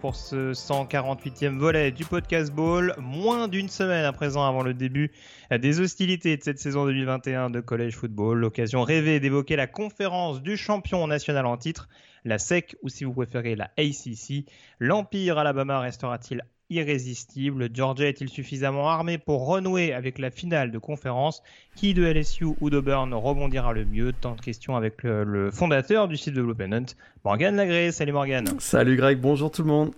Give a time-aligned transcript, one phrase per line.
[0.00, 2.94] Pour ce 148e volet du podcast Ball.
[2.98, 5.10] Moins d'une semaine à présent avant le début
[5.50, 8.38] des hostilités de cette saison 2021 de College Football.
[8.38, 11.88] L'occasion rêvée d'évoquer la conférence du champion national en titre,
[12.24, 14.46] la SEC ou si vous préférez la ACC.
[14.78, 17.68] L'Empire Alabama restera-t-il irrésistible.
[17.72, 21.42] Georgia est-il suffisamment armé pour renouer avec la finale de conférence?
[21.74, 24.12] Qui de LSU ou d'Auburn rebondira le mieux?
[24.12, 27.92] Tant de questions avec le, fondateur du site de Hunt, Morgan Lagré.
[27.92, 28.46] Salut Morgan.
[28.58, 29.92] Salut Greg, bonjour tout le monde.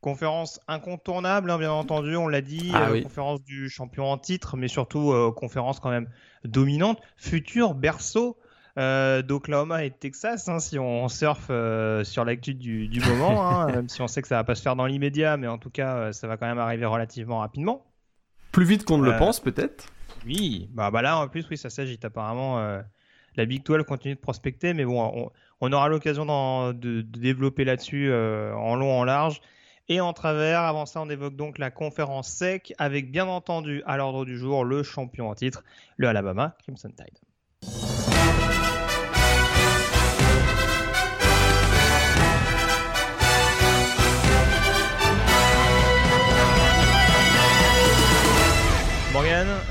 [0.00, 4.56] Conférence incontournable, hein, bien entendu, on l'a dit, ah euh, conférence du champion en titre,
[4.56, 6.08] mais surtout euh, conférence quand même
[6.44, 8.36] dominante, futur berceau
[8.78, 13.66] euh, d'Oklahoma et de Texas, hein, si on surfe euh, sur l'actu du, moment, hein,
[13.72, 15.70] même si on sait que ça va pas se faire dans l'immédiat, mais en tout
[15.70, 17.86] cas, euh, ça va quand même arriver relativement rapidement.
[18.52, 19.86] Plus vite qu'on ne le pense, peut-être?
[20.26, 22.58] Oui, bah, bah, là, en plus, oui, ça s'agite apparemment.
[23.36, 25.30] la Big 12 continue de prospecter, mais bon,
[25.60, 29.40] on, aura l'occasion de, de, développer là-dessus en long, en large.
[29.88, 33.96] Et en travers, avant ça, on évoque donc la conférence SEC avec bien entendu à
[33.96, 35.64] l'ordre du jour le champion en titre,
[35.96, 37.25] le Alabama Crimson Tide.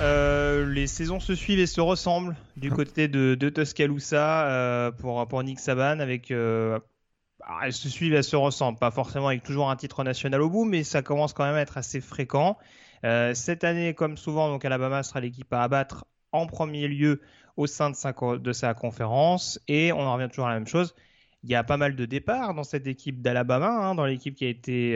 [0.05, 2.75] Euh, les saisons se suivent et se ressemblent du ah.
[2.75, 6.79] côté de, Tuscaloosa euh, pour, pour Nick Saban avec euh,
[7.41, 10.49] ah, elles se suivent, elles se ressemblent, pas forcément avec toujours un titre national au
[10.49, 12.57] bout, mais ça commence quand même à être assez fréquent.
[13.33, 17.21] cette année, comme souvent, donc Alabama sera l'équipe à abattre en premier lieu
[17.57, 20.67] au sein de sa, de sa conférence, et on en revient toujours à la même
[20.67, 20.95] chose.
[21.43, 24.45] Il y a pas mal de départs dans cette équipe d'Alabama, hein, dans l'équipe qui
[24.45, 24.93] a été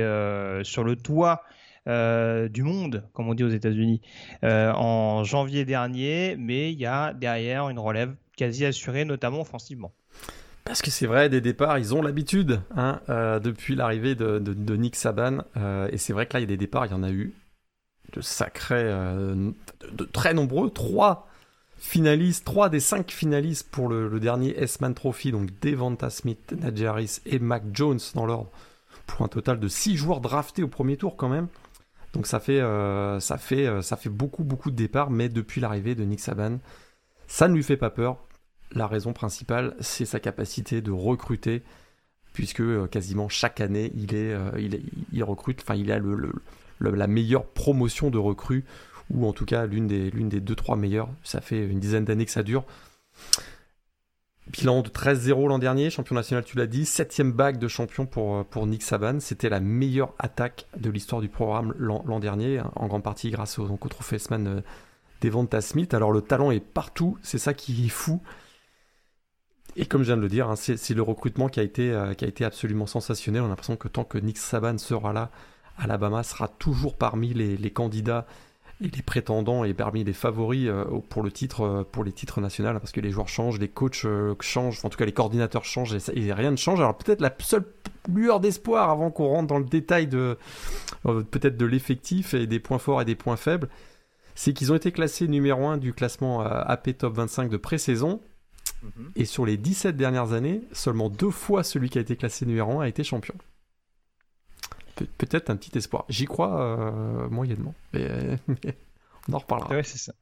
[0.64, 1.44] sur le toit
[1.88, 4.02] du monde, comme on dit aux États-Unis,
[4.44, 9.92] euh, en janvier dernier, mais il y a derrière une relève quasi assurée, notamment offensivement.
[10.66, 14.96] Parce que c'est vrai, des départs, ils ont l'habitude, hein, euh, depuis l'arrivée de, Nick
[14.96, 15.40] Saban.
[15.92, 17.34] et c'est vrai que là, il y a des départs, il y en a eu
[18.14, 20.70] de sacrés, de, très nombreux.
[20.70, 21.28] Trois
[21.80, 27.20] finalistes, trois des cinq finalistes pour le, dernier S-Man Trophy, donc Devonta Smith, Najee Harris
[27.26, 28.52] et Mac Jones dans l'ordre,
[29.08, 31.48] pour un total de six joueurs draftés au premier tour quand même.
[32.14, 35.96] Donc ça fait, euh, ça fait, euh, ça fait beaucoup, de départs, mais depuis l'arrivée
[35.96, 36.60] de Nick Saban,
[37.28, 38.18] ça ne lui fait pas peur.
[38.72, 41.64] La raison principale, c'est sa capacité de recruter,
[42.34, 46.00] puisque euh, quasiment chaque année, il, recrute, enfin, il a
[46.80, 48.66] la meilleure promotion de recrues,
[49.12, 51.10] ou en tout cas l'une des, l'une des deux, trois meilleures.
[51.24, 52.66] Ça fait une dizaine d'années que ça dure.
[54.50, 56.86] Bilan de 13-0 l'an dernier, champion national, tu l'as dit.
[56.86, 59.20] Septième bague de champion pour, euh, Nick Saban.
[59.20, 63.68] C'était la meilleure attaque de l'histoire du programme l'an dernier, en grande partie grâce au,
[63.68, 64.64] donc, au trophée S-Man
[65.24, 65.94] euh, Smith.
[65.94, 68.22] Alors le talent est partout, c'est ça qui est fou.
[69.76, 72.16] Et comme je viens de le dire, hein, c'est le recrutement qui a, été, euh,
[72.16, 73.44] qui a été absolument sensationnel.
[73.44, 75.30] On a l'impression que tant que Nick Saban sera là,
[75.78, 78.26] Alabama sera toujours parmi les candidats
[78.82, 82.40] et les prétendants et parmi les favoris euh, pour le titre euh, pour les titres
[82.40, 85.66] nationaux parce que les joueurs changent les coachs euh, changent en tout cas les coordinateurs
[85.66, 86.80] changent et, rien ne change.
[86.80, 87.66] Alors peut-être la seule
[88.08, 90.38] lueur d'espoir avant qu'on rentre dans le détail de
[91.04, 93.70] peut-être de l'effectif et des points forts et des points faibles
[94.36, 98.22] c'est qu'ils ont été classés numéro 1 du classement AP Top 25 de pré-saison.
[98.82, 99.12] Mhm.
[99.18, 102.80] et sur les 17 dernières années seulement deux fois celui qui a été classé numéro
[102.80, 103.36] 1 a été champion
[105.06, 106.06] peut-être un petit espoir.
[106.10, 108.08] J'y crois euh, moyennement, mais,
[109.30, 109.70] on en reparlera.
[109.70, 110.14] Ouais, c'est ça.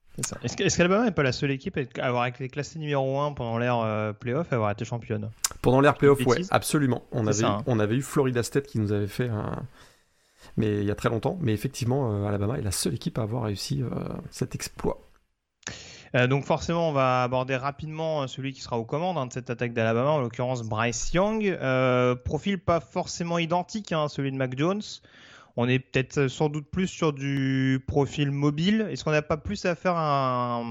[0.43, 3.79] Est-ce qu'Alabama n'est pas la seule équipe à avoir été classée numéro 1 pendant l'ère
[3.79, 5.29] euh, playoff et avoir été championne?
[5.61, 7.03] Pendant l'ère playoff, oui, absolument.
[7.11, 7.63] On avait, hein.
[7.67, 9.63] on avait eu Florida State qui nous avait fait un...
[10.55, 11.37] Mais il y a très longtemps.
[11.39, 13.83] Mais effectivement, euh, Alabama est la seule équipe à avoir réussi
[14.31, 15.06] cet exploit.
[16.15, 19.33] Euh, donc forcément, on va aborder rapidement euh, celui qui sera aux commandes hein, de
[19.33, 21.45] cette attaque d'Alabama, en l'occurrence Bryce Young.
[21.45, 24.81] Euh, profil pas forcément identique à hein, celui de Mac Jones.
[25.59, 28.87] On est peut-être sans doute plus sur du profil mobile.
[28.91, 30.61] Est-ce qu'on n'a pas plus à faire à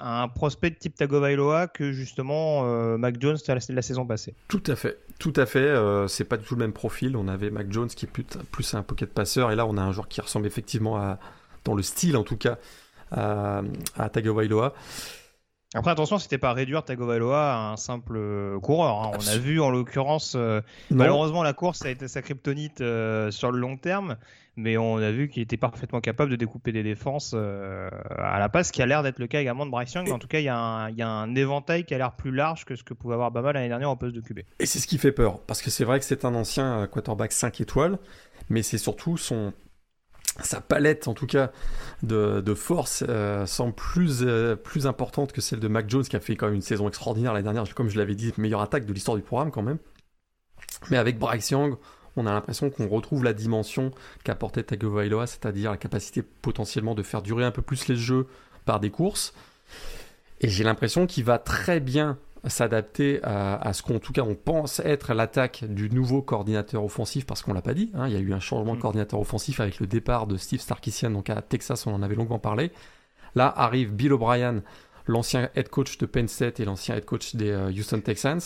[0.00, 2.64] un, prospect de type Tagovailoa que justement
[2.98, 4.34] Mac Jones la, la saison passée?
[4.48, 5.72] Tout à fait, tout à fait.
[6.08, 7.16] c'est pas du tout le même profil.
[7.16, 9.82] On avait Mac Jones qui est plus, plus un pocket passeur et là on a
[9.82, 11.20] un joueur qui ressemble effectivement à
[11.62, 12.58] dans le style en tout cas
[13.14, 13.62] à,
[13.96, 14.74] à Tagovailoa.
[15.76, 19.02] Après, attention, c'était pas réduire Tagovailoa à un simple euh, coureur.
[19.02, 19.10] Hein.
[19.18, 23.50] On a vu, en l'occurrence, euh, malheureusement, la course a été sa kryptonite euh, sur
[23.50, 24.16] le long terme,
[24.54, 28.68] mais on a vu qu'il était parfaitement capable de découper des défenses à la passe,
[28.68, 30.08] ce qui a l'air d'être le cas également de Bryce Young.
[30.12, 32.84] En tout cas, il y, a un éventail qui a l'air plus large que ce
[32.84, 34.42] que pouvait avoir Bama l'année dernière en poste de QB.
[34.60, 37.32] Et c'est ce qui fait peur, parce que c'est vrai que c'est un ancien quarterback
[37.32, 37.98] 5 étoiles,
[38.48, 39.52] mais c'est surtout son,
[40.42, 41.52] sa palette en tout cas
[42.02, 46.16] de, de force euh, semble plus, euh, plus importante que celle de Mac Jones qui
[46.16, 48.86] a fait quand même une saison extraordinaire l'année dernière, comme je l'avais dit, meilleure attaque
[48.86, 49.78] de l'histoire du programme quand même.
[50.90, 51.76] Mais avec Bryce Young,
[52.16, 53.90] on a l'impression qu'on retrouve la dimension
[54.24, 58.26] qu'apportait Tagovailoa, c'est-à-dire la capacité potentiellement de faire durer un peu plus les jeux
[58.64, 59.34] par des courses.
[60.40, 64.80] Et j'ai l'impression qu'il va très bien s'adapter à, ce qu'en tout cas on pense
[64.80, 68.20] être l'attaque du nouveau coordinateur offensif, parce qu'on l'a pas dit, hein, il y a
[68.20, 68.82] eu un changement de mm.
[68.82, 72.38] coordinateur offensif avec le départ de Steve Starkisian, donc à Texas, on en avait longuement
[72.38, 72.70] parlé.
[73.34, 74.62] Là arrive Bill O'Brien,
[75.06, 78.40] l'ancien head coach de Penn State et l'ancien head coach des euh, Houston Texans,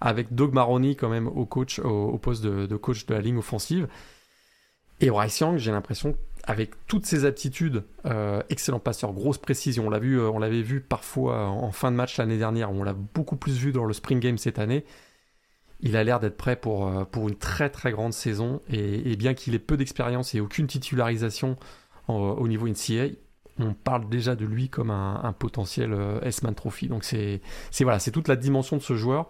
[0.00, 3.38] avec Doug Maroney quand même au, coach, au, poste de, de, coach de la ligne
[3.38, 3.88] offensive.
[5.00, 6.16] Et Bryce Young, j'ai l'impression
[6.46, 9.88] avec toutes ses aptitudes, euh, excellent passeur, grosse précision.
[9.88, 12.70] On l'a vu, euh, on l'avait vu parfois en fin de match l'année dernière.
[12.70, 14.84] On l'a beaucoup plus vu dans le spring game cette année.
[15.80, 18.62] Il a l'air d'être prêt pour, euh, une très très grande saison.
[18.70, 21.56] Et, bien qu'il ait peu d'expérience et aucune titularisation
[22.08, 23.08] au niveau NCA,
[23.58, 26.86] on parle déjà de lui comme un, potentiel S-Man Trophy.
[26.86, 27.40] Donc c'est
[27.80, 29.28] voilà, c'est toute la dimension de ce joueur.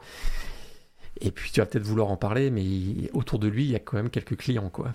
[1.23, 3.79] Et puis tu vas peut-être vouloir en parler, mais autour de lui, il y a
[3.79, 4.93] quand même quelques clients quoi.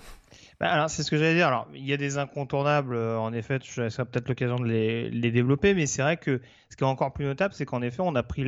[0.62, 1.48] Bah, alors, c'est ce que j'allais dire.
[1.48, 5.10] Alors, il y a des incontournables, euh, en effet, ça sera peut-être l'occasion de les,
[5.10, 8.02] les, développer, mais c'est vrai que ce qui est encore plus notable, c'est qu'en effet,
[8.02, 8.44] on a, pris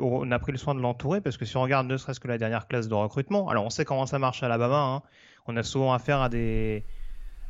[0.00, 2.28] on a pris le soin de l'entourer, parce que si on regarde ne serait-ce que
[2.28, 5.02] la dernière classe de recrutement, alors on sait comment ça marche à Alabama, hein.
[5.48, 6.84] on a souvent affaire à des,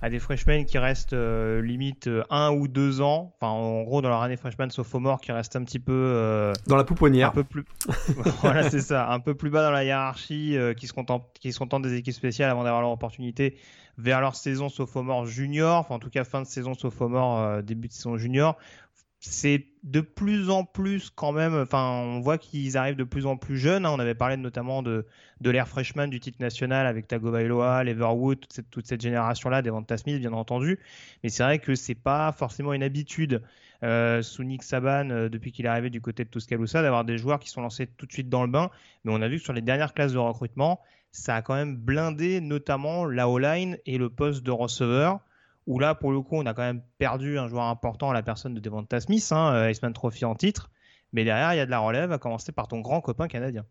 [0.01, 4.01] à des freshmen qui restent euh, limite euh, un ou deux ans, enfin en gros
[4.01, 7.45] dans leur année freshman sophomore qui restent un petit peu dans la pouponnière, un peu
[7.45, 7.67] plus,
[8.41, 11.59] voilà c'est ça, un peu plus bas dans la hiérarchie, qui se contentent, qui se
[11.59, 13.59] contentent des équipes spéciales avant d'avoir leur opportunité
[13.99, 17.89] vers leur saison sophomore junior, enfin en tout cas fin de saison sophomore, euh, début
[17.89, 18.57] de saison junior.
[19.19, 23.37] C'est de plus en plus quand même, enfin on voit qu'ils arrivent de plus en
[23.37, 23.87] plus jeunes.
[23.87, 23.91] Hein.
[23.93, 25.07] On avait parlé notamment de,
[25.41, 29.97] de l'ère freshman du titre national avec Tagovailoa, Leverwood, toute cette, toute cette génération-là, Devonta
[29.97, 30.79] Smith bien entendu.
[31.25, 33.43] Mais c'est vrai que c'est pas forcément une habitude
[33.83, 37.19] euh, sous Nick Saban euh, depuis qu'il est arrivé du côté de Tuscaloosa d'avoir des
[37.19, 38.71] joueurs qui sont lancés tout de suite dans le bain.
[39.05, 40.81] Mais on a vu que sur les dernières classes de recrutement,
[41.17, 45.21] ça a quand même blindé notamment la O-line et le poste de receveur.
[45.67, 48.23] Où là, pour le coup, on a quand même perdu un joueur important à la
[48.23, 50.71] personne de Devonta Smith, hein, euh, Iceman Trophy en titre.
[51.13, 53.65] Mais derrière, il y a de la relève, à commencer par ton grand copain canadien.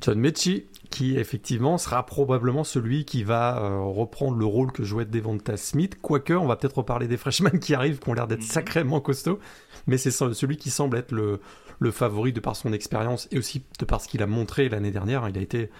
[0.00, 5.04] John Mechie, qui effectivement sera probablement celui qui va euh, reprendre le rôle que jouait
[5.04, 6.00] Devonta Smith.
[6.00, 8.46] Quoique, on va peut-être reparler des freshmen qui arrivent, qui ont l'air d'être mhm.
[8.46, 9.38] sacrément costauds.
[9.86, 11.40] Mais c'est celui qui semble être le,
[11.78, 14.90] le favori de par son expérience et aussi de par ce qu'il a montré l'année
[14.90, 15.28] dernière.
[15.28, 15.70] Il a été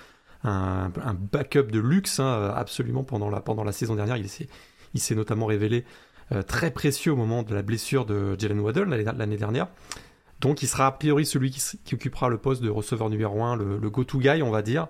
[0.49, 0.91] un,
[1.33, 4.17] backup de luxe hein, absolument pendant la, saison dernière.
[4.17, 5.85] Il s'est, notamment révélé
[6.33, 9.69] euh, très précieux au moment de la blessure de Jalen Waddle l'année dernière.
[10.41, 13.91] Donc il sera a priori celui qui, occupera le poste de receveur numéro 1, le,
[13.91, 14.88] go-to guy, on va dire.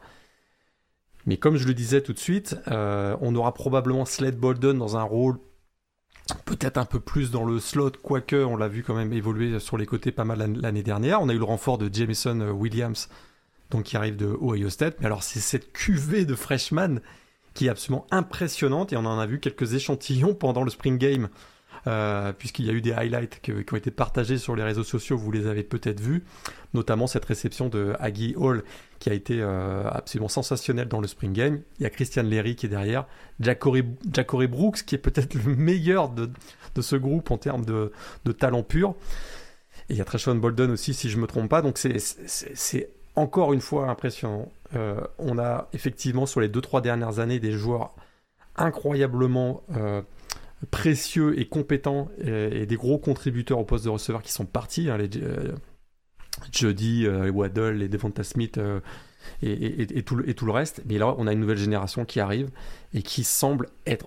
[1.24, 4.96] Mais comme je le disais tout de suite, euh, on aura probablement Sled Bolden dans
[4.96, 5.38] un rôle
[6.44, 9.76] peut-être un peu plus dans le slot, quoique on l'a vu quand même évoluer sur
[9.76, 11.20] les côtés pas mal l'année dernière.
[11.20, 13.08] On a eu le renfort de Jameson euh, Williams
[13.70, 14.96] donc qui arrive de Ohio State.
[15.00, 17.00] Mais alors c'est cette cuvée de freshman
[17.54, 21.28] qui est absolument impressionnante et on en a vu quelques échantillons pendant le spring game.
[21.86, 25.16] Euh, puisqu'il y a eu des highlights qui, ont été partagés sur les réseaux sociaux,
[25.16, 26.24] vous les avez peut-être vus,
[26.74, 28.64] notamment cette réception de Aggie Hall
[28.98, 31.60] qui a été euh, absolument sensationnelle dans le spring game.
[31.78, 33.06] Il y a Christian Leary qui est derrière,
[33.38, 33.82] Jackory,
[34.48, 36.28] Brooks qui est peut-être le meilleur de,
[36.80, 37.92] ce groupe en termes de,
[38.32, 38.96] talent pur.
[39.88, 41.62] Et il y a Treshon Bolden aussi, si je me trompe pas.
[41.62, 44.52] Donc c'est encore une fois impressionnant.
[44.74, 47.94] Euh, on a effectivement sur les 2-3 dernières années des joueurs
[48.56, 50.02] incroyablement euh,
[50.70, 54.90] précieux et compétents et, des gros contributeurs au poste de receveur qui sont partis.
[54.90, 55.52] Hein, les, euh,
[56.52, 58.60] Jody, Waddle, les Devonta Smith
[59.42, 60.82] et, tout le, reste.
[60.84, 62.50] Mais là, on a une nouvelle génération qui arrive
[62.92, 64.06] et qui semble être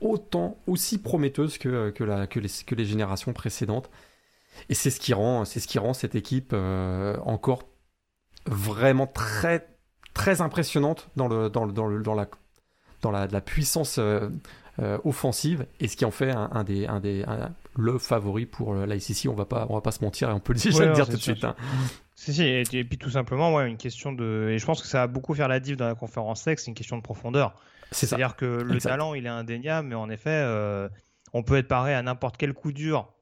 [0.00, 1.94] autant, aussi prometteuse que,
[2.76, 3.88] les, générations précédentes.
[4.68, 5.44] Et c'est ce qui rend
[5.94, 6.54] cette équipe
[7.24, 7.62] encore
[8.46, 9.66] vraiment très
[10.12, 12.28] très impressionnante dans le dans le, dans, le, dans la
[13.02, 14.28] dans la, la puissance euh,
[14.80, 17.24] euh, offensive et ce qui en fait un, des un des
[17.76, 20.54] le favori pour l'ICC on va pas on va pas se mentir et on peut
[20.64, 21.56] déjà le dire tout de suite hein.
[22.16, 24.48] Si, si, et, puis tout simplement, ouais, une question de.
[24.50, 26.70] Et je pense que ça va beaucoup faire la diff dans la conférence sexe, c'est
[26.70, 27.54] une question de profondeur.
[27.90, 30.88] C'est-à-dire que le talent, il est indéniable, mais en effet, euh,
[31.32, 33.12] on peut être paré à n'importe quel coup dur,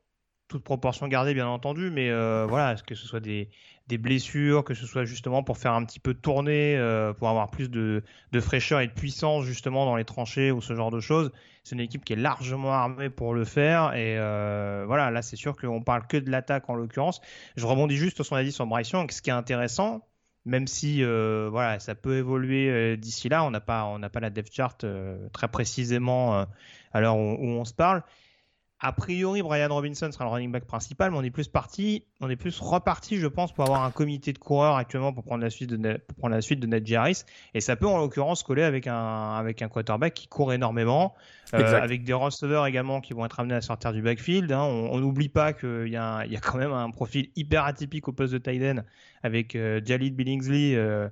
[0.49, 3.51] toute proportion gardée bien entendu, mais euh, voilà, que ce soit des,
[3.89, 7.51] des, blessures, que ce soit justement pour faire un petit peu tourner, euh, pour avoir
[7.51, 8.03] plus de,
[8.41, 11.31] fraîcheur et de puissance justement dans les tranchées ou ce genre de choses.
[11.65, 15.37] C'est une équipe qui est largement armée pour le faire et euh, voilà, là c'est
[15.37, 17.21] sûr qu'on parle que de l'attaque en l'occurrence.
[17.57, 20.07] Je rebondis juste sur ce qu'on a dit sur Bryce Young, ce qui est intéressant,
[20.45, 24.53] même si euh, voilà, ça peut évoluer d'ici là, on n'a pas, pas la depth
[24.53, 24.85] chart
[25.33, 26.47] très précisément
[26.93, 28.03] à l'heure où, on se parle.
[28.85, 32.29] A priori, Brian Robinson sera le running back principal, mais on est plus parti, on
[32.29, 35.51] est plus reparti, je pense, pour avoir un comité de coureurs actuellement pour prendre la
[35.51, 37.23] suite de, pour prendre la suite de Ned Jarris.
[37.55, 41.15] Et ça peut en l'occurrence coller avec un, avec un quarterback qui court énormément,
[41.55, 44.51] euh, avec des receveurs également qui vont être amenés à sortir du backfield.
[44.51, 44.65] Hein.
[44.65, 48.09] On n'oublie pas qu'il y, a il y a quand même un profil hyper atypique
[48.09, 48.83] au poste de tight end
[49.23, 50.75] avec euh, Jalid Billingsley.
[50.75, 51.09] Euh,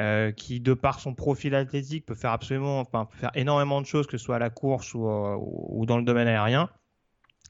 [0.00, 3.86] euh, qui, de par son profil athlétique, peut faire absolument, enfin, peut faire énormément de
[3.86, 6.68] choses, que ce soit à la course ou, ou dans le domaine aérien.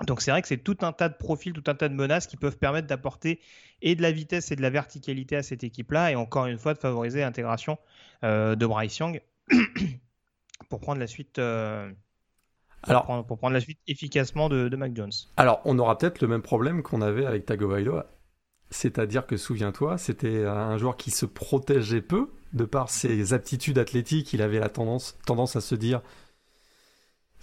[0.03, 2.27] Donc c'est vrai que c'est tout un tas de profils, tout un tas de menaces
[2.27, 3.41] qui peuvent permettre d'apporter
[3.81, 6.75] et de la vitesse et de la verticalité à cette équipe-là, et encore une fois
[6.75, 7.79] de favoriser l'intégration
[8.25, 9.23] euh, de Bryce Young
[10.69, 11.39] pour prendre la suite.
[11.39, 11.91] Euh,
[12.83, 15.13] alors, pour prendre, la suite efficacement de, Mac Jones.
[15.39, 18.11] Alors, on aura peut-être le même problème qu'on avait avec Tagovailoa.
[18.69, 24.35] C'est-à-dire que, souviens-toi, c'était un joueur qui se protégeait peu, de par ses aptitudes athlétiques.
[24.35, 26.03] Il avait la tendance, tendance à se dire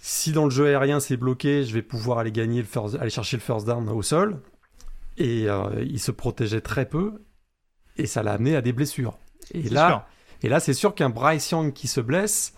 [0.04, 3.08] si dans le jeu aérien c'est bloqué, je vais pouvoir aller gagner le first, aller
[3.08, 4.42] chercher le first down au sol.
[5.16, 7.22] Et euh, il se protégeait très peu
[7.96, 9.16] et ça l'a amené à des blessures.
[9.52, 10.08] Et là,
[10.42, 12.54] et là, c'est sûr qu'un Bryce Young qui se blesse,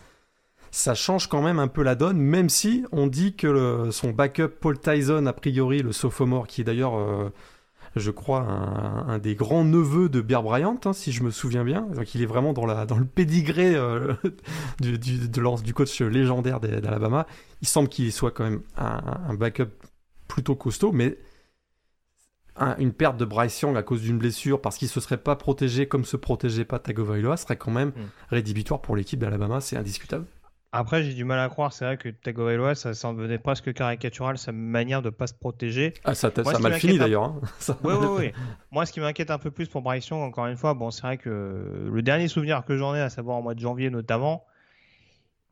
[0.70, 4.48] ça change quand même un peu la donne, même si on dit que son backup
[4.60, 7.28] Paul Tyson, a priori le sophomore, qui est d'ailleurs euh,
[7.96, 11.82] je crois, un, des grands neveux de Bear Bryant, hein, si je me souviens bien.
[11.94, 14.14] Donc il est vraiment dans, la, dans le pédigré euh,
[14.80, 17.26] du, du, de du coach légendaire d'Alabama.
[17.62, 19.70] Il semble qu'il soit quand même un, backup
[20.28, 21.18] plutôt costaud, mais
[22.78, 25.34] une perte de Bryce Young à cause d'une blessure parce qu'il ne se serait pas
[25.34, 28.10] protégé comme se protégeait pas Tagovailoa serait quand même hmm.
[28.30, 30.26] rédhibitoire pour l'équipe d'Alabama, c'est indiscutable.
[30.76, 31.72] Après, j'ai du mal à croire.
[31.72, 35.94] C'est vrai que Tagovailoa, ça s'en venait presque caricatural sa manière de pas se protéger.
[36.02, 37.22] Ah, ça, a mal fini d'ailleurs.
[37.22, 37.40] Hein.
[37.84, 38.32] Oui, oui, oui.
[38.72, 41.02] Moi, ce qui m'inquiète un peu plus pour Bryce Young, encore une fois, bon, c'est
[41.02, 44.46] vrai que le dernier souvenir que j'en ai, à savoir en mois de janvier notamment,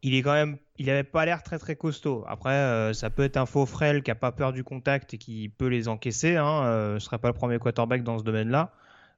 [0.02, 2.25] il est quand même, il avait pas l'air très très costaud.
[2.26, 5.19] Après, euh, ça peut être un faux frêle qui a pas peur du contact et
[5.19, 6.35] qui peut les encaisser.
[6.37, 6.64] Hein.
[6.64, 8.73] Euh, serait pas le premier quarterback dans ce domaine-là.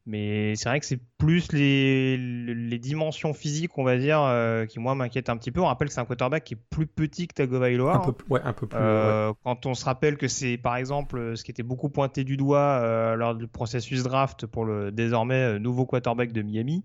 [0.06, 4.78] Mais c'est vrai que c'est plus les, les, dimensions physiques, on va dire, euh, qui
[4.78, 5.62] moi m'inquiètent un petit peu.
[5.62, 7.96] On rappelle que c'est un quarterback qui est plus petit que Tagovailoa.
[7.96, 8.78] Un peu, ouais, un peu plus.
[8.78, 12.37] Euh, quand on se rappelle que c'est par exemple ce qui était beaucoup pointé du
[12.37, 16.84] doigt euh, lors du processus draft pour le désormais nouveau quarterback de Miami.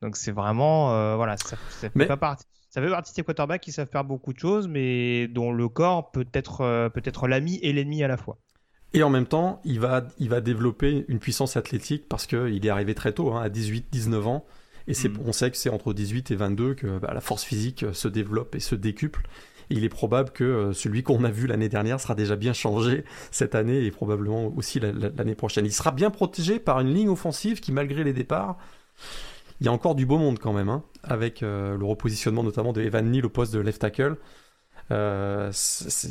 [0.00, 2.46] Donc c'est vraiment voilà, ça, ça fait pas partie.
[2.70, 5.68] Ça fait partie de ces quarterbacks qui savent faire beaucoup de choses, mais dont le
[5.68, 8.38] corps peut être peut être l'ami et l'ennemi à la fois.
[8.94, 12.70] Et en même temps, il va, il va développer une puissance athlétique parce qu'il est
[12.70, 14.46] arrivé très tôt, hein, à 18-19 ans.
[14.86, 15.18] Et c'est, mm.
[15.26, 18.54] on sait que c'est entre 18 et 22 que bah, la force physique se développe
[18.54, 19.28] et se décuple.
[19.68, 23.04] il est probable que euh, celui qu'on a vu l'année dernière sera déjà bien changé
[23.30, 25.66] cette année et probablement aussi l'année prochaine.
[25.66, 28.56] Il sera bien protégé par une ligne offensive qui, malgré les départs,
[29.60, 32.72] il y a encore du beau monde quand même, hein, avec euh, le repositionnement notamment
[32.72, 34.16] de Evan Neal au poste de left tackle.
[34.90, 35.52] Euh,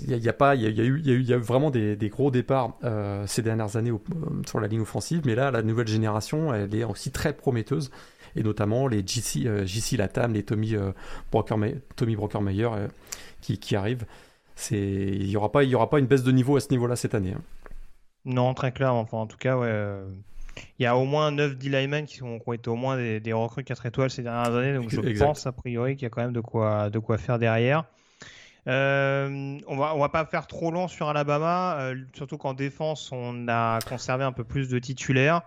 [0.08, 2.30] il y, a pas, il y, a eu, il y a eu vraiment des, gros
[2.30, 3.98] départs euh, ces dernières années euh,
[4.46, 7.90] sur la ligne offensive, mais là, la nouvelle génération, elle est aussi très prometteuse,
[8.36, 10.76] et notamment les JC, JC Latam, les Tommy
[11.32, 12.70] Brockermeyer, Tommy Brockermeyer
[13.42, 14.06] qui, qui arrivent.
[14.72, 17.16] Il y aura pas, y aura pas une baisse de niveau à ce niveau-là cette
[17.16, 17.34] année.
[17.36, 17.42] Hein.
[18.26, 18.94] Non, très clair.
[18.94, 20.02] Enfin, en tout cas, ouais.
[20.80, 23.64] Il y a au moins 9 D-linemen qui, ont été au moins des, des recrues
[23.64, 26.34] 4 étoiles ces dernières années, donc je pense a priori qu'il y a quand même
[26.34, 27.86] de quoi, de quoi faire derrière.
[28.68, 33.12] Euh, on va on va pas faire trop long sur Alabama, euh, surtout qu'en défense
[33.14, 35.42] on a conservé un peu plus de titulaires.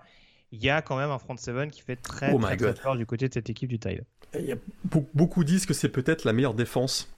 [0.53, 2.97] Il y a quand même un front seven qui fait très, oh très, très, fort
[2.97, 4.05] du côté de cette équipe du Tide.
[4.35, 4.57] Il y a
[5.15, 7.09] beaucoup disent que c'est peut-être la meilleure défense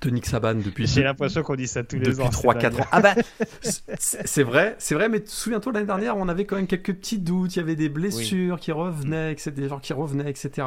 [0.00, 0.86] de Nick Saban depuis.
[0.86, 2.28] J'ai l'impression qu'on dit ça tous les ans.
[2.28, 2.86] Depuis 3-4 ans.
[2.90, 3.14] Ah bah,
[3.62, 7.56] c'est vrai, c'est vrai, mais souviens-toi l'année dernière, on avait quand même quelques petits doutes.
[7.56, 10.66] Il y avait des blessures qui revenaient, etc., des gens qui revenaient, etc.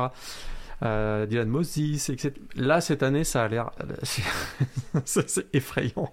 [0.83, 2.33] Euh, Dylan Moses, etc.
[2.55, 3.71] Là, cette année, ça a l'air.
[5.05, 6.11] c'est effrayant.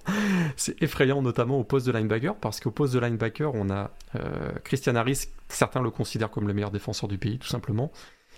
[0.57, 4.53] C'est effrayant, notamment au poste de linebacker, parce qu'au poste de linebacker, on a euh,
[4.65, 7.91] Christian Harris, certains le considèrent comme le meilleur défenseur du pays, tout simplement.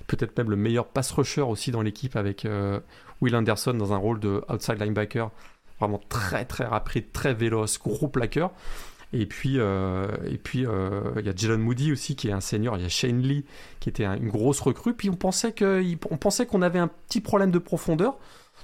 [0.07, 2.81] Peut-être même le meilleur pass rusher aussi dans l'équipe avec euh,
[3.21, 5.31] Will Anderson dans un rôle de outside linebacker,
[5.79, 8.51] vraiment très très rapide, très véloce, gros plaqueur.
[9.17, 12.77] Et puis, et puis il y a Jalen Moody aussi qui est un senior.
[12.77, 13.45] Il y a Shane Lee
[13.81, 14.95] qui était une grosse recrue.
[14.95, 18.19] Puis on pensait qu'on pensait qu'on avait un petit problème de profondeur.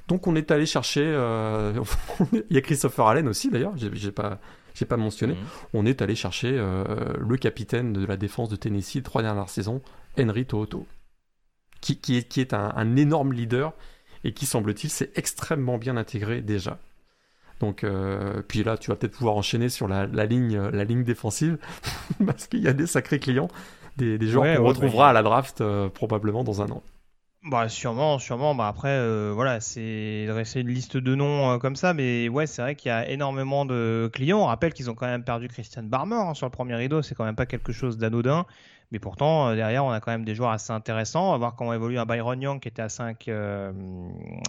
[0.09, 1.03] Donc on est allé chercher.
[2.33, 3.75] il y a Christopher Allen aussi d'ailleurs.
[3.77, 4.41] J'ai pas
[4.75, 5.35] j'ai pas mentionné.
[5.35, 5.41] Mhm.
[5.75, 9.83] On est allé chercher le capitaine de la défense de Tennessee les trois dernières saisons,
[10.19, 10.87] Henry Toto,
[11.81, 13.73] qui, qui est, qui est un, un énorme leader
[14.25, 16.79] et qui, semble-t-il, s'est extrêmement bien intégré déjà.
[17.61, 21.05] Donc, euh, puis là, tu vas peut-être pouvoir enchaîner sur la, la, ligne, la ligne
[21.05, 21.59] défensive,
[22.27, 23.49] parce qu'il y a des sacrés clients,
[23.97, 26.83] des, des joueurs qu'on retrouvera à la draft euh, probablement dans un an.
[27.43, 28.55] Bah sûrement, sûrement.
[28.55, 32.61] Bah après, euh, voilà, c'est dresser une liste de noms comme ça, mais ouais, c'est
[32.61, 34.41] vrai qu'il y a énormément de clients.
[34.41, 37.15] On rappelle qu'ils ont quand même perdu Christian Barmer hein, sur le premier rideau, c'est
[37.15, 38.45] quand même pas quelque chose d'anodin.
[38.93, 41.31] Mais pourtant, euh, derrière, on a quand même des joueurs assez intéressants.
[41.33, 43.73] Va voir comment évolue un Byron Young qui était à 5, euh,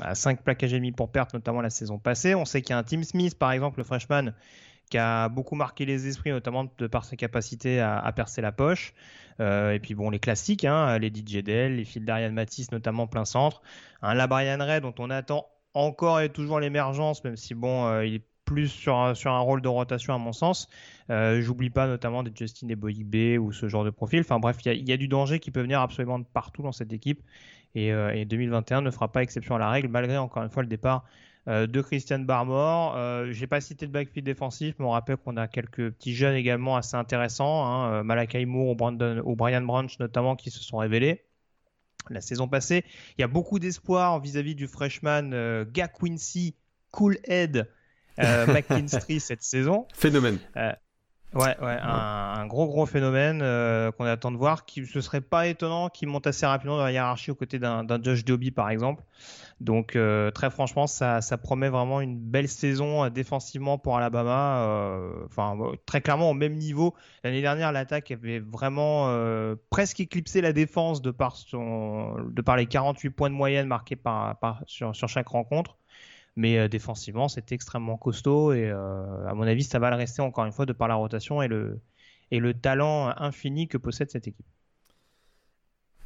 [0.01, 2.33] à 5 plaquages et demi pour perte, notamment la saison passée.
[2.33, 4.33] On sait qu'il y a un Tim Smith, par exemple, le freshman,
[4.89, 8.93] qui a beaucoup marqué les esprits, notamment de par ses capacités à, percer la poche.
[9.39, 13.07] Euh, et puis bon, les classiques, hein, les DJ Dell, les fils d'Ariane Matisse, notamment
[13.07, 13.61] plein centre.
[14.01, 18.30] Un Labrian Ray dont on attend encore et toujours l'émergence, même si bon, il est
[18.51, 20.67] plus sur, un rôle de rotation à mon sens.
[21.09, 24.21] Euh, j'oublie pas notamment des Justin B ou ce genre de profil.
[24.21, 26.93] Enfin bref, il y, a du danger qui peut venir absolument de partout dans cette
[26.93, 27.21] équipe.
[27.75, 30.69] Et, 2021 euh, ne fera pas exception à la règle, malgré encore une fois le
[30.69, 31.05] départ
[31.47, 32.95] euh, de Christian Barmore.
[32.97, 36.35] Euh, J'ai pas cité le backfield défensif, mais on rappelle qu'on a quelques petits jeunes
[36.35, 37.65] également assez intéressants.
[37.65, 38.75] Hein, Malakai Moore
[39.25, 41.23] ou, Brian Branch notamment qui se sont révélés
[42.09, 42.83] la saison passée.
[43.17, 46.55] Il y a beaucoup d'espoir vis-à-vis du freshman Quincy
[46.89, 47.69] Coolhead
[48.19, 49.87] euh, McKinstry cette saison.
[49.93, 50.37] Phénomène.
[50.57, 50.71] Euh,
[51.33, 54.65] ouais, ouais, un, gros gros phénomène euh, qu'on attend de voir.
[54.65, 58.03] Qui, ce serait pas étonnant qu'il monte assez rapidement dans la hiérarchie aux côtés d'un
[58.03, 59.03] Josh Doby par exemple.
[59.59, 59.95] Donc
[60.33, 64.97] très franchement, ça, ça, promet vraiment une belle saison défensivement pour Alabama.
[65.25, 66.95] Enfin, très clairement au même niveau.
[67.23, 69.13] L'année dernière, l'attaque avait vraiment
[69.69, 73.95] presque éclipsé la défense de par, son, de par les 48 points de moyenne marqués
[73.95, 75.77] par, par sur, sur chaque rencontre.
[76.35, 80.21] Mais euh, défensivement, c'est extrêmement costaud et euh, à mon avis, ça va le rester
[80.21, 81.79] encore une fois de par la rotation et le,
[82.31, 84.45] et le talent infini que possède cette équipe.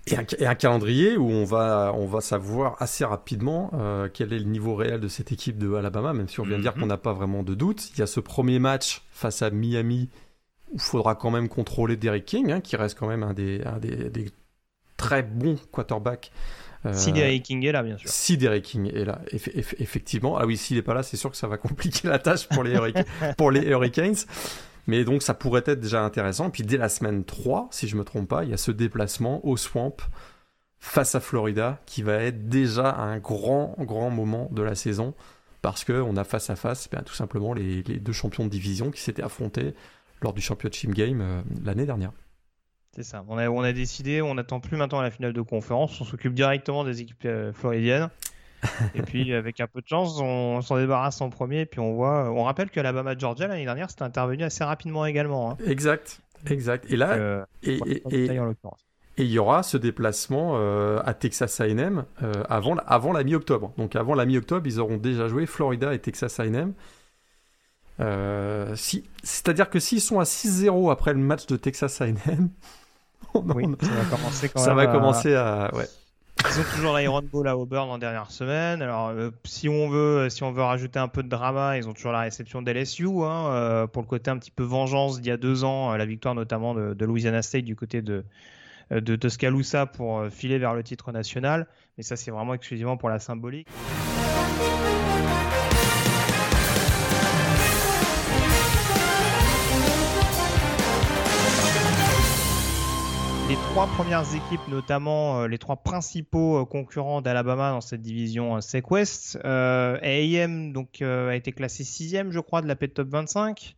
[0.07, 4.45] Et un, calendrier où on va, on va savoir assez rapidement euh, quel est le
[4.45, 6.81] niveau réel de cette équipe de Alabama, même si on vient de dire mhm.
[6.81, 7.89] qu'on n'a pas vraiment de doute.
[7.91, 10.09] Il y a ce premier match face à Miami
[10.71, 13.63] où il faudra quand même contrôler Derrick King, hein, qui reste quand même un des,
[13.65, 14.29] un des, des
[14.95, 16.31] très bons quarterbacks
[16.93, 18.09] si Derek King est là, bien sûr.
[18.09, 20.37] Si Derek King est là, effectivement.
[20.37, 22.63] Ah oui, s'il n'est pas là, c'est sûr que ça va compliquer la tâche pour
[22.63, 22.77] les,
[23.37, 24.15] pour les Hurricanes.
[24.87, 26.49] Mais donc ça pourrait être déjà intéressant.
[26.49, 29.45] Puis dès la semaine 3, si je me trompe pas, il y a ce déplacement
[29.45, 29.97] au Swamp
[30.79, 35.13] face à Florida qui va être déjà un grand, grand moment de la saison.
[35.61, 38.91] Parce qu'on a face à face bien, tout simplement les, les, deux champions de division
[38.91, 39.73] qui s'étaient affrontés
[40.21, 42.11] lors du Championship Game euh, l'année dernière.
[42.95, 43.25] C'est ça.
[43.27, 46.33] On a, on a décidé, on n'attend plus maintenant la finale de conférence, on s'occupe
[46.33, 48.09] directement des équipes euh, floridiennes.
[48.95, 51.61] et puis, avec un peu de chance, on s'en débarrasse en premier.
[51.61, 52.31] Et puis, on voit.
[52.31, 55.51] On rappelle que l'Alabama Georgia l'année dernière, c'était intervenu assez rapidement également.
[55.51, 55.57] Hein.
[55.67, 56.89] Exact, exact.
[56.89, 57.75] Et là, euh, et,
[58.11, 58.29] et,
[59.17, 62.05] il y aura ce déplacement euh, à Texas A&M
[62.49, 63.73] avant, avant la mi-octobre.
[63.77, 66.73] Donc, avant la mi-octobre, ils auront déjà joué Florida et Texas A&M.
[68.75, 72.49] si, C'est-à-dire que s'ils sont à 6-0 après le match de Texas A&M,
[73.55, 75.73] oui, ça va commencer quand ça va commencer à.
[75.73, 75.85] Ouais.
[76.43, 78.81] Ils ont toujours l'Iron Bowl à Auburn en dernière semaine.
[78.81, 81.93] Alors, euh, si on veut, si on veut rajouter un peu de drama, ils ont
[81.93, 85.31] toujours la réception d'LSU hein, euh, pour le côté un petit peu vengeance d'il y
[85.31, 88.23] a deux ans, euh, la victoire notamment de, Louisiana State du côté de
[88.91, 91.65] de Tuscaloosa pour filer vers le titre national.
[91.97, 93.67] Mais ça, c'est vraiment exclusivement pour la symbolique.
[103.47, 108.55] Les trois premières équipes, notamment euh, les trois principaux euh, concurrents d'Alabama dans cette division
[108.55, 109.37] euh, SEC West.
[109.43, 113.75] AM donc a été classé sixième, je crois, de la P Top 25.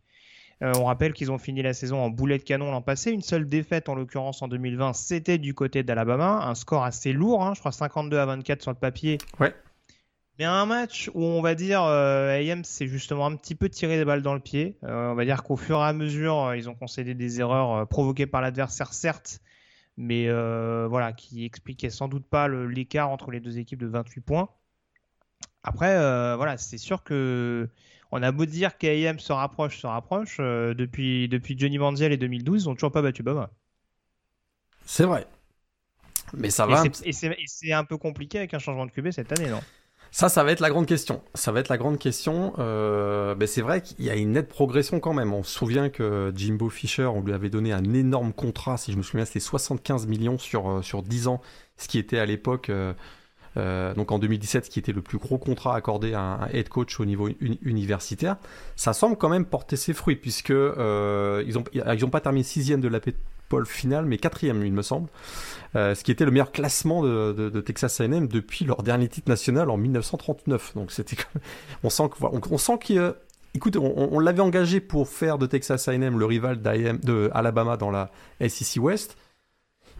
[0.62, 3.10] on rappelle qu'ils ont fini la saison en boulet de canon l'an passé.
[3.10, 6.46] Une seule défaite, en l'occurrence en 2020, c'était du côté d'Alabama.
[6.46, 9.18] Un score assez lourd, hein, je crois 52 à 24 sur le papier.
[9.38, 9.54] Ouais.
[10.38, 14.04] Mais un match où on va dire AM c'est justement un petit peu tiré des
[14.04, 14.78] balles dans le pied.
[14.82, 18.40] on va dire qu'au fur et à mesure, ils ont concédé des erreurs provoquées par
[18.40, 19.40] l'adversaire, certes,
[19.98, 24.20] mais euh, voilà, qui expliquait sans doute pas l'écart entre les deux équipes de 28
[24.20, 24.48] points.
[25.64, 27.68] Après, euh, voilà, c'est sûr que
[28.12, 32.16] on a beau dire qu'AIM se rapproche, se rapproche, euh, depuis, depuis Johnny Manziel et
[32.16, 33.50] 2012, ils n'ont toujours pas battu Bama.
[34.86, 35.26] C'est vrai.
[36.32, 36.84] Mais ça va.
[37.04, 39.60] Et c'est un peu compliqué avec un changement de QB cette année, non?
[40.10, 41.22] Ça, ça va être la grande question.
[41.34, 42.54] Ça va être la grande question.
[42.58, 45.32] Euh, ben c'est vrai qu'il y a une nette progression quand même.
[45.32, 48.96] On se souvient que Jimbo Fisher, on lui avait donné un énorme contrat, si je
[48.96, 51.40] me souviens, c'était 75 millions sur, euh, sur 10 ans,
[51.76, 52.92] ce qui était à l'époque, euh,
[53.58, 56.68] euh, donc en 2017, ce qui était le plus gros contrat accordé à un head
[56.68, 58.36] coach au niveau uni- universitaire.
[58.76, 63.00] Ça semble quand même porter ses fruits, puisque ils n'ont pas terminé sixième de la
[63.48, 65.08] Paul finale, mais quatrième, il me semble.
[65.76, 69.08] Euh, ce qui était le meilleur classement de, de, de Texas A&M depuis leur dernier
[69.08, 70.74] titre national en 1939.
[70.74, 71.26] Donc c'était, même-
[71.82, 73.12] on sent que, sent qu'il, euh,
[73.76, 78.10] on, on l'avait engagé pour faire de Texas A&M le rival de Alabama dans la
[78.40, 79.16] SEC West.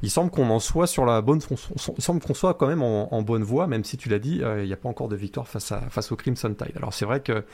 [0.02, 2.68] Il semble qu'on en soit sur la bonne, on- on- il semble qu'on soit quand
[2.68, 5.08] même en, bonne voie, même si tu l'as dit, euh, il n'y a pas encore
[5.08, 6.76] de victoire face à face au Crimson Tide.
[6.76, 7.44] Alors c'est vrai que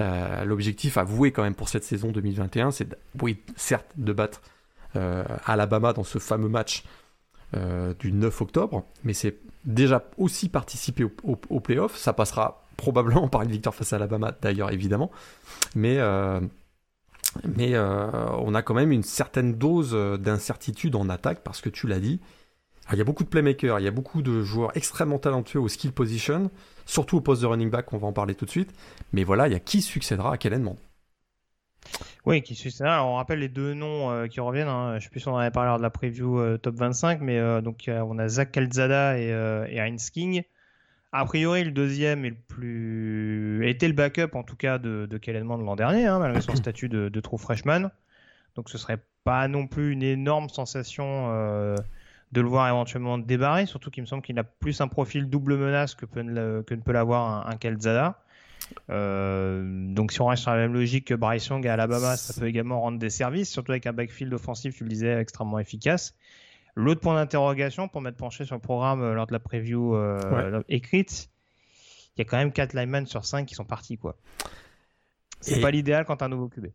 [0.00, 2.88] euh, l'objectif avoué quand même pour cette saison 2021, c'est,
[3.22, 4.40] oui, certes, de battre
[4.94, 6.84] Alabama dans ce fameux match
[7.56, 11.10] euh, du 9 octobre, mais c'est déjà aussi participer au,
[11.48, 11.96] au, playoff.
[11.96, 15.10] Ça passera probablement par une victoire face à Alabama, d'ailleurs, évidemment.
[15.74, 16.40] Mais, euh,
[17.58, 21.88] euh, on a quand même une certaine dose euh, d'incertitude en attaque, parce que tu
[21.88, 22.20] l'as dit,
[22.92, 25.66] il y a beaucoup de playmakers, il y a beaucoup de joueurs extrêmement talentueux au
[25.66, 26.52] skill position,
[26.86, 28.70] surtout au poste de running back, on va en parler tout de suite.
[29.12, 30.52] Mais voilà, il y a qui succédera à quel
[32.26, 32.94] Oui, qui suit ça.
[32.94, 34.68] Alors, on rappelle les deux noms euh, qui reviennent.
[34.68, 34.98] Hein.
[34.98, 37.20] Je sais plus si on en avait parlé lors de la preview euh, top 25,
[37.20, 40.42] mais euh, donc on a Zach Calzada et, et Heinz King.
[41.12, 45.18] A priori, le deuxième est le plus était le backup en tout cas de, de
[45.18, 47.90] Kellen Mond l'an dernier, hein, malgré son statut de, de true freshman.
[48.54, 51.28] Donc, ce serait pas non plus une énorme sensation
[52.32, 55.56] de le voir éventuellement débarrer, surtout qu'il me semble qu'il a plus un profil double
[55.56, 58.22] menace que, peut, ne- que ne peut l'avoir un, un Calzada.
[58.90, 59.62] Euh,
[59.94, 62.46] donc si on reste sur la même logique que Bryce Young à Alabama, ça peut
[62.46, 66.14] également rendre des services, surtout avec un backfield offensif, tu le disais, extrêmement efficace.
[66.76, 70.62] L'autre point d'interrogation pour m'être penché sur le programme euh, lors de la preview euh,
[70.68, 71.28] écrite,
[72.16, 73.98] il y a quand même 4 linemen sur 5 qui sont partis.
[73.98, 74.16] quoi.
[75.40, 76.66] C'est Et- pas l'idéal quand t'as un nouveau QB.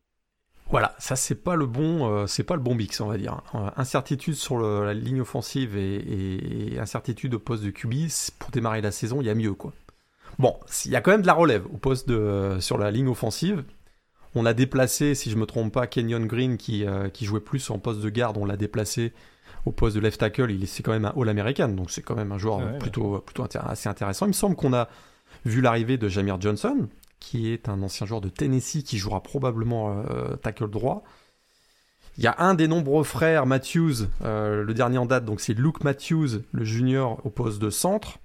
[0.72, 3.42] Voilà, ça c'est pas le bon, euh, c'est pas le bon mix, on va dire.
[3.54, 7.94] Euh, incertitude sur le- la ligne offensive et, et- et incertitude au poste de QB
[8.40, 9.74] pour démarrer la saison, il y a mieux quoi.
[10.40, 13.08] Bon, il y a quand même de la relève au poste de sur la ligne
[13.08, 13.64] offensive.
[14.36, 17.70] On a déplacé, si je me trompe pas, Kenyon Green qui, euh, qui jouait plus
[17.70, 19.14] en poste de garde, on l'a déplacé
[19.66, 20.52] au poste de left tackle.
[20.52, 22.78] Il est c'est quand même un All-American, donc c'est quand même un joueur Ouais, ouais.
[22.80, 24.26] plutôt plutôt intér- assez intéressant.
[24.26, 24.90] Il me semble qu'on a
[25.46, 26.90] vu l'arrivée de Jamir Johnson,
[27.22, 31.04] qui est un ancien joueur de Tennessee qui jouera probablement euh, tackle droit.
[32.18, 35.54] Il y a un des nombreux frères Matthews, euh, le dernier en date, donc c'est
[35.54, 38.20] Luke Matthews, le junior au poste de centre.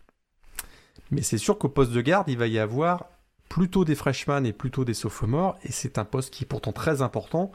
[1.11, 3.07] Mais c'est sûr qu'au poste de garde, il va y avoir
[3.49, 7.03] plutôt des freshmen et plutôt des sophomores, et c'est un poste qui est pourtant très
[7.03, 7.51] important,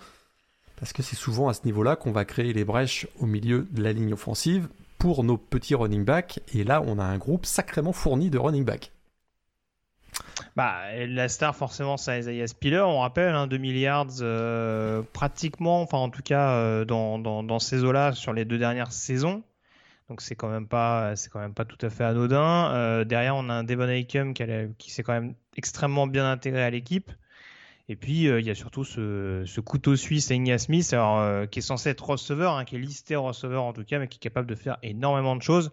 [0.76, 3.82] parce que c'est souvent à ce niveau-là qu'on va créer les brèches au milieu de
[3.82, 7.94] la ligne offensive pour nos petits running backs, et là on a un groupe sacrément
[7.94, 8.92] fourni de running backs.
[10.56, 12.80] Bah, la star, forcément, c'est Isaiah Spiller.
[12.80, 18.14] On rappelle, hein, 2 milliards euh, pratiquement, enfin en tout cas euh, dans ces eaux-là
[18.14, 19.44] sur les deux dernières saisons.
[20.10, 22.72] Donc c'est quand même pas, c'est quand même pas tout à fait anodin.
[22.74, 26.70] Euh, derrière, on a un Devon Aikem qui, s'est quand même extrêmement bien intégré à
[26.70, 27.12] l'équipe.
[27.88, 31.60] Et puis euh, il y a surtout ce, couteau suisse Enya Smith, alors, euh, qui
[31.60, 34.20] est censé être receveur, hein, qui est listé receveur en tout cas, mais qui est
[34.20, 35.72] capable de faire énormément de choses.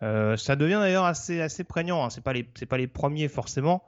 [0.00, 2.04] Ça devient d'ailleurs assez, prégnant.
[2.04, 2.10] Hein.
[2.10, 3.82] C'est pas les, c'est pas les premiers forcément,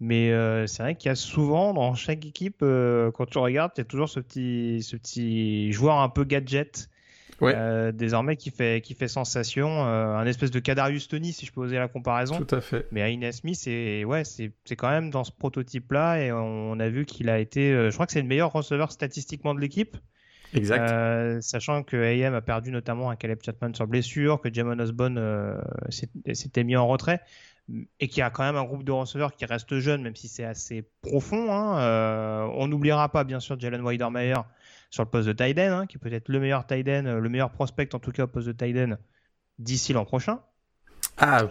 [0.00, 0.30] mais
[0.66, 3.84] c'est vrai qu'il y a souvent dans chaque équipe, quand tu regardes, il y a
[3.84, 6.88] toujours ce petit, ce petit joueur un peu gadget.
[7.40, 7.54] Ouais.
[7.56, 11.52] euh, désormais qui fait qui fait sensation, euh, un espèce de Kadarius Tony si je
[11.52, 12.38] peux oser la comparaison.
[12.42, 12.88] Tout à fait.
[12.90, 17.04] Mais Aines Smith, c'est ouais, c'est quand même dans ce prototype-là et on a vu
[17.04, 19.96] qu'il a été, euh, je crois que c'est le meilleur receveur statistiquement de l'équipe.
[20.54, 21.40] Exact.
[21.42, 26.64] Sachant que AM a perdu notamment un Caleb Chapman sur blessure, que Jamon Osborne s'était
[26.64, 27.20] mis en retrait,
[28.00, 30.26] et qu'il y a quand même un groupe de receveurs qui reste jeune, même si
[30.26, 31.52] c'est assez profond.
[31.52, 32.48] hein.
[32.54, 34.36] On n'oubliera pas bien sûr Jalen Weidermeyer
[34.90, 37.50] sur le poste de Tyden, hein, qui est peut-être le meilleur Tyden, euh, le meilleur
[37.50, 38.98] prospect en tout cas au poste de Tyden
[39.58, 40.40] d'ici l'an prochain.
[41.18, 41.44] ah,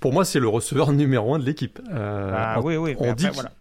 [0.00, 1.80] pour, moi, c'est le receveur numéro un de l'équipe.
[1.90, 2.94] Euh, Ah, on- oui, oui.
[2.98, 3.52] on mais dit voilà.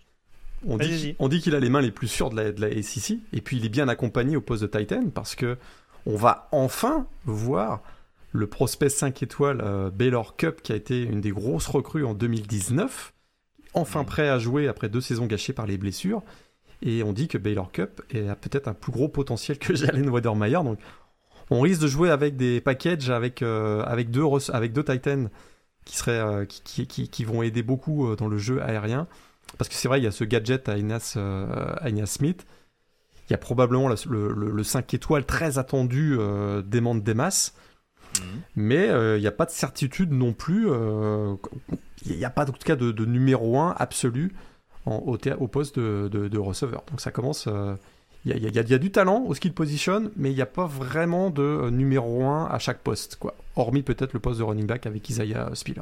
[0.65, 1.15] On dit, vas-y.
[1.19, 3.41] on dit qu'il a les mains les plus sûres de la, de la SEC, et
[3.41, 5.57] puis il est bien accompagné au poste de Titan, parce que
[6.05, 7.81] on va enfin voir
[8.31, 12.13] le prospect 5 étoiles euh, Baylor Cup, qui a été une des grosses recrues en
[12.13, 13.13] 2019,
[13.73, 16.21] enfin prêt à jouer après deux saisons gâchées par les blessures,
[16.83, 20.59] et on dit que Baylor Cup a peut-être un plus gros potentiel que Jalen Wadermeyer,
[20.63, 20.77] donc
[21.49, 25.29] on risque de jouer avec des packages avec, euh, avec, deux, rece- avec deux Titans
[25.85, 29.07] qui, seraient, euh, qui, qui, qui- qui vont aider beaucoup euh, dans le jeu aérien.
[29.57, 31.47] Parce que c'est vrai, il y a ce gadget à Inas, euh,
[31.79, 32.45] à Inas Smith.
[33.29, 37.53] Il y a probablement le, le, le- le 5 étoiles très attendu euh, d'Emond Demas.
[38.55, 40.69] Mais euh, il n'y a pas de certitude non plus.
[40.69, 41.35] euh,
[42.05, 44.33] il n'y a pas en tout cas de, numéro 1 absolu
[44.85, 46.83] en, au, au, poste de, receveur.
[46.89, 47.47] Donc ça commence.
[48.25, 51.69] Il y, a, du talent au skill position, mais il n'y a pas vraiment de
[51.69, 53.35] numéro 1 à chaque poste, quoi.
[53.57, 55.81] Hormis peut-être le poste de running back avec Isaiah Spiller.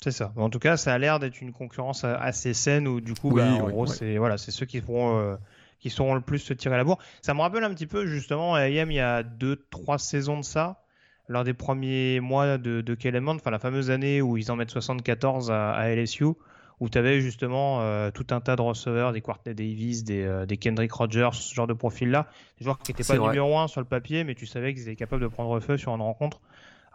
[0.00, 0.32] C'est ça.
[0.36, 3.46] En tout cas, ça a l'air d'être une concurrence assez saine où du coup, bah,
[3.46, 5.36] en gros, c'est voilà, c'est ceux qui feront euh,
[5.80, 6.98] qui sauront le plus se tirer la bourre.
[7.22, 10.82] Ça me rappelle un petit peu justement AM il y a 2-3 saisons de ça,
[11.28, 14.70] lors des premiers mois de, de Kellen enfin la fameuse année où ils en mettent
[14.70, 16.26] 74 à, LSU,
[16.80, 20.46] où tu avais justement euh, tout un tas de receveurs, des Courtney Davis, des, euh,
[20.46, 23.80] des Kendrick Rogers, ce genre de profil-là, des joueurs qui n'étaient pas numéro 1 sur
[23.80, 26.40] le papier, mais tu savais qu'ils étaient capables de prendre feu sur une rencontre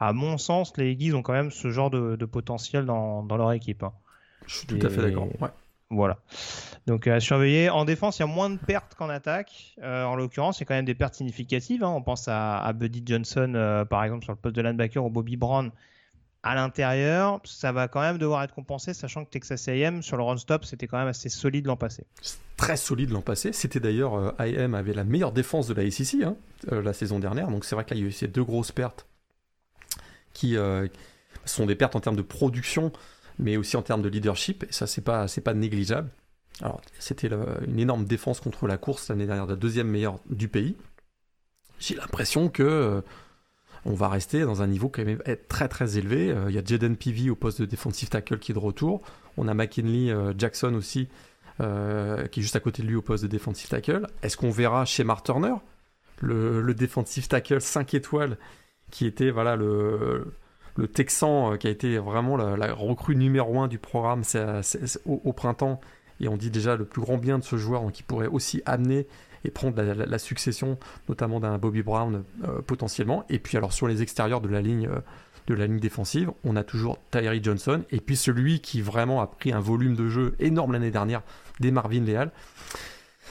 [0.01, 3.83] à mon sens, les Eagles ont quand même ce genre de, potentiel dans, leur équipe.
[3.83, 3.93] Hein.
[4.47, 5.27] Je suis tout à fait d'accord.
[5.91, 6.17] Voilà.
[6.87, 7.69] Donc à surveiller.
[7.69, 9.75] En défense, il y a moins de pertes qu'en attaque.
[9.83, 11.83] Euh, en l'occurrence, il y a quand même des pertes significatives.
[11.83, 11.89] Hein.
[11.89, 15.37] On pense à, Buddy Johnson, euh, par exemple, sur le poste de linebacker, ou Bobby
[15.37, 15.69] Brown
[16.43, 17.39] à l'intérieur.
[17.45, 20.87] Ça va quand même devoir être compensé, sachant que Texas AM, sur le run-stop, c'était
[20.87, 22.05] quand même assez solide l'an passé.
[22.57, 23.53] Très solide l'an passé.
[23.53, 26.35] C'était d'ailleurs, euh, AM avait la meilleure défense de la SEC hein,
[26.71, 27.49] la saison dernière.
[27.49, 29.07] Donc c'est vrai qu'il y a eu ces deux grosses pertes
[30.33, 30.87] qui euh,
[31.45, 32.91] sont des pertes en termes de production,
[33.39, 36.09] mais aussi en termes de leadership, et ça, c'est pas, c'est pas négligeable.
[36.61, 37.29] Alors, c'était
[37.67, 40.75] une énorme défense contre la course l'année dernière, la deuxième meilleure du pays.
[41.79, 43.01] J'ai l'impression que euh,
[43.85, 46.31] on va rester dans un niveau quand même très très élevé.
[46.31, 49.01] Euh, il y a Jaden Peavy au poste de defensive tackle qui est de retour.
[49.37, 51.07] On a McKinley Jackson aussi,
[51.57, 54.07] qui est juste à côté de lui au poste de defensive tackle.
[54.23, 55.53] Est-ce qu'on verra chez Mark Turner,
[56.19, 58.37] le, le defensive tackle 5 étoiles
[58.91, 60.33] qui était voilà le,
[60.93, 64.21] Texan euh, qui a été vraiment la, recrue numéro un du programme
[65.05, 65.79] au, printemps.
[66.19, 68.61] Et on dit déjà le plus grand bien de ce joueur, donc il pourrait aussi
[68.67, 69.07] amener
[69.43, 70.77] et prendre la, succession,
[71.09, 73.25] notamment d'un Bobby Brown euh, potentiellement.
[73.29, 74.99] Et puis alors sur les extérieurs de la ligne euh,
[75.47, 77.83] de la ligne défensive, on a toujours Tyree Johnson.
[77.89, 81.23] Et puis celui qui vraiment a pris un volume de jeu énorme l'année dernière,
[81.59, 82.31] des Marvin Leal.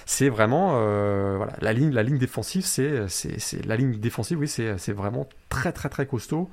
[0.07, 4.49] C'est vraiment euh, voilà la ligne la ligne défensive c'est c'est la ligne défensive oui
[4.49, 6.51] c'est vraiment très très très costaud.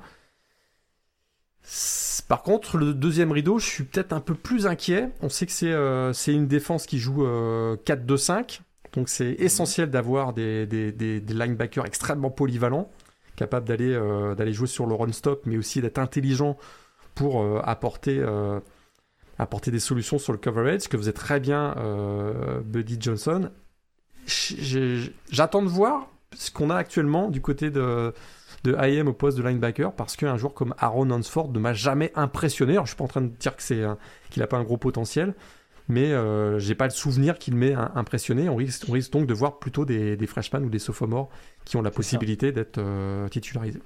[2.28, 5.10] Par contre le deuxième rideau je suis peut-être un peu plus inquiet.
[5.22, 8.44] On sait que c'est une défense qui joue 4-2-5 euh,
[8.92, 12.90] donc c'est essentiel d'avoir des, des, des, linebackers extrêmement polyvalents
[13.36, 13.98] capables d'aller
[14.36, 16.56] d'aller jouer sur le run stop mais aussi d'être intelligent
[17.14, 18.20] pour apporter
[19.38, 23.50] apporter des solutions sur le coverage, que vous êtes très bien euh, Buddy Johnson.
[25.30, 28.12] J'attends de voir ce qu'on a actuellement du côté de,
[28.64, 32.12] de IM au poste de linebacker, parce qu'un joueur comme Aaron Hansford ne m'a jamais
[32.14, 32.72] impressionné.
[32.72, 33.82] Alors, je suis pas en train de dire que c'est
[34.30, 35.34] qu'il n'a pas un gros potentiel,
[35.88, 38.48] mais euh, j'ai pas le souvenir qu'il m'ait impressionné.
[38.48, 41.30] On risque, on risque, donc de voir plutôt des, des freshmen ou des sophomores
[41.64, 43.80] qui ont la possibilité d'être euh, titularisés.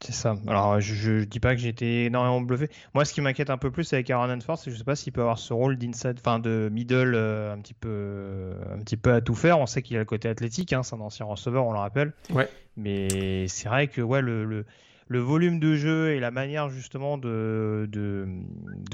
[0.00, 0.34] C'est ça.
[0.48, 2.68] Alors, je, ne dis pas que j'ai été énormément bluffé.
[2.94, 4.96] Moi, ce qui m'inquiète un peu plus avec Aaron Hanford, c'est que je sais pas
[4.96, 8.96] s'il peut avoir ce rôle d'inside, enfin de middle, euh, un petit peu, un petit
[8.96, 9.58] peu à tout faire.
[9.58, 12.12] On sait qu'il a le côté athlétique, hein, c'est un ancien receveur, on le rappelle.
[12.30, 12.48] Ouais.
[12.76, 14.66] Mais c'est vrai que ouais, le, le,
[15.10, 18.26] volume de jeu et la manière justement de, de,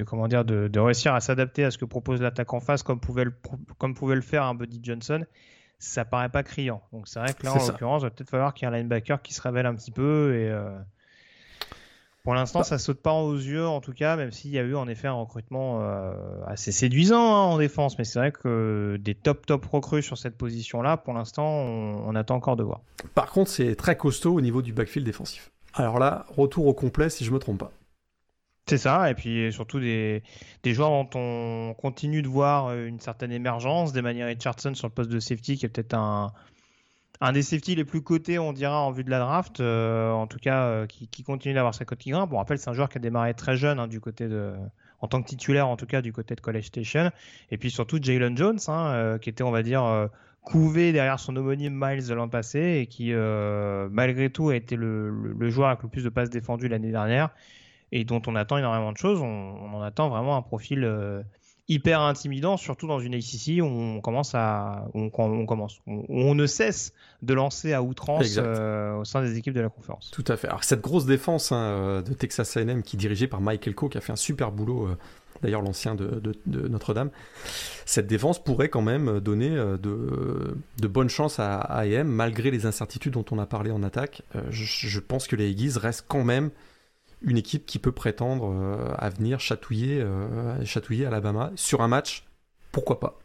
[0.05, 3.25] comment dire, de, réussir à s'adapter à ce que propose l'attaque en face, comme pouvait
[3.25, 3.33] le,
[3.79, 5.25] comme pouvait le faire un Buddy Johnson
[5.83, 6.83] ça paraît pas criant.
[6.92, 8.77] Donc c'est vrai que là, en l'occurrence, il va peut-être falloir qu'il y ait un
[8.77, 10.79] linebacker qui se révèle un petit peu et, euh,
[12.23, 12.64] pour l'instant, bah.
[12.64, 15.09] ça saute pas aux yeux, en tout cas, même s'il y a eu en effet
[15.09, 16.12] un recrutement euh,
[16.46, 17.99] assez séduisant hein, en défense.
[17.99, 22.37] Mais c'est vrai que des top top recrues sur cette position-là, pour l'instant, on, attend
[22.37, 22.83] encore de voir.
[23.14, 25.51] Par contre, c'est très costaud au niveau du backfield défensif.
[25.81, 27.73] Alors là, retour au complet, si je me trompe pas.
[28.66, 30.23] C'est ça, et puis surtout des,
[30.62, 34.93] des joueurs dont on continue de voir une certaine émergence, des manières Richardson sur le
[34.93, 36.33] poste de safety, qui est peut-être un,
[37.21, 40.27] un des safety les plus cotés, on dira, en vue de la draft, euh, en
[40.27, 42.33] tout cas, euh, qui, continue d'avoir sa cote qui grimpe.
[42.33, 44.55] On rappelle, c'est un joueur qui a démarré très jeune, hein, du côté de,
[45.01, 47.11] en tant que titulaire, en tout cas, du côté de College Station.
[47.51, 50.09] Et puis surtout, Jalen Jones, hein, euh, qui était, on va dire,
[50.51, 55.69] couvé derrière son homonyme Miles l'an passé et qui, malgré tout, a été le, joueur
[55.69, 57.31] avec le plus de passes défendues l'année dernière
[57.93, 59.21] et dont on attend énormément de choses.
[59.21, 60.85] On, on en attend vraiment un profil
[61.71, 66.93] hyper intimidant, surtout dans une ACC où on commence à, on, commence, on, ne cesse
[67.23, 70.11] de lancer à outrance euh, au sein des équipes de la conférence.
[70.11, 70.49] Tout à fait.
[70.49, 73.89] Alors cette grosse défense hein, euh, de Texas A&M qui est dirigée par Michael Coe,
[73.89, 74.89] qui a fait un super boulot.
[75.40, 77.11] Euh, d'ailleurs, l'ancien de, Notre-Dame.
[77.87, 83.24] Cette défense pourrait quand même donner de, bonnes chances à A&M, malgré les incertitudes dont
[83.31, 84.22] on a parlé en attaque.
[84.50, 86.50] Je, je, pense que les Aggies restent quand même
[87.22, 92.24] une équipe qui peut prétendre euh, à venir chatouiller, euh, chatouiller Alabama sur un match,
[92.72, 93.18] pourquoi pas?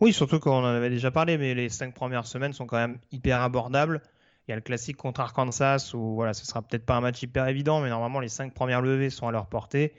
[0.00, 2.98] Oui, surtout qu'on en avait déjà parlé, mais les cinq premières semaines sont quand même
[3.10, 4.02] hyper abordables.
[4.46, 7.22] Il y a le classique contre Arkansas où voilà, ce sera peut-être pas un match
[7.22, 9.94] hyper évident, mais normalement les cinq premières levées sont à leur portée.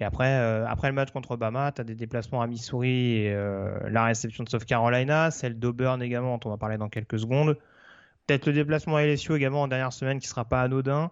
[0.00, 0.34] Et après,
[0.66, 3.34] après le match contre Obama, tu as des déplacements à Missouri et
[3.90, 7.58] la réception de South Carolina, celle d'Auburn également, dont on va parler dans quelques secondes.
[8.26, 11.10] Peut-être le déplacement à LSU également en dernière semaine qui sera pas anodin.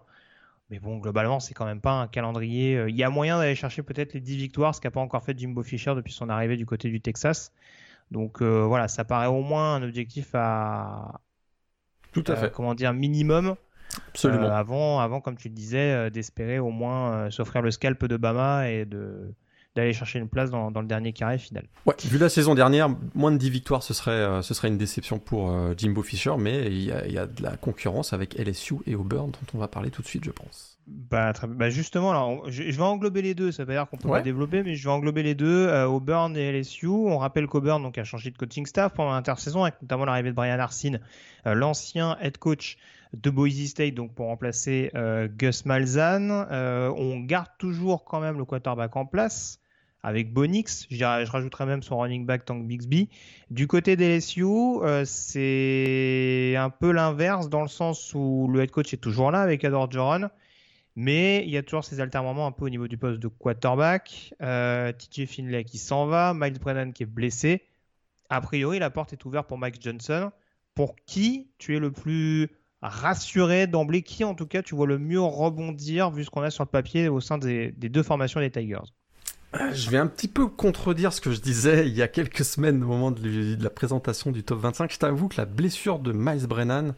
[0.69, 2.77] Mais bon, globalement, c'est quand même pas un calendrier.
[2.77, 5.23] Euh, il y a moyen d'aller chercher peut-être les 10 victoires, ce qu'a pas encore
[5.23, 7.51] fait Jimbo Fisher depuis son arrivée du côté du Texas.
[8.11, 11.19] Donc euh, voilà, ça paraît au moins un objectif à.
[12.11, 12.51] Tout à euh, fait.
[12.51, 13.55] Comment dire, minimum.
[14.09, 14.51] Absolument.
[14.51, 18.85] avant, avant, comme tu le disais, d'espérer au moins s'offrir le scalp de Bama et
[18.85, 19.33] de
[19.75, 21.65] d'aller chercher une place dans, le dernier carré final.
[21.85, 24.77] Ouais, vu la saison dernière, moins de 10 victoires, ce serait, euh, ce serait une
[24.77, 28.95] déception pour euh, Jimbo Fisher, mais il y, a, de la concurrence avec LSU et
[28.95, 30.79] Auburn, dont on va parler tout de suite, je pense.
[30.87, 34.63] Bah, bah justement, je, vais englober les deux, ça veut dire qu'on peut pas développer,
[34.63, 36.87] mais je vais englober les deux, euh, Auburn et LSU.
[36.87, 40.35] On rappelle qu'Auburn donc, a changé de coaching staff pendant l'intersaison, avec notamment l'arrivée de
[40.35, 40.99] Brian Arsene,
[41.45, 42.77] l'ancien head coach
[43.13, 44.91] de Boise State donc pour remplacer
[45.37, 46.31] Gus Malzahn.
[46.31, 49.59] on garde toujours quand même le quarterback en place
[50.03, 50.87] avec Bonix.
[50.89, 53.09] Je, je rajouterais même son running back Tank Bixby.
[53.49, 58.71] Du côté des LSU, euh, c'est un peu l'inverse dans le sens où le head
[58.71, 60.29] coach est toujours là avec Adore Joron.
[60.95, 64.33] Mais il y a toujours ces alternements un peu au niveau du poste de quarterback.
[64.41, 67.61] Euh, TJ Finlay qui s'en va, Miles Brennan qui est blessé.
[68.29, 70.31] A priori, la porte est ouverte pour Mike Johnson.
[70.75, 72.49] Pour qui tu es le plus
[72.81, 76.49] rassuré d'emblée Qui, en tout cas, tu vois le mieux rebondir vu ce qu'on a
[76.49, 78.93] sur le papier au sein des deux formations des Tigers
[79.71, 82.83] je vais un petit peu contredire ce que je disais il y a quelques semaines
[82.83, 84.91] au moment de, la présentation du top 25.
[84.93, 86.93] Je t'avoue que la blessure de Miles Brennan,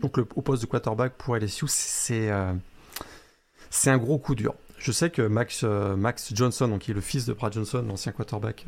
[0.00, 2.54] donc le, au poste de quarterback pour LSU, c'est euh,
[3.70, 4.54] c'est un gros coup dur.
[4.78, 8.12] Je sais que Max, euh, Max Johnson, qui est le fils de Brad Johnson, l'ancien
[8.12, 8.64] quarterback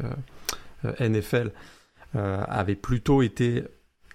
[0.85, 1.53] euh, NFL,
[2.15, 3.65] avait plutôt été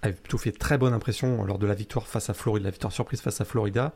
[0.08, 2.92] avait plutôt fait très bonne impression lors de la victoire face à Florida, la victoire
[2.92, 3.94] surprise face à Florida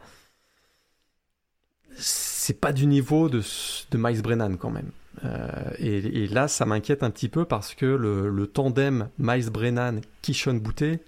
[1.99, 3.42] c'est pas du niveau de,
[3.90, 4.90] de Miles Brennan quand même.
[5.25, 10.55] Euh, et, là, ça m'inquiète un petit peu parce que le, tandem Miles Brennan, Kishon
[10.55, 11.01] Boutet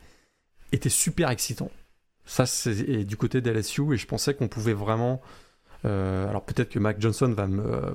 [0.73, 1.71] était super excitant.
[2.25, 5.21] Ça, c'est du côté d'LSU et je pensais qu'on pouvait vraiment.
[5.85, 7.95] Euh, alors peut-être que Mac Johnson va me,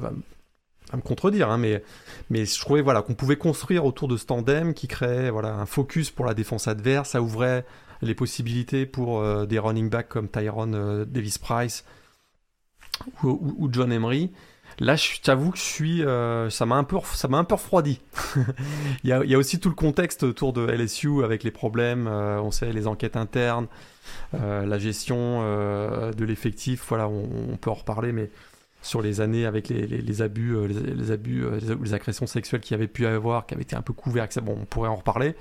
[0.94, 1.84] me contredire, hein, mais,
[2.30, 5.66] mais je trouvais voilà, qu'on pouvait construire autour de ce tandem qui créait voilà, un
[5.66, 7.12] focus pour la défense adverse.
[7.12, 7.66] Ça ouvrait
[8.02, 11.86] les possibilités pour euh, des running backs comme Tyrone Davis Price
[13.24, 14.32] ou, John Emery.
[14.80, 17.56] Là, je t'avoue que je suis, euh, ça m'a un peu, ça m'a un peu
[17.56, 18.02] refroidi.
[19.04, 22.52] il, y a, aussi tout le contexte autour de LSU avec les problèmes, euh, on
[22.52, 23.68] sait les enquêtes internes,
[24.34, 25.42] euh, la gestion
[26.12, 26.84] de l'effectif.
[26.90, 28.30] Voilà, on, peut en reparler, mais
[28.86, 31.46] sur les années avec les, les, abus, les, abus,
[31.82, 34.58] les, agressions sexuelles qu'il y avait pu avoir, qui avaient été un peu couverts, bon,
[34.62, 35.36] on pourrait en reparler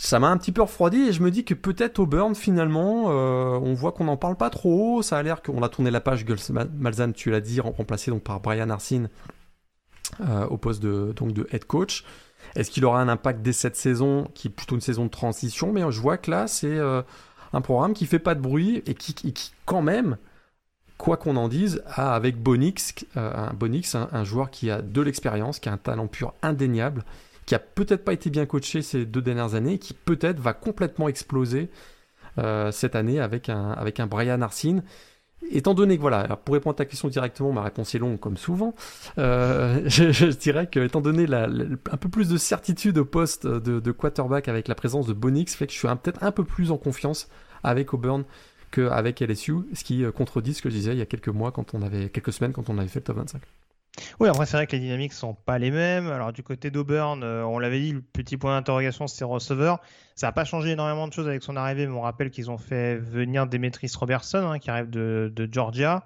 [0.00, 3.58] ça m'a un petit peu refroidi et je me dis que peut-être Auburn finalement, euh,
[3.62, 5.02] on voit qu'on n'en parle pas trop.
[5.02, 6.24] Ça a l'air qu'on a tourné la page.
[6.24, 9.10] Gus Malzahn, tu l'as dit, remplacé donc par Brian Arsene
[10.22, 12.04] euh, au poste de, donc de head coach.
[12.56, 15.70] Est-ce qu'il aura un impact dès cette saison, qui est plutôt une saison de transition?
[15.70, 17.02] Mais je vois que là, c'est euh,
[17.52, 20.16] un programme qui fait pas de bruit et qui quand même,
[21.00, 25.68] quoi qu'on en dise, avec Bonix, un Bonix, un joueur qui a de l'expérience, qui
[25.68, 27.04] a un talent pur indéniable
[27.50, 31.08] qui a peut-être pas été bien coaché ces deux dernières années, qui peut-être va complètement
[31.08, 31.68] exploser
[32.38, 34.84] euh, cette année avec un, avec un Brian Arsene.
[35.50, 38.36] Étant donné que, voilà, pour répondre à ta question directement, ma réponse est longue comme
[38.36, 38.72] souvent,
[39.18, 44.46] euh, je, dirais que, étant donné un peu plus de certitude au poste de, quarterback
[44.46, 47.28] avec la présence de Bonix, fait que je suis peut-être un peu plus en confiance
[47.64, 48.22] avec Auburn
[48.70, 51.52] qu'avec LSU, ce qui euh, contredit ce que je disais il y a quelques mois,
[51.52, 53.42] quand on avait, quelques semaines, quand on avait fait le top 25.
[54.18, 56.08] Oui, après, c'est vrai que les dynamiques sont pas les mêmes.
[56.08, 59.80] Alors, du côté d'Auburn, euh, on l'avait dit, le petit point d'interrogation, c'est receveur.
[60.14, 62.58] Ça n'a pas changé énormément de choses avec son arrivée, mais on rappelle qu'ils ont
[62.58, 66.04] fait venir Demetris Robertson, hein, qui arrive de, Georgia.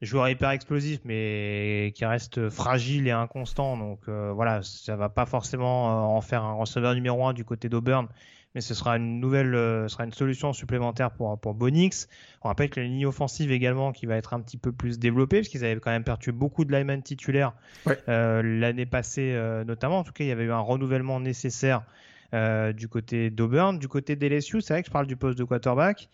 [0.00, 3.76] Joueur hyper explosif, mais qui reste fragile et inconstant.
[3.76, 7.44] Donc, euh, voilà, ça va pas forcément euh, en faire un receveur numéro un du
[7.44, 8.08] côté d'Auburn
[8.54, 12.08] mais ce sera une nouvelle, euh, sera une solution supplémentaire pour, pour Bonix.
[12.42, 15.38] On rappelle que la ligne offensive également qui va être un petit peu plus développée,
[15.38, 17.54] parce qu'ils avaient quand même perdu beaucoup de linemen titulaires
[18.08, 20.00] euh, l'année passée euh, notamment.
[20.00, 21.82] En tout cas, il y avait eu un renouvellement nécessaire
[22.74, 23.78] du côté d'Auburn.
[23.78, 26.08] Du côté d'LSU, c'est vrai que je parle du poste de quarterback.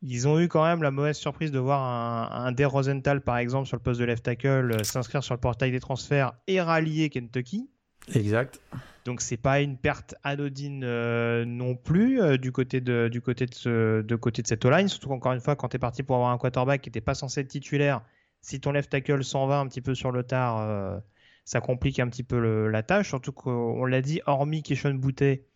[0.00, 3.66] Ils ont eu quand même la mauvaise surprise de voir un, un Rosenthal, par exemple,
[3.66, 7.68] sur le poste de left tackle, s'inscrire sur le portail des transferts et rallier Kentucky.
[8.14, 8.60] Exact.
[9.04, 13.46] Donc c'est pas une perte anodine euh, non plus euh, du côté de du côté
[13.46, 16.02] de ce de côté de cette line surtout qu'encore une fois quand tu es parti
[16.02, 18.02] pour avoir un quarterback qui n'était pas censé être titulaire,
[18.42, 20.98] si ton left tackle s'en va un petit peu sur le tard, euh,
[21.44, 25.46] ça complique un petit peu la tâche surtout qu'on l'a dit hormis Keshon Boutet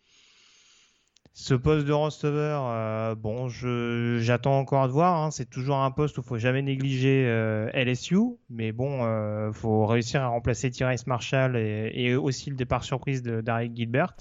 [1.37, 5.21] Ce poste de receveur, euh, bon, j'attends encore de voir.
[5.21, 5.31] Hein.
[5.31, 9.51] C'est toujours un poste où il faut jamais négliger euh, LSU, mais bon, il euh,
[9.51, 13.43] faut réussir à remplacer Tyrese Marshall et, aussi le départ surprise de
[13.75, 14.15] Gilbert.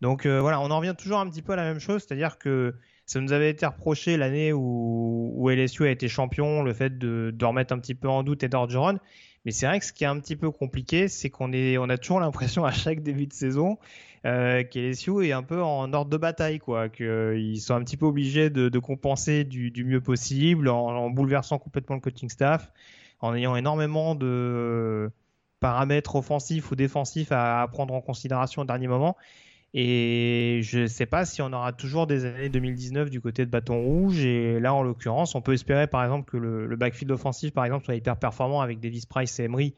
[0.00, 2.74] Donc voilà, on en revient toujours un petit peu à la même chose, c'est-à-dire que
[3.04, 7.74] ça nous avait été reproché l'année où, LSU a été champion, le fait de, remettre
[7.74, 8.98] un petit peu en doute Ed Orgeron.
[9.44, 11.88] Mais c'est vrai que ce qui est un petit peu compliqué, c'est qu'on est, on
[11.88, 13.78] a toujours l'impression à chaque début de saison
[14.24, 16.88] euh, qu'LSU est un peu en ordre de bataille, quoi.
[16.88, 22.00] Qu'ils sont un petit peu obligés de, compenser du, mieux possible en, bouleversant complètement le
[22.00, 22.72] coaching staff,
[23.20, 25.10] en ayant énormément de
[25.60, 29.16] paramètres offensifs ou défensifs à, prendre en considération au dernier moment.
[29.76, 33.50] Et je ne sais pas si on aura toujours des années 2019 du côté de
[33.50, 34.24] Bâton Rouge.
[34.24, 37.84] Et là, en l'occurrence, on peut espérer par exemple que le, backfield offensif, par exemple,
[37.84, 39.74] soit hyper performant avec Davis Price et Emery,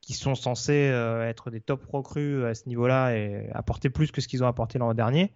[0.00, 4.22] qui sont censés euh, être des top recrues à ce niveau-là et apporter plus que
[4.22, 5.32] ce qu'ils ont apporté l'an dernier.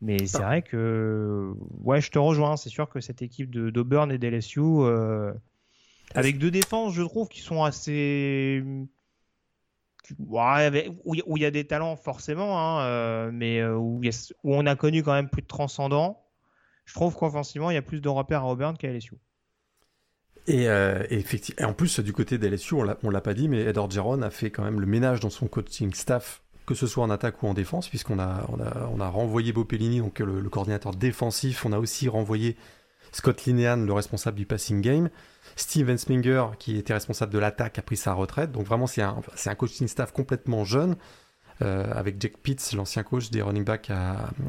[0.00, 1.52] Mais c'est vrai que,
[1.84, 2.56] ouais, je te rejoins.
[2.56, 5.32] C'est sûr que cette équipe d'Auburn et d'LSU, euh,
[6.16, 8.64] avec deux défenses, je trouve, qui sont assez
[10.18, 14.00] où il y a des talents forcément, hein, euh, mais euh, où,
[14.44, 16.22] on a connu quand même plus de transcendants.
[16.84, 19.14] Je trouve qu'offensivement, il y a plus de repères à Auburn qu'à LSU.
[20.46, 24.22] Et, euh, effectivement, en plus, du côté d'LSU, on l'a pas dit, mais Ed Orgeron
[24.22, 27.42] a fait quand même le ménage dans son coaching staff, que ce soit en attaque
[27.42, 28.46] ou en défense, puisqu'on a,
[29.10, 31.64] renvoyé Bopellini, donc le, coordinateur défensif.
[31.64, 32.56] On a aussi renvoyé
[33.12, 35.10] Scott Linehan, le responsable du passing game.
[35.56, 38.52] Steve Ensminger, qui était responsable de l'attaque, a pris sa retraite.
[38.52, 40.96] Donc vraiment, c'est un, un coaching staff complètement jeune,
[41.62, 43.90] euh, avec Jack Pitts, l'ancien coach des running backs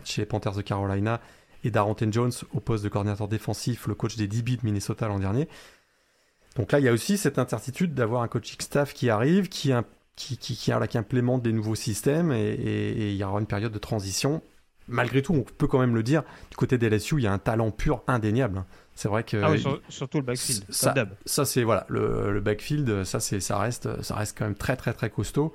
[0.04, 1.20] chez les Panthers de Carolina,
[1.64, 5.20] et Darrenton Jones au poste de coordinateur défensif, le coach des DB de Minnesota l'an
[5.20, 5.48] dernier.
[6.56, 9.74] Donc là, il y a aussi cette incertitude d'avoir un coaching staff qui arrive, qui,
[10.16, 14.42] qui, qui, qui, implémente des nouveaux systèmes, et, il y aura une période de transition.
[14.88, 17.34] Malgré tout, on peut quand même le dire, du côté des LSU, il y a
[17.34, 18.66] un talent pur indéniable.
[18.96, 20.66] C'est vrai que ah oui, surtout le backfield.
[20.70, 20.94] Ça,
[21.26, 24.94] ça c'est voilà le, backfield, ça c'est ça reste ça reste quand même très très
[24.94, 25.54] très costaud.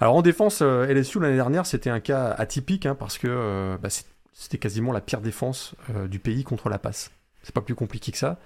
[0.00, 3.76] Alors en défense, euh, LSU l'année dernière c'était un cas atypique hein, parce que euh,
[3.78, 3.88] bah,
[4.32, 7.10] c'était quasiment la pire défense euh, du pays contre la passe.
[7.42, 8.38] C'est pas plus compliqué que ça.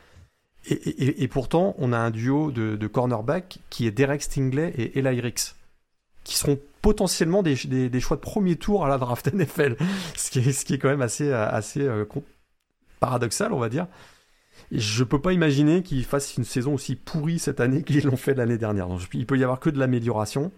[0.66, 5.20] Et, pourtant, on a un duo de, de cornerback qui est Derek Stingley et Eli
[5.20, 5.54] Ricks,
[6.22, 9.76] qui seront potentiellement des, des, choix de premier tour à la draft NFL,
[10.16, 11.86] ce qui est, ce qui est quand même assez, assez
[12.98, 13.86] paradoxal, on va dire
[14.70, 18.34] je peux pas imaginer qu'ils fassent une saison aussi pourrie cette année qu'ils l'ont fait
[18.34, 18.88] l'année dernière.
[18.88, 20.52] Donc, il peut y avoir que de l'amélioration.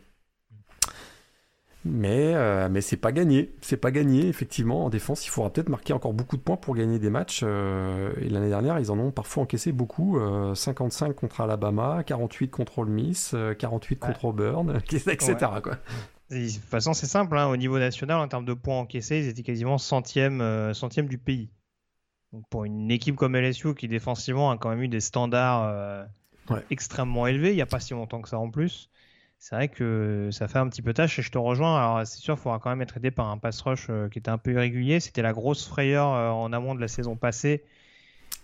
[1.89, 3.55] Mais, euh, mais c'est pas gagné.
[3.61, 4.87] C'est pas gagné, effectivement.
[4.87, 7.43] En défense, il faudra peut-être marquer encore beaucoup de points pour gagner des matchs.
[7.45, 10.19] Euh, et l'année dernière, ils en ont parfois encaissé beaucoup.
[10.55, 15.37] 55 euh, contre Alabama, 48 contre Ole Miss, 48 contre Auburn, etc.
[15.63, 15.77] Quoi.
[16.31, 17.39] De toute façon, c'est simple.
[17.39, 17.47] Hein.
[17.47, 21.51] Au niveau national, en termes de points encaissés, ils étaient quasiment centième, centième du pays
[22.51, 26.05] pour une équipe comme LSU qui défensivement a quand même eu des standards euh,
[26.71, 28.91] extrêmement élevés, il n'y a pas si longtemps que ça en plus,
[29.39, 31.77] c'est vrai que ça fait un petit peu tâche et je te rejoins.
[31.77, 34.19] Alors c'est sûr, il faudra quand même être aidé par un pass rush euh, qui
[34.19, 35.01] était un peu irrégulier.
[35.01, 37.65] C'était la grosse frayeur euh, en amont de la saison passée.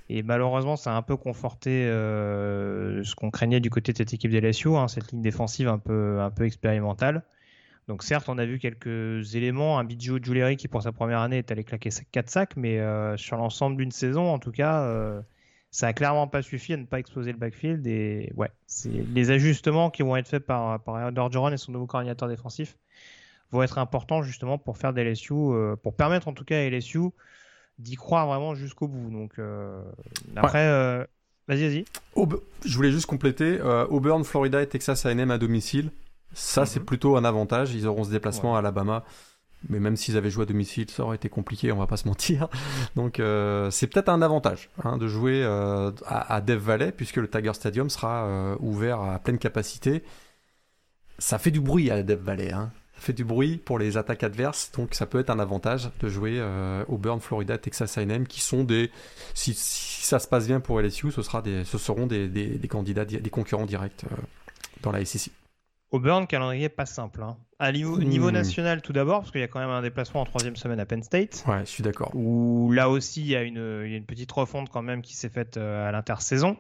[0.09, 4.32] Et malheureusement, ça a un peu conforté ce qu'on craignait du côté de cette équipe
[4.32, 7.22] LSU, hein, cette ligne défensive un peu, un peu expérimentale.
[7.89, 11.39] Donc certes, on a vu quelques éléments, un Bidjo Juleri qui pour sa première année
[11.39, 15.20] est allé claquer 4 sacs, mais euh, sur l'ensemble d'une saison, en tout cas, euh,
[15.72, 17.85] ça a clairement pas suffi à ne pas exploser le backfield.
[17.87, 21.09] Et ouais, c'est les ajustements qui vont être faits par, par
[21.53, 22.76] et son nouveau coordinateur défensif
[23.51, 26.70] vont être importants justement pour faire des LSU, euh, pour permettre en tout cas à
[26.70, 27.01] LSU
[27.78, 29.11] d'y croire vraiment jusqu'au bout.
[29.11, 29.41] Donc
[30.37, 30.68] après,
[31.49, 31.85] vas-y, vas-y.
[32.64, 33.61] Je voulais juste compléter.
[33.91, 35.91] Auburn, Florida et Texas A&M à domicile.
[36.35, 36.87] Ça, c'est mhm.
[36.87, 37.74] plutôt un avantage.
[37.74, 39.05] Ils auront ce déplacement à Alabama.
[39.68, 42.09] Mais même s'ils avaient joué à domicile, ça aurait été compliqué, on va pas se
[42.09, 42.49] mentir.
[42.97, 47.28] Donc euh, c'est peut-être un avantage hein, de jouer euh, à, Dev Valley, puisque le
[47.28, 50.03] Tiger Stadium sera euh, ouvert à pleine capacité.
[51.18, 52.53] Ça fait du bruit à Dev Valley.
[52.53, 52.72] Hein.
[52.97, 56.09] Ça fait du bruit pour les attaques adverses, donc ça peut être un avantage de
[56.09, 56.41] jouer
[56.87, 58.93] au Burn, Florida, Texas A&M, qui sont des...
[59.35, 63.05] Si, ça se passe bien pour LSU, ce, sera des, ce seront des, des candidats,
[63.05, 64.05] des concurrents directs
[64.83, 65.33] dans la SEC.
[65.93, 67.22] Auburn, calendrier pas simple.
[67.22, 67.36] Hein.
[67.59, 68.30] À niveau, hmm.
[68.30, 70.86] national, tout d'abord, parce qu'il y a quand même un déplacement en troisième semaine à
[70.86, 71.45] Penn State.
[71.47, 72.11] Ouais, je suis d'accord.
[72.14, 75.86] Où là aussi, il y, a une, petite refonte quand même qui s'est faite euh,
[75.86, 76.57] à l'intersaison,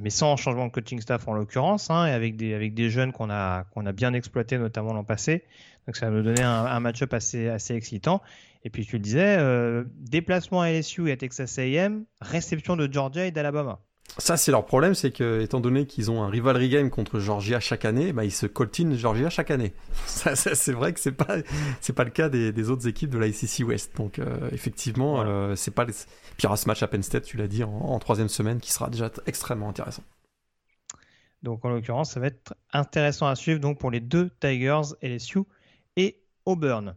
[0.00, 3.12] mais sans changement de coaching staff en l'occurrence, hein, et avec des, avec des jeunes
[3.12, 5.44] qu'on a, qu'on a bien exploités, notamment l'an passé.
[5.86, 8.22] Donc ça va nous donner un, match-up assez, assez excitant.
[8.64, 12.90] Et puis tu le disais, euh, déplacement à LSU et à Texas AM, réception de
[12.90, 13.80] Georgia et d'Alabama.
[14.18, 17.60] Ça, c'est leur problème, c'est que, étant donné qu'ils ont un rivalry game contre Georgia
[17.60, 19.72] chaque année, bah, ils se coltinent Georgia chaque année.
[20.06, 21.38] Ça, c'est vrai que c'est pas,
[21.80, 23.96] c'est pas le cas des, autres équipes de la SEC West.
[23.96, 25.84] Donc, euh, effectivement, euh, c'est pas.
[25.84, 25.92] Les...
[25.92, 28.60] Puis il y aura ce match à Penn State, tu l'as dit, en, troisième semaine,
[28.60, 30.02] qui sera déjà extrêmement intéressant.
[31.42, 35.40] Donc, en l'occurrence, ça va être intéressant à suivre donc pour les deux Tigers, LSU
[35.96, 36.94] et Auburn.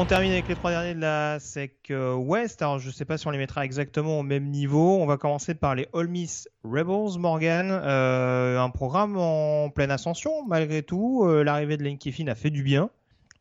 [0.00, 2.62] On termine avec les trois derniers de la SEC West.
[2.62, 4.96] Alors, je ne sais pas si on les mettra exactement au même niveau.
[4.98, 7.68] On va commencer par les All Miss Rebels, Morgan.
[7.70, 11.26] Euh, un programme en pleine ascension, malgré tout.
[11.26, 12.88] Euh, l'arrivée de Lane Kiffin a fait du bien.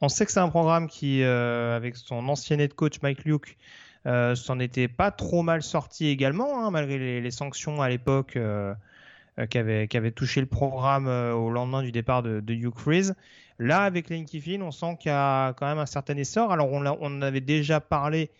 [0.01, 3.57] On sait que c'est un programme qui, euh, avec son ancien head coach Mike Luke,
[4.03, 8.37] s'en était pas trop mal sorti également, hein, malgré les, sanctions à l'époque
[9.49, 13.15] qui avaient, touché le programme au lendemain du départ de, de Hugh Freeze.
[13.59, 16.51] Là, avec Kiffin, on sent qu'il y a quand même un certain essor.
[16.51, 18.31] Alors, on, en avait déjà parlé.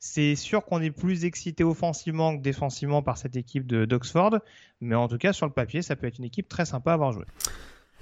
[0.00, 4.38] C'est sûr qu'on est plus excité offensivement que défensivement par cette équipe d'Oxford.
[4.80, 6.94] Mais en tout cas, sur le papier, ça peut être une équipe très sympa à
[6.94, 7.24] avoir joué.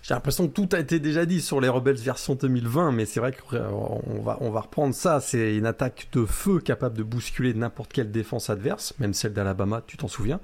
[0.03, 3.21] J'ai l'impression que tout a été déjà dit sur les Rebels version 2020, mais c'est
[3.21, 5.21] vrai qu'on euh, va, on va reprendre ça.
[5.21, 9.83] C'est une attaque de feu capable de bousculer n'importe quelle défense adverse, même celle d'Alabama,
[9.87, 10.41] tu t'en souviens.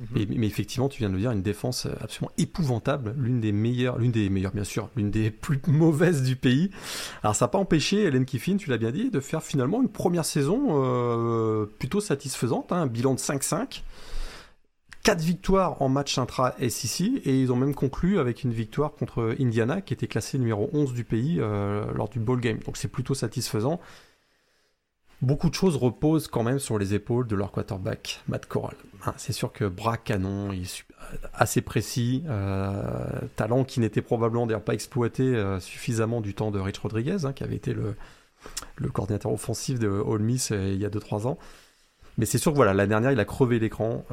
[0.00, 0.26] Mhm.
[0.38, 4.12] Mais, effectivement, tu viens de le dire, une défense absolument épouvantable, l'une des meilleures, l'une
[4.12, 6.70] des meilleures bien sûr, l'une des plus mauvaises du pays.
[7.22, 9.88] Alors ça n'a pas empêché Hélène Kiffin, tu l'as bien dit, de faire finalement une
[9.88, 13.82] première saison euh, plutôt satisfaisante, hein, un bilan de 5-5.
[15.06, 19.80] 4 victoires en match intra-SEC et ils ont même conclu avec une victoire contre Indiana
[19.80, 22.58] qui était classé numéro 11 du pays euh, lors du ball game.
[22.66, 23.78] Donc c'est plutôt satisfaisant.
[25.22, 28.74] Beaucoup de choses reposent quand même sur les épaules de leur quarterback, Matt Corral.
[29.04, 30.50] Hein, c'est sûr que bras canon,
[31.34, 36.58] assez précis, euh, talent qui n'était probablement d'ailleurs pas exploité euh, suffisamment du temps de
[36.58, 37.94] Rich Rodriguez, hein, qui avait été le,
[38.74, 41.38] le coordinateur offensif de Ole Miss il y a 2-3 ans.
[42.18, 44.04] Mais c'est sûr que voilà, l'année dernière, il a crevé l'écran.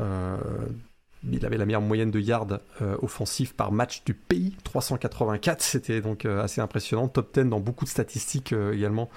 [1.30, 2.60] il avait la meilleure moyenne de yards
[3.01, 5.62] offensifs par match du pays, 384.
[5.62, 7.08] C'était donc assez impressionnant.
[7.08, 9.10] Top 10 dans beaucoup de statistiques également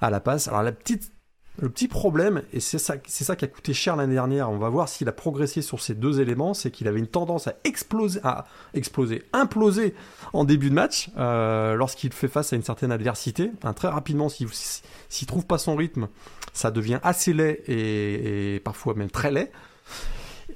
[0.00, 0.48] à la passe.
[0.48, 1.12] Alors la petite
[1.60, 4.70] le petit problème, et c'est ça, ça qui a coûté cher l'année dernière, on va
[4.70, 8.20] voir s'il a progressé sur ces deux éléments, c'est qu'il avait une tendance à exploser,
[8.24, 9.94] à exploser, imploser
[10.32, 13.50] en début de match euh, lorsqu'il fait face à une certaine adversité.
[13.76, 16.08] très rapidement, s'il ne trouve pas son rythme,
[16.54, 19.52] ça devient assez laid et, parfois même très laid.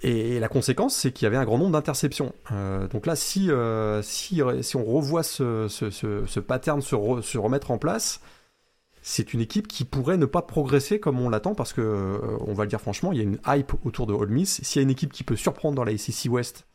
[0.02, 2.34] Et la conséquence, c'est qu'il y avait un grand nombre d'interceptions.
[2.52, 7.70] Euh, donc là, si, euh, si, si on revoit ce, ce, ce, pattern se remettre
[7.70, 8.20] en place,
[9.08, 12.54] c'est une équipe qui pourrait ne pas progresser comme on l'attend parce que, euh, on
[12.54, 14.60] va le dire franchement, il y a une hype autour de Ole Miss.
[14.64, 16.66] S'il y a une équipe qui peut surprendre dans la SEC West,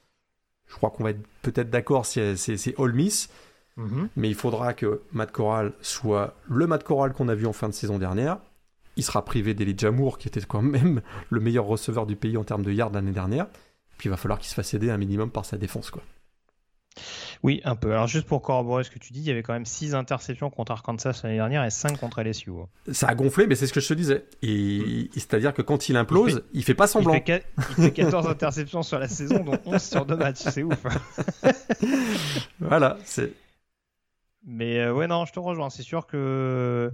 [0.65, 3.27] je crois qu'on va être peut-être d'accord, c'est Ole Miss.
[3.75, 4.07] Mhm.
[4.15, 7.67] Mais il faudra que Matt Corral soit le Matt Corral qu'on a vu en fin
[7.67, 8.37] de saison dernière.
[8.95, 12.45] Il sera privé d'Elijah Moore, qui était quand même le meilleur receveur du pays en
[12.45, 13.47] termes de yards l'année dernière.
[13.97, 15.91] Puis il va falloir qu'il se fasse aider un minimum par sa défense.
[15.91, 16.01] quoi.
[17.43, 17.91] Oui, un peu.
[17.91, 20.49] Alors juste pour corroborer ce que tu dis, il y avait quand même 6 interceptions
[20.49, 22.51] contre Arkansas l'année dernière et 5 contre LSU.
[22.91, 24.25] Ça a gonflé, mais c'est ce que je te disais.
[24.41, 25.07] Et, mm.
[25.13, 27.13] C'est-à-dire que quand il implose, il fait, fait pas semblant.
[27.13, 30.39] Il fait, 14 interceptions sur la saison, dont 11 sur 2 matchs.
[30.39, 30.83] C'est ouf.
[32.59, 33.33] voilà, c'est...
[34.45, 35.69] Mais euh, ouais, non, je te rejoins.
[35.69, 36.91] C'est sûr que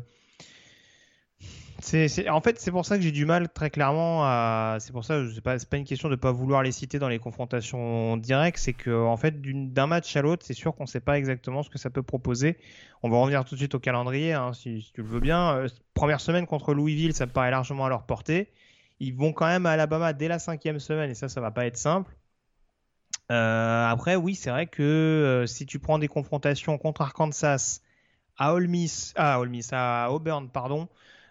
[1.79, 4.77] c'est, en fait, c'est pour ça que j'ai du mal très clairement à.
[4.79, 7.19] C'est pour ça, c'est pas, pas une question de pas vouloir les citer dans les
[7.19, 8.57] confrontations directes.
[8.57, 11.69] C'est que en fait, d'un match à l'autre, c'est sûr qu'on sait pas exactement ce
[11.69, 12.57] que ça peut proposer.
[13.03, 15.55] On va revenir tout de suite au calendrier, hein, si, tu le veux bien.
[15.55, 18.51] Euh, première semaine contre Louisville, ça me paraît largement à leur portée.
[18.99, 21.67] Ils vont quand même à Alabama dès la cinquième semaine, et ça, ça va pas
[21.67, 22.15] être simple.
[23.31, 27.81] Euh, après, oui, c'est vrai que euh, si tu prends des confrontations contre Arkansas,
[28.37, 30.87] à Ole Miss, à Ole Miss, à Auburn, pardon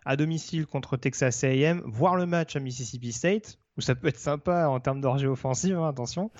[0.07, 4.19] à domicile contre Texas A&M, voir le match à Mississippi State, où ça peut être
[4.19, 6.31] sympa en termes d'orgie offensive, hein, attention.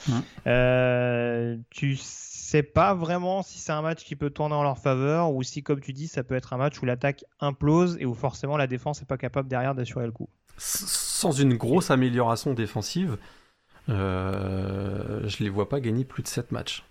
[0.47, 5.33] Euh, tu sais pas vraiment si c'est un match qui peut tourner en leur faveur
[5.33, 8.15] ou si, comme tu dis, ça peut être un match où l'attaque implose et où
[8.15, 10.29] forcément la défense n'est pas capable derrière d'assurer le coup.
[10.57, 13.19] Sans une grosse amélioration défensive,
[13.89, 16.85] euh, je les vois pas gagner plus de 7 matchs.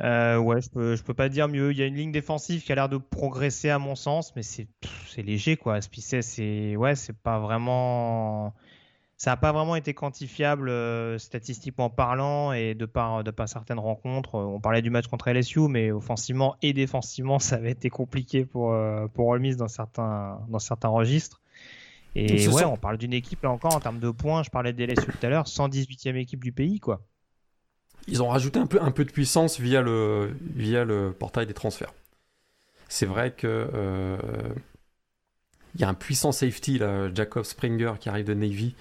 [0.00, 1.72] Euh, ouais, je peux, je peux pas dire mieux.
[1.72, 4.42] Il y a une ligne défensive qui a l'air de progresser à mon sens, mais
[4.42, 4.68] c'est,
[5.16, 5.80] léger quoi.
[5.80, 8.54] Spicet, c'est, ouais, c'est pas vraiment,
[9.16, 13.78] ça n'a pas vraiment été quantifiable euh, statistiquement parlant et de par, de par certaines
[13.78, 14.34] rencontres.
[14.34, 18.72] On parlait du match contre LSU, mais offensivement et défensivement, ça avait été compliqué pour
[18.72, 21.40] euh, pour Ole Miss dans certains, dans certains registres.
[22.14, 24.42] Et ouais, on parle d'une équipe là encore en termes de points.
[24.42, 27.00] Je parlais de LSU tout à l'heure, 118e équipe du pays quoi
[28.08, 31.54] ils ont rajouté un peu, un peu de puissance via le, via le portail des
[31.54, 31.92] transferts.
[32.88, 34.18] C'est vrai que
[35.74, 38.74] il y a un puissant safety, là, Jacob Springer, qui arrive de Navy,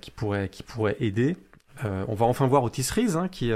[0.00, 1.36] qui, pourrait, qui pourrait aider.
[1.84, 3.52] on va enfin voir Otis Reese, hein, qui,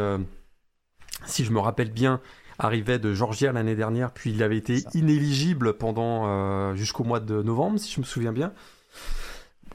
[1.25, 2.21] si je me rappelle bien,
[2.59, 7.79] arrivait de Georgia l'année dernière, puis il avait été inéligible pendant jusqu'au mois de novembre,
[7.79, 8.53] si je me souviens bien.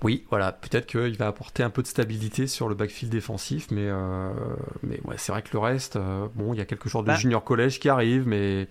[0.04, 3.88] Oui, voilà, peut-être qu'il va apporter un peu de stabilité sur le backfield défensif, mais,
[3.88, 4.32] euh,
[4.84, 7.08] mais ouais, c'est vrai que le reste, euh, bon, il y a quelques jours de
[7.08, 7.16] bah.
[7.16, 8.68] junior collège qui arrivent, mais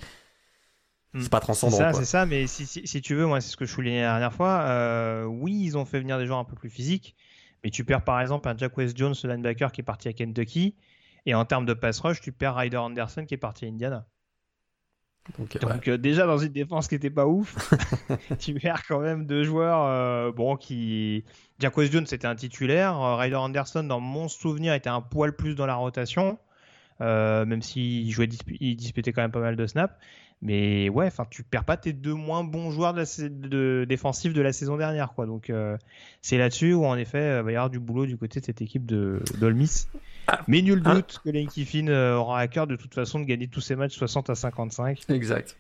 [1.15, 1.23] hmm.
[1.23, 1.77] c'est pas transcendant.
[1.77, 4.03] C'est ça, c'est ça, mais si, si, tu veux, moi, c'est ce que je soulignais
[4.03, 4.61] la dernière fois.
[4.63, 7.17] Euh, oui, ils ont fait venir des joueurs un peu plus physiques,
[7.65, 10.13] mais tu perds par exemple un Jack West Jones, le linebacker qui est parti à
[10.13, 10.77] Kentucky,
[11.27, 14.07] et en termes de pass rush, tu perds Ryder Anderson qui est parti à Indiana.
[15.61, 17.73] Donc, euh, déjà dans une défense qui était pas ouf,
[18.39, 21.25] tu perds quand même deux joueurs euh, bon qui
[21.59, 25.35] Jack West Jones c'était un titulaire, euh, Ryder Anderson dans mon souvenir était un poil
[25.35, 26.39] plus dans la rotation,
[27.01, 28.29] même s'il jouait
[28.61, 29.95] il disputait quand même pas mal de snaps.
[30.43, 34.43] Mais ouais, enfin, tu perds pas tes deux moins bons joueurs de, de défensifs de
[34.43, 35.27] la saison dernière, quoi.
[35.27, 35.51] Donc
[36.21, 38.61] c'est là-dessus où en effet il va y avoir du boulot du côté de cette
[38.61, 39.87] équipe de d'Olmis.
[40.27, 40.41] Ah.
[40.49, 40.95] Mais nul ah.
[40.95, 43.77] doute que Lane Kiffin euh, aura à cœur de toute façon de gagner tous ses
[43.77, 45.03] matchs 60 à 55.
[45.09, 45.57] Exact.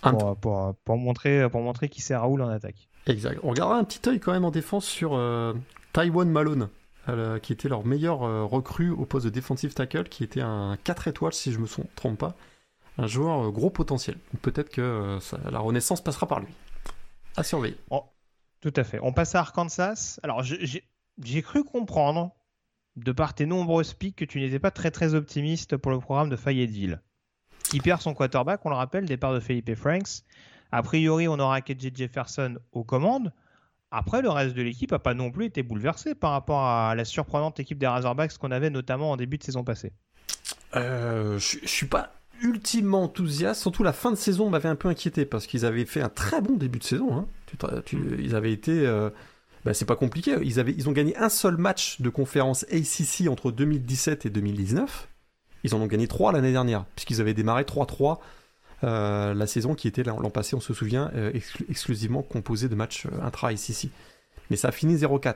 [0.00, 2.88] Pour, pour, pour, montrer, pour montrer qui c'est Raoul en attaque.
[3.06, 3.38] Exact.
[3.42, 5.52] On regardera un petit œil quand même en défense sur euh,
[5.92, 6.68] Taiwan Malone,
[7.08, 11.08] euh, qui était leur meilleur recrue au poste de defensive tackle, qui était un 4
[11.08, 12.34] étoiles si je me trompe pas.
[12.98, 14.18] Un joueur gros potentiel.
[14.42, 15.18] Peut-être que
[15.50, 16.52] la renaissance passera par lui.
[17.36, 17.78] À surveiller.
[17.90, 18.04] Oh,
[18.60, 18.98] tout à fait.
[19.02, 20.18] On passe à Arkansas.
[20.22, 22.32] Alors j'ai cru comprendre
[22.96, 26.28] de par tes nombreuses piques, que tu n'étais pas très très optimiste pour le programme
[26.28, 27.00] de Fayetteville.
[27.64, 30.24] Qui perd son quarterback, on le rappelle, départ de Felipe Franks.
[30.72, 33.32] A priori, on aura KJ Jefferson aux commandes.
[33.90, 37.04] Après, le reste de l'équipe n'a pas non plus été bouleversé par rapport à la
[37.04, 39.92] surprenante équipe des Razorbacks qu'on avait notamment en début de saison passée.
[40.76, 42.12] Euh, je, ne suis pas
[42.42, 43.60] ultimement enthousiaste.
[43.60, 46.40] Surtout la fin de saison m'avait un peu inquiété parce qu'ils avaient fait un très
[46.40, 47.16] bon début de saison.
[47.16, 47.26] Hein.
[47.92, 49.10] ils avaient été euh,
[49.64, 50.36] bah, c'est pas compliqué.
[50.42, 55.08] Ils, avaient, ils ont gagné un seul match de conférence ACC entre 2017 et 2019.
[55.64, 58.18] Ils en ont gagné trois l'année dernière, puisqu'ils avaient démarré 3-3
[58.84, 61.30] euh, la saison qui était l'an passé, on se souvient, euh,
[61.68, 63.90] exclusivement composée de matchs intra-ACC.
[64.50, 65.34] Mais ça a fini 0-4.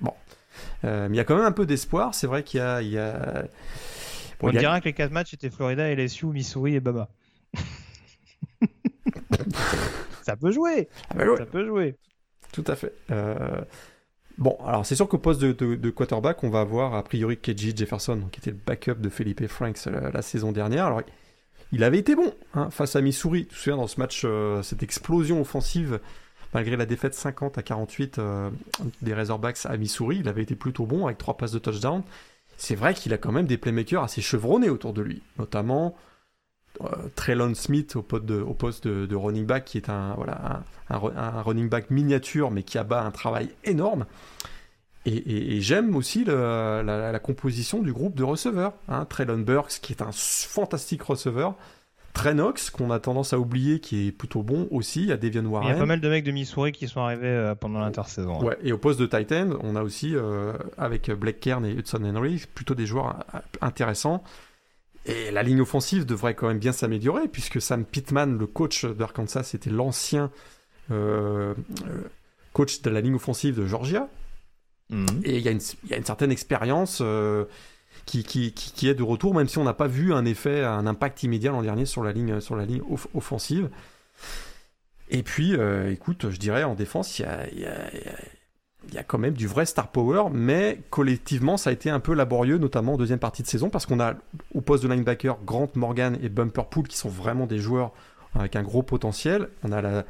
[0.00, 0.12] Bon.
[0.84, 2.14] mais il y a quand même un peu d'espoir.
[2.14, 2.80] C'est vrai qu'il y a.
[2.80, 3.46] Y a...
[4.42, 7.08] on dirait que les quatre matchs étaient Florida, LSU, Missouri et Baba.
[10.22, 10.88] ça peut jouer.
[11.10, 11.96] Ah bah ça peut jouer.
[12.52, 12.92] Tout à fait.
[13.10, 13.60] Euh,
[14.38, 18.22] bon, alors c'est sûr qu'au poste de, quarterback, on va avoir a priori KJ Jefferson,
[18.32, 20.86] qui était le backup de Felipe Franks la, saison dernière.
[20.86, 21.02] Alors,
[21.72, 23.46] il avait été bon hein, face à Missouri.
[23.46, 26.00] Tu te souviens dans ce match, euh, cette explosion offensive,
[26.54, 28.50] malgré la défaite 50 à 48 euh,
[29.02, 32.02] des Razorbacks à Missouri, il avait été plutôt bon avec trois passes de touchdown.
[32.56, 35.94] C'est vrai qu'il a quand même des playmakers assez chevronnés autour de lui, notamment
[36.82, 40.16] euh, Traylon Smith au poste, de, running back, qui est un,
[40.88, 44.06] running back miniature, mais qui abat un travail énorme.
[45.04, 48.72] Et, j'aime aussi la, composition du groupe de receveurs.
[48.88, 49.04] Hein.
[49.04, 51.54] Traylon Burks, qui est un fantastique receveur.
[52.16, 55.12] Trenox, qu'on a tendance à oublier, qui est plutôt bon aussi.
[55.12, 55.68] A Devian Warren.
[55.68, 58.42] Il y a pas mal de mecs de Missouri qui sont arrivés euh, pendant l'intersaison.
[58.42, 58.56] Ouais.
[58.62, 62.42] et au poste de Titan, on a aussi, euh, avec Blake Kern et Hudson Henry,
[62.54, 63.22] plutôt des joueurs
[63.60, 64.24] intéressants.
[65.04, 69.52] Et la ligne offensive devrait quand même bien s'améliorer, puisque Sam Pittman, le coach d'Arkansas,
[69.52, 70.30] était l'ancien
[70.90, 71.52] euh,
[72.54, 74.08] coach de la ligne offensive de Georgia.
[74.88, 75.20] Mhm.
[75.22, 77.02] Et il y, a une certaine expérience
[78.06, 81.52] qui, est de retour, même si on n'a pas vu un effet, un impact immédiat
[81.52, 82.82] l'an dernier sur la ligne, sur la ligne
[83.14, 83.68] offensive.
[85.10, 87.46] Et puis, euh, écoute, je dirais en défense, il y a
[88.88, 92.00] il y a quand même du vrai star power, mais collectivement, ça a été un
[92.00, 94.14] peu laborieux, notamment en deuxième partie de saison, parce qu'on a
[94.54, 97.92] au poste de linebacker Grant Morgan et Bumper Pool qui sont vraiment des joueurs
[98.34, 99.48] avec un gros potentiel.
[99.64, 100.04] On a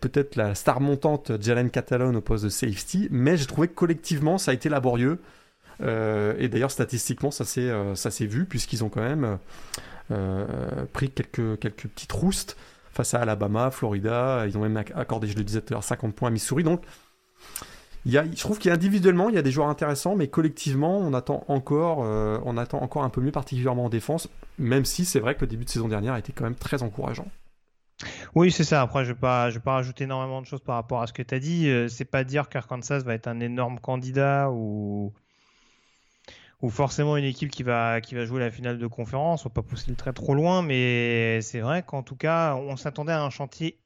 [0.00, 4.38] peut-être la star montante Jalen Catalon au poste de safety, mais j'ai trouvé que collectivement,
[4.38, 5.18] ça a été laborieux.
[5.80, 9.38] Euh, et d'ailleurs, statistiquement, ça s'est, euh, ça s'est vu, puisqu'ils ont quand même
[10.10, 10.46] euh,
[10.92, 12.56] pris quelques, quelques petites roustes
[12.92, 14.44] face à Alabama, Florida.
[14.46, 16.64] Ils ont même accordé, je le disais tout à l'heure, 50 points à Missouri.
[16.64, 16.82] Donc,
[18.06, 22.56] je trouve qu'individuellement, il y a des joueurs intéressants, mais collectivement, on attend encore, on
[22.56, 25.64] attend encore un peu mieux, particulièrement en défense, même si c'est vrai que le début
[25.64, 27.28] de saison dernière a été quand même très encourageant.
[28.34, 28.80] Oui, c'est ça.
[28.80, 31.12] Après, je ne vais, pas, vais pas rajouter énormément de choses par rapport à ce
[31.12, 31.70] que tu as dit.
[31.88, 35.12] C'est pas dire qu'Arkansas va être un énorme candidat ou
[36.60, 39.46] ou forcément une équipe qui va, qui va jouer la finale de conférence.
[39.46, 42.76] On va pas pousser le trait trop loin, mais c'est vrai qu'en tout cas, on
[42.76, 43.78] s'attendait à un chantier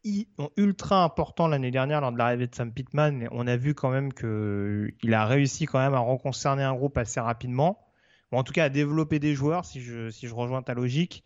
[0.56, 3.28] ultra important l'année dernière lors de l'arrivée de Sam Pittman.
[3.30, 7.20] On a vu quand même qu'il a réussi quand même à reconcerner un groupe assez
[7.20, 7.78] rapidement,
[8.32, 11.24] ou en tout cas à développer des joueurs, si je, si je rejoins ta logique.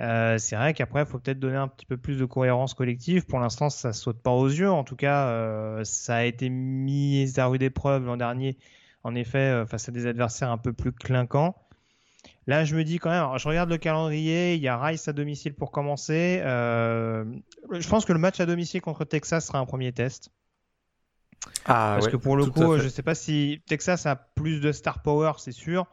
[0.00, 3.26] Euh, c'est vrai qu'après, il faut peut-être donner un petit peu plus de cohérence collective.
[3.26, 4.70] Pour l'instant, ça saute pas aux yeux.
[4.70, 8.56] En tout cas, euh, ça a été mis à rude épreuve l'an dernier,
[9.04, 11.54] en effet, euh, face à des adversaires un peu plus clinquants.
[12.46, 15.12] Là, je me dis quand même, je regarde le calendrier, il y a Rice à
[15.12, 16.40] domicile pour commencer.
[16.42, 20.30] je pense que le match à domicile contre Texas sera un premier test.
[21.64, 24.72] Ah, Parce que pour le coup, je ne sais pas si Texas a plus de
[24.72, 25.86] star power, c'est sûr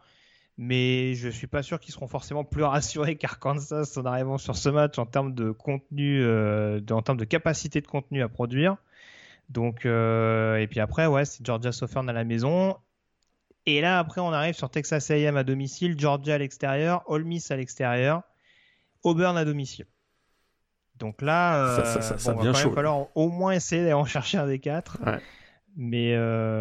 [0.57, 4.69] mais je suis pas sûr qu'ils seront forcément plus rassurés qu'Arkansas en arrivant sur ce
[4.69, 8.77] match en termes de contenu, euh, en termes de capacité de contenu à produire.
[9.49, 12.77] Donc, euh, et puis après, ouais, c'est Georgia Southern à la maison.
[13.65, 17.51] Et là, après, on arrive sur Texas A&M à domicile, Georgia à l'extérieur, Ole Miss
[17.51, 18.23] à l'extérieur,
[19.03, 19.85] Auburn à domicile.
[20.95, 24.47] Donc là, ça, euh, va quand même falloir au moins essayer d'aller en chercher un
[24.47, 24.99] des quatre.
[25.75, 26.17] Mais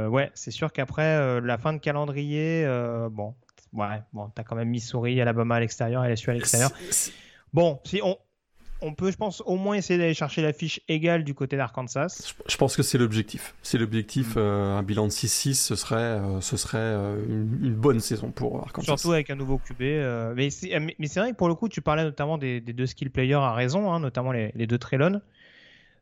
[0.09, 2.67] ouais, c'est sûr qu'après la fin de calendrier,
[3.11, 3.35] bon,
[3.73, 6.71] ouais, bon, t'as quand même Missouri, Alabama à l'extérieur, LSU à l'extérieur.
[7.53, 8.17] Bon, si on,
[8.83, 12.35] on peut, je pense, au moins essayer d'aller chercher la fiche égale du côté d'Arkansas.
[12.47, 13.55] Je pense que c'est l'objectif.
[13.63, 14.37] C'est l'objectif.
[14.37, 14.39] Mm.
[14.39, 18.61] Euh, un bilan de 6-6, ce serait, euh, ce serait euh, une, bonne saison pour
[18.61, 18.97] Arkansas.
[18.97, 19.81] Surtout avec un nouveau QB.
[20.37, 23.53] mais c'est vrai que pour le coup, tu parlais notamment des, deux skill players à
[23.53, 25.21] raison, hein, notamment les, les deux Trellon.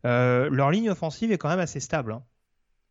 [0.05, 2.13] leur ligne offensive est quand même assez stable.
[2.13, 2.23] Hein.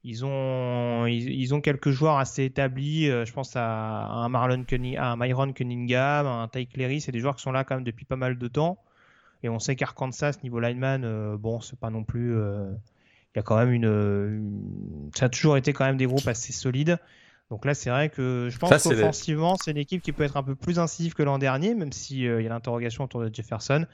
[0.03, 3.07] Ils ont, ils, ont quelques joueurs assez établis.
[3.07, 4.63] Je pense à, un, Marlon
[4.97, 7.01] à un Myron Cunningham, à un Ty Cleary.
[7.01, 8.77] C'est des joueurs qui sont là quand même depuis pas mal de temps.
[9.43, 12.35] Et on sait qu'Arkansas, niveau lineman, euh, bon, c'est pas non plus.
[12.35, 12.71] Euh,
[13.35, 16.53] il y a quand même une, Ça a toujours été quand même des groupes assez
[16.53, 16.97] solides.
[17.49, 20.43] Donc là, c'est vrai que je pense qu'offensivement, c'est une équipe qui peut être un
[20.43, 23.85] peu plus incisive que l'an dernier, même s'il il y a l'interrogation autour de Jefferson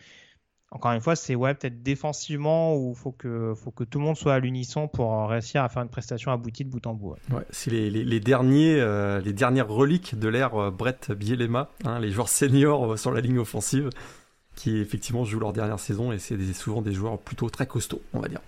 [0.73, 4.05] encore une fois, c'est ouais, peut-être défensivement où il faut que, faut que tout le
[4.05, 7.15] monde soit à l'unisson pour réussir à faire une prestation aboutie de bout en bout.
[7.31, 7.43] Ouais.
[7.51, 12.09] c'est les, les, derniers, euh, les dernières reliques de l'ère euh, Brett Bielema, hein, les
[12.09, 13.91] joueurs seniors euh, sur la ligne offensive,
[14.55, 18.19] qui effectivement jouent leur dernière saison et c'est souvent des joueurs plutôt très costauds, on
[18.19, 18.41] va dire.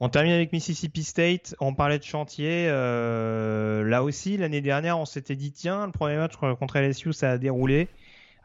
[0.00, 1.56] On termine avec Mississippi State.
[1.58, 2.68] On parlait de chantier.
[2.68, 7.38] là aussi, l'année dernière, on s'était dit tiens, le premier match contre LSU, ça a
[7.38, 7.88] déroulé.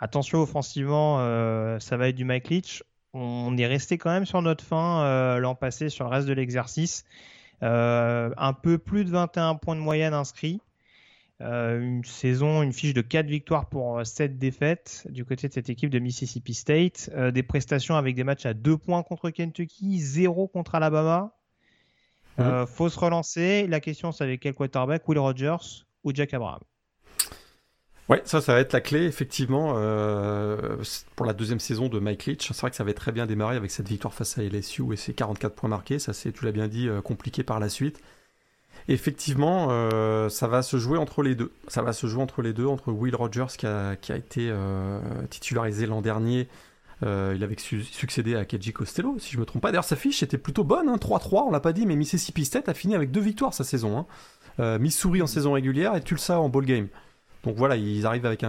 [0.03, 2.83] Attention offensivement, euh, ça va être du Mike Leach.
[3.13, 6.33] On est resté quand même sur notre fin euh, l'an passé sur le reste de
[6.33, 7.05] l'exercice.
[7.61, 10.59] Euh, un peu plus de 21 points de moyenne inscrits.
[11.43, 15.89] Une saison, une fiche de 4 victoires pour 7 défaites du côté de cette équipe
[15.89, 17.09] de Mississippi State.
[17.33, 21.35] des prestations avec des matchs à 2 points contre Kentucky, 0 contre Alabama.
[22.37, 22.65] Mmh.
[22.65, 23.67] faut se relancer.
[23.67, 25.07] La question, c'est avec quel quarterback?
[25.07, 26.61] Will Rogers ou Jack Abraham?
[28.09, 30.77] Ouais, ça, ça va être la clé, effectivement, euh,
[31.15, 32.47] pour la deuxième saison de Mike Leach.
[32.47, 34.97] C'est vrai que ça avait très bien démarré avec cette victoire face à LSU et
[34.97, 35.99] ses 44 points marqués.
[35.99, 38.01] Ça, c'est, tu l'as bien dit, euh, compliqué par la suite.
[38.87, 41.51] Effectivement, euh, ça va se jouer entre les deux.
[41.67, 44.53] Ça va se jouer entre les deux, entre Will Rogers qui a, été
[45.29, 46.47] titularisé l'an dernier.
[47.01, 49.71] il avait succédé à Keji Costello, si je me trompe pas.
[49.71, 52.69] D'ailleurs, sa fiche était plutôt bonne, 3-3, hein, on l'a pas dit, mais Mississippi State
[52.69, 54.05] a fini avec deux victoires sa saison.
[54.59, 54.77] Hein.
[54.79, 56.87] Missouri en saison régulière et Tulsa en ball game.
[57.43, 58.43] Donc voilà, ils arrivent avec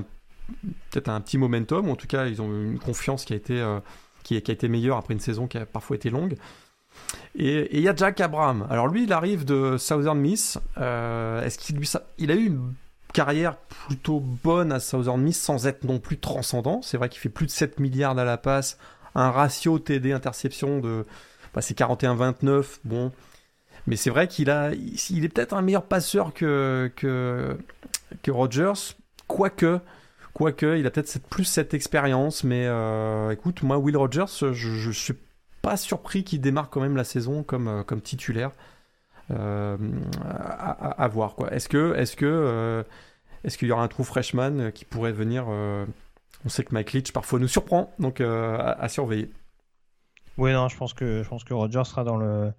[0.91, 3.61] peut-être un petit momentum, ou en tout cas ils ont une confiance qui a été,
[3.61, 3.81] euh,
[4.23, 6.37] qui, a été meilleure après une saison qui a parfois été longue.
[7.37, 8.67] Et il y a Jack Abraham.
[8.71, 10.59] Alors lui, il arrive de Southern Miss.
[10.79, 12.75] Euh, est-ce qu'il lui, il a eu une
[13.13, 16.81] carrière plutôt bonne à Southern Miss sans être non plus transcendant?
[16.83, 18.79] C'est vrai qu'il fait plus de 7 milliards à la passe,
[19.15, 21.05] un ratio TD interception de
[21.55, 22.79] bah, c'est 41-29.
[22.85, 23.13] Bon,
[23.87, 27.57] mais c'est vrai qu'il a, il est peut-être un meilleur passeur que, que,
[28.31, 29.81] Rogers, quoique,
[30.33, 32.45] quoique, il a peut-être plus cette expérience.
[32.45, 35.15] Mais euh, écoute, moi, Will Rogers, je, ne suis
[35.65, 38.53] pas surpris qu'il démarre quand même la saison comme, euh, comme titulaire.
[39.31, 39.79] Euh,
[40.23, 41.51] à, voir quoi.
[41.55, 42.85] Est-ce que, est-ce que,
[43.43, 47.13] est-ce qu'il y aura un trou freshman qui pourrait venir On sait que Mike Leach
[47.13, 49.31] parfois nous surprend, donc à, surveiller.
[50.37, 52.53] Oui, non, je pense que je pense que Rogers sera dans le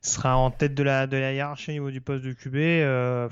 [0.00, 3.28] sera en tête de la de la hiérarchie au niveau du poste de QB.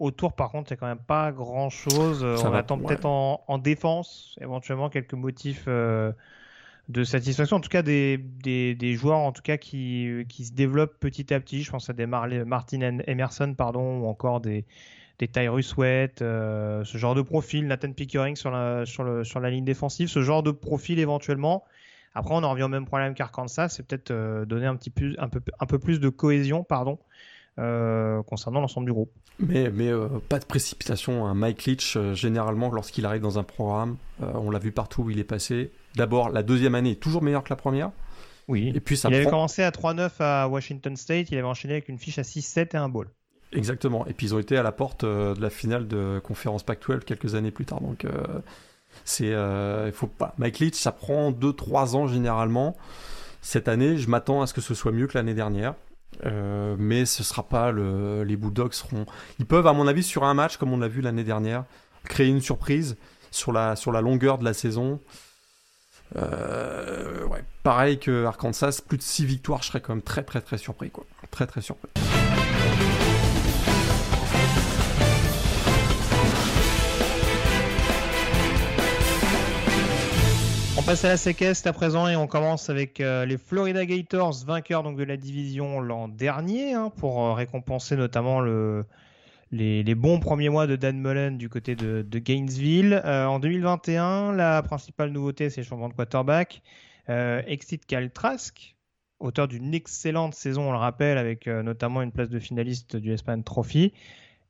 [0.00, 2.24] Autour, par contre, c'est quand même pas grand chose.
[2.24, 6.10] On attend peut-être en, défense, éventuellement quelques motifs euh,
[6.90, 7.56] de satisfaction.
[7.56, 11.40] En tout cas, des, des, joueurs en tout cas qui, qui, se développent petit à
[11.40, 11.62] petit.
[11.62, 14.64] Je pense à des Martin Emerson, pardon, ou encore des,
[15.20, 17.66] des Tyrus Sweat, euh, ce genre de profil.
[17.66, 21.64] Nathan Pickering sur la, sur, le, sur la ligne défensive, ce genre de profil éventuellement.
[22.14, 25.14] Après, on en revient au même problème qu'Arkansas, c'est peut-être euh, donner un, petit plus,
[25.18, 26.98] un, peu, un peu plus de cohésion pardon,
[27.60, 29.12] euh, concernant l'ensemble du groupe.
[29.38, 31.26] Mais, mais euh, pas de précipitation.
[31.26, 31.34] hein.
[31.34, 35.18] Mike Leach, euh, généralement, lorsqu'il arrive dans un programme, on l'a vu partout où il
[35.18, 35.70] est passé.
[35.94, 37.90] D'abord, la deuxième année est toujours meilleure que la première.
[38.48, 38.72] Oui.
[38.74, 41.88] Et puis ça il avait commencé à 3-9 à Washington State, il avait enchaîné avec
[41.88, 43.08] une fiche à 6-7 et un ball.
[43.52, 44.06] Exactement.
[44.06, 47.34] Et puis ils ont été à la porte de la finale de conférence Pac-12 quelques
[47.34, 47.80] années plus tard.
[47.80, 48.06] Donc
[49.04, 50.34] C'est, il faut pas.
[50.38, 52.76] Mike Leach, ça prend 2-3 ans généralement.
[53.42, 55.74] Cette année, je m'attends à ce que ce soit mieux que l'année dernière.
[56.24, 59.06] Mais ce sera pas le, les Bulldogs seront.
[59.38, 61.64] Ils peuvent, à mon avis, sur un match comme on l'a vu l'année dernière,
[62.04, 62.96] créer une surprise
[63.30, 65.00] sur la, longueur de la saison.
[66.16, 67.26] Euh,
[67.62, 70.90] pareil que Arkansas, plus de 6 victoires, je serais quand même très très très surpris.
[71.30, 71.90] Très très surpris.
[80.80, 84.46] On passe à la séquestre à présent et on commence avec euh, les Florida Gators,
[84.46, 88.86] vainqueurs donc de la division l'an dernier, hein, pour euh, récompenser notamment le,
[89.52, 93.02] les, bons premiers mois de Dan Mullen du côté de, Gainesville.
[93.04, 96.62] Euh, en 2021, la principale nouveauté, c'est le changement de quarterback.
[97.08, 98.74] Exit Kyle Trask,
[99.18, 103.42] auteur d'une excellente saison, on le rappelle, avec notamment une place de finaliste du Espan
[103.42, 103.92] Trophy.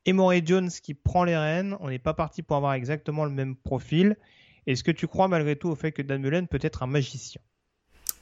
[0.07, 1.77] Emory Jones qui prend les rênes.
[1.81, 4.17] On n'est pas parti pour avoir exactement le même profil.
[4.67, 7.41] Est-ce que tu crois malgré tout au fait que Dan Mullen peut être un magicien?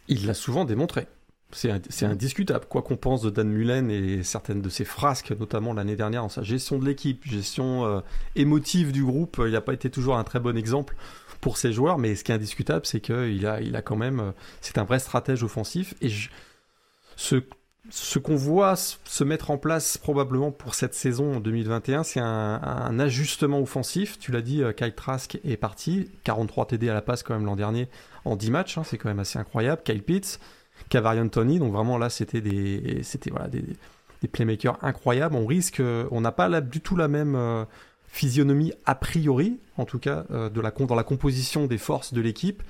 [0.09, 1.07] Il l'a souvent démontré.
[1.51, 5.97] C'est indiscutable, quoi qu'on pense de Dan Mullen et certaines de ses frasques, notamment l'année
[5.97, 8.01] dernière dans sa gestion de l'équipe, gestion euh,
[8.37, 10.95] émotive du groupe, il n'a pas été toujours un très bon exemple
[11.41, 14.31] pour ses joueurs, mais ce qui est indiscutable, c'est qu'il a, quand même, euh,
[14.61, 16.11] c'est un vrai stratège offensif, et
[17.17, 17.43] ce,
[17.91, 23.61] ce qu'on voit se mettre en place probablement pour cette saison 2021, c'est un, ajustement
[23.61, 24.19] offensif.
[24.19, 27.47] Tu l'as dit, euh, Kyle Trask est parti, 43 TD à la passe quand même
[27.47, 27.89] l'an dernier
[28.25, 29.83] en 10 matchs, hein, c'est quand même assez incroyable.
[29.85, 30.39] Kyle Pitts,
[30.89, 31.59] Cavarian Tony.
[31.59, 33.63] Donc vraiment là, c'était des, c'était voilà des,
[34.29, 35.35] playmakers incroyables.
[35.35, 37.65] On risque, on n'a pas du tout la même euh,
[38.09, 42.21] physionomie a priori, en tout cas euh, de la, dans la composition des forces de
[42.21, 42.63] l'équipe.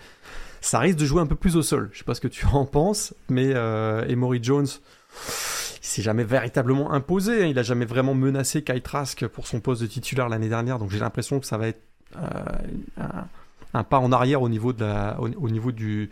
[0.60, 1.88] Ça risque de jouer un peu plus au sol.
[1.92, 4.66] Je sais pas ce que tu en penses, mais euh, Emory Jones,
[5.26, 7.44] il s'est jamais véritablement imposé.
[7.44, 7.46] Hein.
[7.46, 10.78] Il a jamais vraiment menacé Kai Trask pour son poste de titulaire l'année dernière.
[10.78, 11.82] Donc j'ai l'impression que ça va être
[12.16, 13.24] un,
[13.74, 16.08] un pas en arrière au niveau, de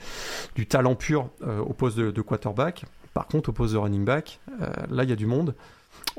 [0.55, 2.85] du, talent pur euh, au poste de, quarterback.
[3.15, 5.55] Par contre, au poste de running back, euh, là, il y a du monde.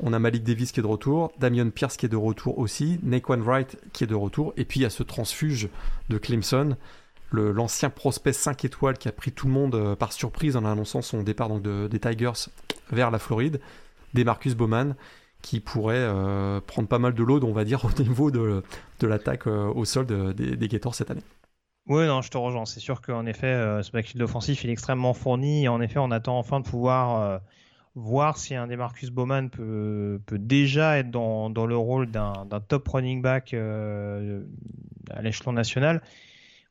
[0.00, 2.98] On a Malik Davis qui est de retour, Damian Pierce qui est de retour aussi,
[3.04, 5.68] Naquan Wright qui est de retour, et puis il y a ce transfuge
[6.08, 6.76] de Clemson,
[7.32, 11.02] l'ancien prospect 5 étoiles qui a pris tout le monde euh, par surprise en annonçant
[11.02, 12.50] son départ donc, des Tigers
[12.90, 13.60] vers la Floride,
[14.14, 14.94] des Marcus Bowman,
[15.42, 18.62] qui pourrait euh, prendre pas mal de load, on va dire, au niveau de,
[19.00, 21.22] de l'attaque euh, au sol des, des Gators cette année.
[21.86, 22.66] Oui, non, je te rejoins.
[22.66, 25.64] C'est sûr qu'en effet, euh, ce backfield offensif est extrêmement fourni.
[25.64, 27.40] Et en effet, on attend enfin de pouvoir
[27.94, 32.46] voir si un des Marcus Bowman peut, peut déjà être dans, dans le rôle d'un
[32.68, 36.02] top running back à l'échelon national.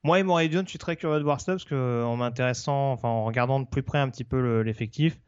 [0.03, 3.09] Moi et Moray Jones, je suis très curieux de voir ça parce qu'en m'intéressant, enfin
[3.09, 5.19] en regardant de plus près un petit peu l'effectif,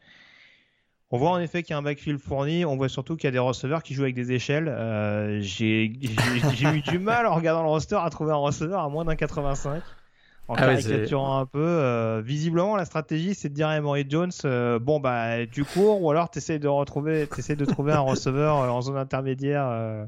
[1.11, 2.65] on voit en effet qu'il y a un backfield fourni.
[2.65, 4.67] On voit surtout qu'il y a des receveurs qui jouent avec des échelles.
[4.67, 9.05] Euh, j'ai eu du mal en regardant le roster à trouver un receveur à moins
[9.05, 9.82] d'un 85.
[10.47, 11.59] En ah caricaturant un peu.
[11.59, 16.01] Euh, visiblement, la stratégie, c'est de dire à Emory Jones euh, bon, bah, tu cours
[16.01, 20.07] ou alors tu essaies de, retrouver, essaies de trouver un receveur en zone intermédiaire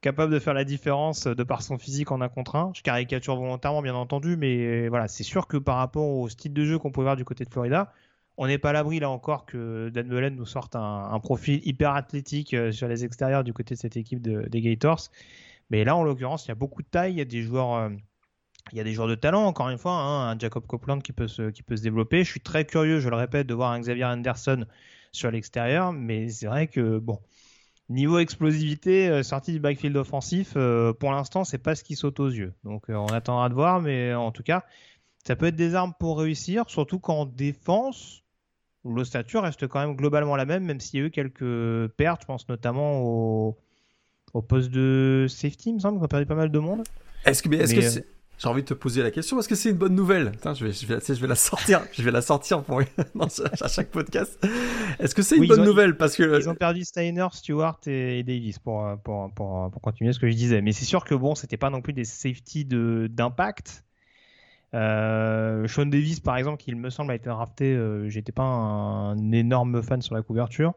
[0.00, 2.72] capable de faire la différence de par son physique en un contre un.
[2.74, 6.64] Je caricature volontairement, bien entendu, mais voilà, c'est sûr que par rapport au style de
[6.64, 7.92] jeu qu'on pouvait voir du côté de Florida,
[8.36, 11.94] on n'est pas à l'abri là encore que Dan Mullen nous sorte un, profil hyper
[11.94, 15.08] athlétique euh, sur les extérieurs du côté de cette équipe des Gators.
[15.70, 17.74] Mais là, en l'occurrence, il y a beaucoup de taille, il y a des joueurs,
[17.74, 17.90] euh,
[18.72, 21.12] il y a des joueurs de talent, encore une fois, hein, un Jacob Copeland qui
[21.12, 22.22] peut, se, qui peut se développer.
[22.22, 24.64] Je suis très curieux, je le répète, de voir un Xavier Anderson
[25.10, 27.18] sur l'extérieur, mais c'est vrai que, bon,
[27.88, 30.54] niveau explosivité, euh, sortie du backfield offensif,
[30.98, 32.52] pour l'instant, c'est pas ce qui saute aux yeux.
[32.64, 34.64] Donc, on attendra de voir, mais en tout cas,
[35.26, 38.22] ça peut être des armes pour réussir, surtout qu'en défense,
[38.84, 42.26] l'ossature reste quand même globalement la même, même s'il y a eu quelques pertes, je
[42.26, 43.58] pense notamment au,
[44.32, 46.82] au poste de safety, il me semble qu'on a perdu pas mal de monde.
[47.24, 48.02] Est-ce que, est-ce que euh,
[48.38, 50.72] j'ai envie de te poser la question, est-ce que c'est une bonne nouvelle je, vais,
[50.72, 52.80] je, vais, je vais la sortir, je vais la sortir pour
[53.20, 54.38] à chaque podcast.
[55.00, 55.96] Est-ce que c'est une bonne nouvelle?
[55.96, 60.20] Parce que ils ont perdu Steiner, Stewart et, Davis pour, pour, pour, pour, continuer ce
[60.20, 60.62] que je disais.
[60.62, 63.84] Mais c'est sûr que bon, c'était pas non plus des safety de d'impact.
[64.74, 68.44] Euh, Sean Davis, par exemple, qui il me semble a été drafté, euh, j'étais pas
[68.44, 70.74] un, énorme fan sur la couverture.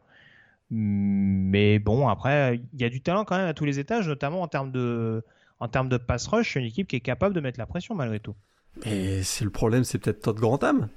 [0.70, 4.40] Mais bon, après, il y a du talent quand même à tous les étages, notamment
[4.40, 5.22] en termes de,
[5.62, 6.56] en termes de pass rush.
[6.56, 8.34] Une équipe qui est capable de mettre la pression malgré tout.
[8.84, 10.88] Et c'est le problème, c'est peut-être Todd Grantham.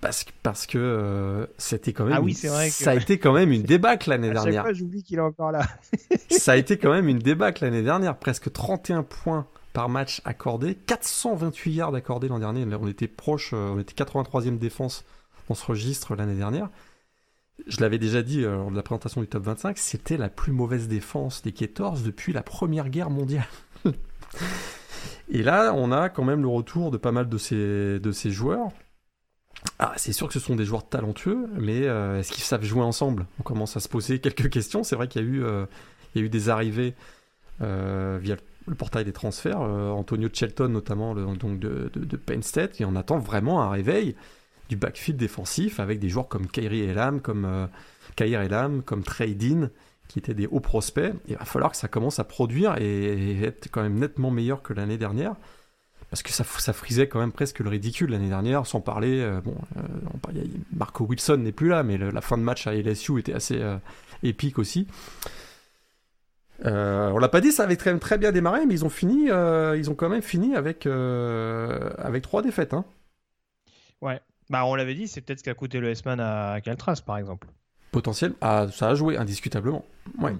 [0.00, 2.14] Parce que, parce que euh, c'était quand même.
[2.16, 2.70] Ah oui, c'est vrai.
[2.70, 4.54] Ça a été quand même une débâcle l'année dernière.
[4.54, 5.66] Chaque fois, j'oublie qu'il est encore là.
[6.30, 8.16] ça a été quand même une débâcle l'année dernière.
[8.16, 12.66] Presque 31 points par match accordé, 428 yards accordés l'an dernier.
[12.80, 15.04] On était proche, euh, on était 83e défense
[15.48, 16.70] dans ce registre l'année dernière.
[17.66, 20.52] Je l'avais déjà dit euh, lors de la présentation du top 25, c'était la plus
[20.52, 23.46] mauvaise défense des Gators depuis la Première Guerre mondiale.
[25.28, 28.68] Et là, on a quand même le retour de pas mal de ces, joueurs.
[29.78, 32.82] Ah, c'est sûr que ce sont des joueurs talentueux, mais euh, est-ce qu'ils savent jouer
[32.82, 33.26] ensemble?
[33.40, 34.84] On commence à se poser quelques questions.
[34.84, 35.66] C'est vrai qu'il y, a eu, euh,
[36.14, 36.94] des arrivées
[37.60, 38.36] euh, via
[38.68, 39.60] le portail des transferts.
[39.60, 44.14] Antonio Shelton, notamment, donc de, de, Penn State, et on attend vraiment un réveil
[44.68, 47.68] du backfield défensif avec des joueurs comme Kyrie Elam, comme
[48.16, 49.70] Kair Elam, comme Trey Dean,
[50.08, 51.12] qui étaient des hauts prospects.
[51.28, 54.72] Il va falloir que ça commence à produire et, être quand même nettement meilleur que
[54.72, 55.34] l'année dernière.
[56.10, 59.20] Parce que ça, frisait quand même presque le ridicule l'année dernière, sans parler.
[59.20, 63.18] Euh, bon, euh, Marco Wilson n'est plus là, mais la fin de match à LSU
[63.18, 63.76] était assez euh,
[64.22, 64.86] épique aussi.
[66.62, 69.90] on l'a pas dit, ça avait très, très bien démarré, mais ils ont fini, ils
[69.90, 72.72] ont quand même fini avec, avec trois défaites.
[72.72, 72.84] Hein.
[74.00, 77.18] Ouais, bah on l'avait dit, c'est peut-être ce qu'a coûté le S-Man à Caltras, par
[77.18, 77.48] exemple
[77.96, 79.82] potentiel, ah, ça a joué indiscutablement.
[80.18, 80.34] Ouais.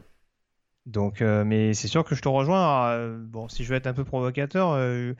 [0.84, 2.90] Donc, euh, mais c'est sûr que je te rejoins.
[2.90, 5.14] Euh, bon, si je veux être un peu provocateur, euh,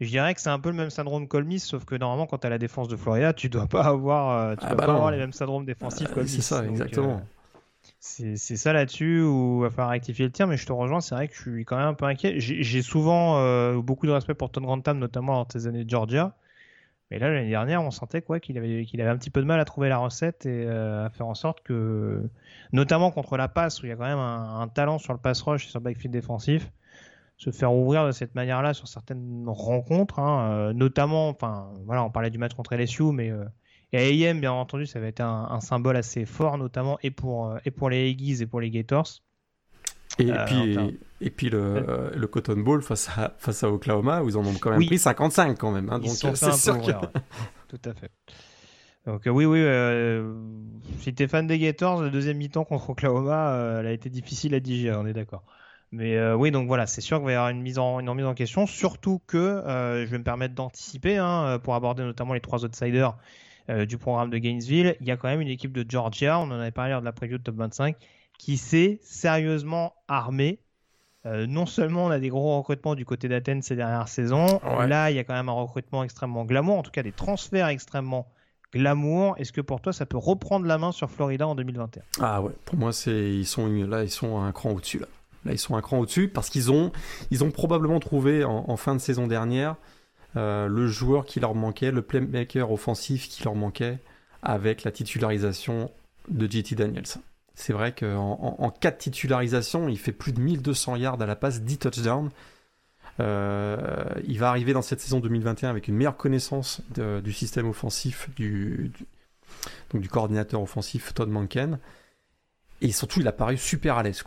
[0.00, 2.46] je dirais que c'est un peu le même syndrome Colmis, sauf que normalement, quand tu
[2.46, 5.10] as la défense de Florida, tu dois pas avoir, tu ah dois bah pas avoir
[5.10, 6.28] les mêmes syndromes défensifs Colmis.
[6.28, 7.22] C'est ça, exactement.
[8.00, 11.14] c'est ça là-dessus où il va falloir rectifier le tir, mais je te rejoins, c'est
[11.14, 12.34] vrai que je suis quand même un peu inquiet.
[12.38, 16.36] J'ai souvent beaucoup de respect pour Ton Grantham, notamment dans tes années de Georgia.
[17.10, 19.58] Mais là, l'année dernière, on sentait quoi qu'il avait, avait un petit peu de mal
[19.60, 22.28] à trouver la recette et euh, à faire en sorte que,
[22.72, 25.40] notamment contre la passe, où il y a quand même un, talent sur le pass
[25.40, 26.70] rush et sur le backfield défensif,
[27.38, 32.10] se faire ouvrir de cette manière-là sur certaines rencontres, hein, euh, notamment, enfin, voilà, on
[32.10, 33.44] parlait du match contre LSU, mais euh,
[33.92, 37.70] et AM, bien entendu, ça va être un, symbole assez fort, notamment et pour, et
[37.70, 39.22] pour les Aggies et pour les Gators.
[40.18, 44.28] Et, euh, puis, et puis le, le, Cotton Bowl face à, face à Oklahoma, où
[44.28, 45.88] ils en ont quand même pris 55 quand même.
[45.90, 46.90] Hein, donc c'est sûr que...
[47.68, 48.10] Tout à fait.
[49.06, 50.34] Donc euh, oui, oui, euh,
[50.98, 54.54] si tu es fan des Gators, le deuxième mi-temps contre Oklahoma, elle a été difficile
[54.54, 55.44] à digérer, on est d'accord.
[55.92, 58.26] Mais oui, donc voilà, c'est sûr qu'il va y avoir une mise en, une remise
[58.26, 62.64] en question, surtout que je vais me permettre d'anticiper hein, pour aborder notamment les trois
[62.64, 63.16] outsiders
[63.86, 64.96] du programme de Gainesville.
[65.00, 67.06] Il y a quand même une équipe de Georgia, on en avait parlé lors de
[67.06, 67.96] la preview de Top 25,
[68.38, 70.60] qui s'est sérieusement armé.
[71.26, 75.10] Euh, non seulement on a des gros recrutements du côté d'Athènes ces dernières saisons, là
[75.10, 78.28] il y a quand même un recrutement extrêmement glamour, en tout cas des transferts extrêmement
[78.72, 79.34] glamour.
[79.38, 82.52] Est-ce que pour toi ça peut reprendre la main sur Florida en 2021 Ah ouais,
[82.64, 85.06] pour moi c'est ils sont là ils sont un cran au-dessus là.
[85.44, 86.92] Là ils sont un cran au-dessus parce qu'ils ont
[87.32, 89.74] ils ont probablement trouvé en, fin de saison dernière
[90.36, 93.98] euh, le joueur qui leur manquait, le playmaker offensif qui leur manquait
[94.42, 95.90] avec la titularisation
[96.28, 97.04] de JT Daniels.
[97.58, 101.34] C'est vrai qu'en en, cas de titularisation, il fait plus de 1200 yards à la
[101.34, 102.30] passe, 10 touchdowns.
[103.18, 108.30] Euh, il va arriver dans cette saison 2021 avec une meilleure connaissance du système offensif
[108.36, 108.92] du,
[109.90, 111.80] donc du coordinateur offensif Todd Manken.
[112.80, 114.22] Et surtout, il a paru super à l'aise.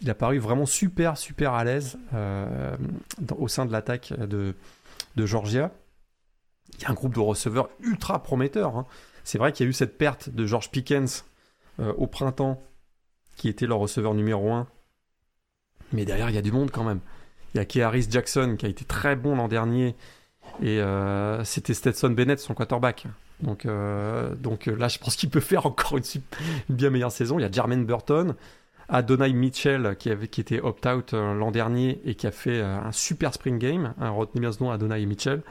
[0.00, 2.76] Il, a, paru vraiment super, super à l'aise euh,
[3.36, 4.54] au sein de l'attaque de,
[5.16, 5.72] de, Georgia.
[6.74, 8.76] Il y a un groupe de receveurs ultra prometteurs.
[8.76, 8.86] Hein.
[9.24, 11.24] C'est vrai qu'il y a eu cette perte de George Pickens
[11.80, 12.62] euh, au printemps
[13.36, 14.66] qui était leur receveur numéro 1.
[15.92, 17.00] Mais derrière, il y a du monde quand même.
[17.54, 19.94] Il y a Kearis Jackson qui a été très bon l'an dernier.
[20.62, 23.06] Et euh, c'était Stetson Bennett, son quarterback.
[23.40, 26.04] Donc, euh, donc euh, là, je pense qu'il peut faire encore une,
[26.68, 27.38] bien meilleure saison.
[27.38, 28.34] Il y a Jermaine Burton,
[28.88, 33.34] Adonai Mitchell qui, avait, qui était opt-out l'an dernier et qui a fait un super
[33.34, 33.94] spring game.
[34.00, 35.42] Retenez bien ce nom, Adonai Mitchell.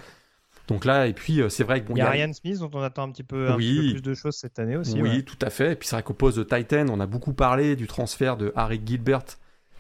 [0.68, 2.72] Donc là, et puis euh, c'est vrai que bon, il y a Ryan Smith dont
[2.74, 5.00] on attend un petit peu, plus de choses cette année aussi.
[5.02, 5.74] Oui, tout à fait.
[5.74, 8.52] Et puis c'est vrai qu'au poste de Titan, on a beaucoup parlé du transfert de
[8.56, 9.26] Harry Gilbert,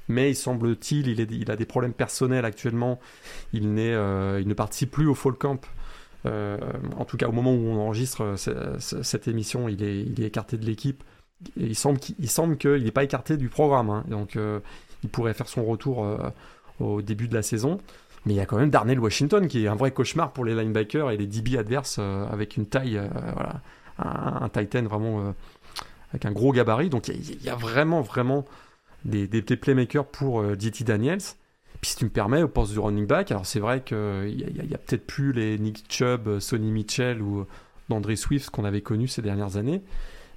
[0.07, 2.99] mais il semble-t-il, il, il, a des problèmes personnels actuellement.
[3.51, 5.65] Il, euh, il ne participe plus au Fall Camp.
[6.27, 6.57] Euh,
[6.97, 10.57] en tout cas, au moment où on enregistre cette émission, il est, il est écarté
[10.57, 11.03] de l'équipe.
[11.57, 13.89] Il semble qu'il semble qu'il n'est pas écarté du programme.
[13.89, 14.03] Hein.
[14.07, 14.37] donc,
[15.03, 16.07] il pourrait faire son retour
[16.79, 17.79] au début de la saison.
[18.25, 20.55] Mais il y a quand même Darnell Washington qui est un vrai cauchemar pour les
[20.55, 23.61] linebackers et les DB adverses euh, avec une taille, euh, voilà,
[23.99, 25.31] un, Titan vraiment euh,
[26.11, 26.89] avec un gros gabarit.
[26.89, 28.45] Donc il y, a vraiment, vraiment
[29.03, 31.21] des, des, playmakers pour DT Daniels.
[31.81, 33.97] Puis si tu me permets, au poste du running back, alors c'est vrai qu'il
[34.35, 37.45] n'y a, peut-être plus les Nick Chubb, Sonny Mitchell ou
[37.89, 39.83] d'André Swift qu'on avait connus ces dernières années.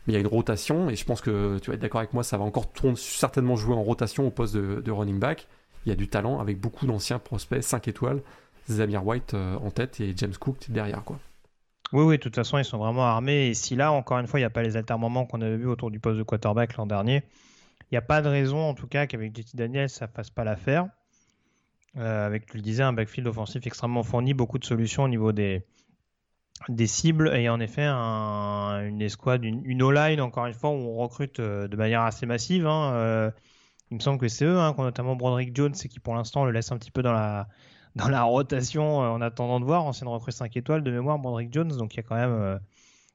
[0.07, 2.12] Mais il y a une rotation et je pense que tu vas être d'accord avec
[2.12, 2.66] moi, ça va encore
[2.97, 5.49] certainement jouer en rotation au poste de running back
[5.89, 8.20] il y a du talent avec beaucoup d'anciens prospects 5 étoiles,
[8.68, 11.18] Zamir White euh, en tête et James Cook derrière quoi.
[11.95, 13.47] Oui, oui, de toute façon, ils sont vraiment armés.
[13.47, 15.68] Et si là, encore une fois, il n'y a pas les altermoments qu'on avait vus
[15.68, 17.22] autour du poste de quarterback l'an dernier,
[17.84, 20.28] il n'y a pas de raison, en tout cas, qu'avec JT Daniels, ça ne fasse
[20.28, 20.89] pas l'affaire.
[21.97, 25.32] Euh, avec, tu le disais, un backfield offensif extrêmement fourni, beaucoup de solutions au niveau
[25.32, 25.64] des,
[26.68, 30.97] des cibles et en effet une escouade, une, une O-line, encore une fois, où on
[30.97, 32.66] recrute euh, de manière assez massive.
[32.66, 33.32] Hein,
[33.91, 36.53] il me semble que c'est eux, hein, notamment Broderick Jones, et qui pour l'instant le
[36.53, 37.49] laisse un petit peu dans la,
[37.97, 39.84] dans la rotation en attendant de voir.
[39.84, 41.76] Ancienne recrue 5 étoiles de mémoire, Broderick Jones.
[41.76, 42.61] Donc il y a quand même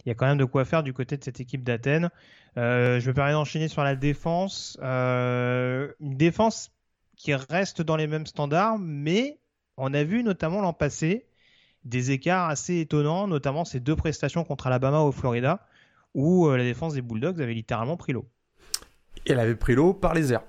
[0.05, 2.09] il y a quand même de quoi faire du côté de cette équipe d'Athènes.
[2.57, 4.78] Euh, je me permets d'enchaîner sur la défense.
[4.82, 6.71] Euh, une défense
[7.15, 9.39] qui reste dans les mêmes standards, mais
[9.78, 11.26] on a vu notamment l'an passé
[11.86, 15.65] des écarts assez étonnants, notamment ces deux prestations contre Alabama au Florida,
[16.13, 18.26] où euh, la défense des Bulldogs avait littéralement pris l'eau.
[19.26, 20.43] Elle avait pris l'eau par les airs.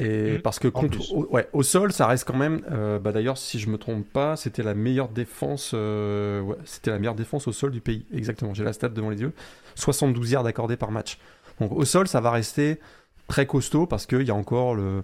[0.00, 0.42] Et mmh.
[0.42, 2.62] parce que contre, au, ouais, au sol, ça reste quand même.
[2.72, 5.72] Euh, bah d'ailleurs, si je me trompe pas, c'était la meilleure défense.
[5.74, 8.06] Euh, ouais, c'était la meilleure défense au sol du pays.
[8.12, 8.54] Exactement.
[8.54, 9.34] J'ai la stat devant les yeux.
[9.74, 11.18] 72 yards accordés par match.
[11.60, 12.80] Donc au sol, ça va rester
[13.28, 15.02] très costaud parce qu'il y a encore le.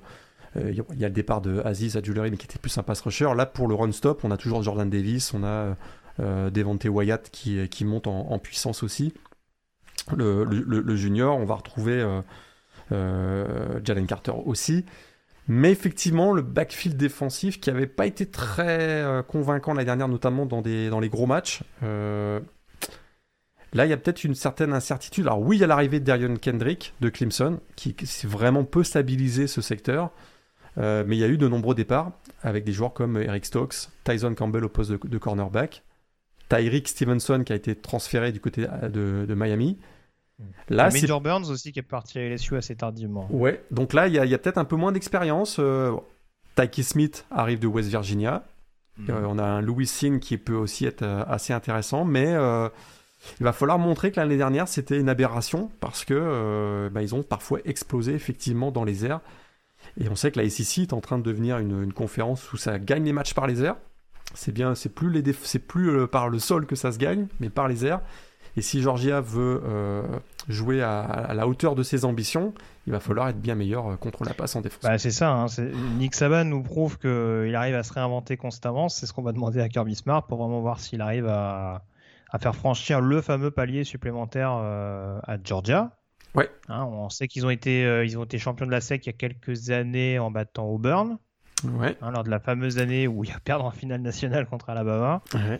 [0.56, 2.82] Euh, il y a le départ de Aziz à Jewelry, mais qui était plus un
[2.82, 3.28] pass rusher.
[3.36, 5.76] Là, pour le run stop, on a toujours Jordan Davis, on a
[6.50, 9.12] Devante Wyatt qui, qui monte en, en puissance aussi.
[10.16, 12.02] Le, le, le, junior, on va retrouver
[12.90, 14.84] Jalen Carter aussi.
[15.48, 20.44] Mais effectivement, le backfield défensif qui n'avait pas été très euh, convaincant la dernière, notamment
[20.44, 21.62] dans, les gros matchs.
[21.84, 22.40] Euh,
[23.72, 25.26] là, il y a peut-être une certaine incertitude.
[25.26, 29.46] Alors oui, il y a l'arrivée de Darion Kendrick de Clemson, qui, vraiment peut stabiliser
[29.46, 30.10] ce secteur.
[30.76, 32.10] mais il y a eu de nombreux départs
[32.42, 35.84] avec des joueurs comme Eric Stokes, Tyson Campbell au poste de, cornerback,
[36.48, 39.78] Tyreek Stevenson qui a été transféré du côté de Miami,
[40.68, 43.26] Là, Major Burns aussi qui est parti à LSU assez tardivement.
[43.30, 45.56] Ouais, donc là, il y, a, peut-être un peu moins d'expérience.
[45.58, 45.92] Euh,
[46.56, 48.44] Tyke Smith arrive de West Virginia.
[48.98, 49.10] Mhm.
[49.10, 52.34] Euh, on a un Louis Sin qui peut aussi être euh, assez intéressant, mais
[53.40, 57.22] il va falloir montrer que l'année dernière, c'était une aberration parce que bah, ils ont
[57.22, 59.20] parfois explosé effectivement dans les airs.
[59.98, 62.56] Et on sait que la SEC est en train de devenir une, une conférence où
[62.56, 63.76] ça gagne les matchs par les airs.
[64.34, 67.48] C'est bien, c'est plus, les c'est plus par le sol que ça se gagne, mais
[67.48, 68.00] par les airs.
[68.56, 70.02] Et si Georgia veut euh,
[70.48, 72.54] jouer à, la hauteur de ses ambitions,
[72.86, 74.82] il va falloir être bien meilleur euh, contre la passe en défense.
[74.82, 75.30] Bah, c'est ça.
[75.30, 75.46] Hein,
[75.98, 78.88] Nick Saban nous prouve qu'il arrive à se réinventer constamment.
[78.88, 81.82] C'est ce qu'on va demander à Kirby Smart pour vraiment voir s'il arrive à,
[82.40, 85.96] faire franchir le fameux palier supplémentaire euh, à Georgia.
[86.34, 86.50] Ouais.
[86.68, 89.10] Hein, on sait qu'ils ont été ils ont été champions de la SEC il y
[89.10, 91.18] a quelques années en battant Auburn.
[91.64, 91.96] Ouais.
[92.02, 94.68] Hein, lors de la fameuse année où il y a perdre en finale nationale contre
[94.68, 95.22] Alabama.
[95.34, 95.58] Ouais.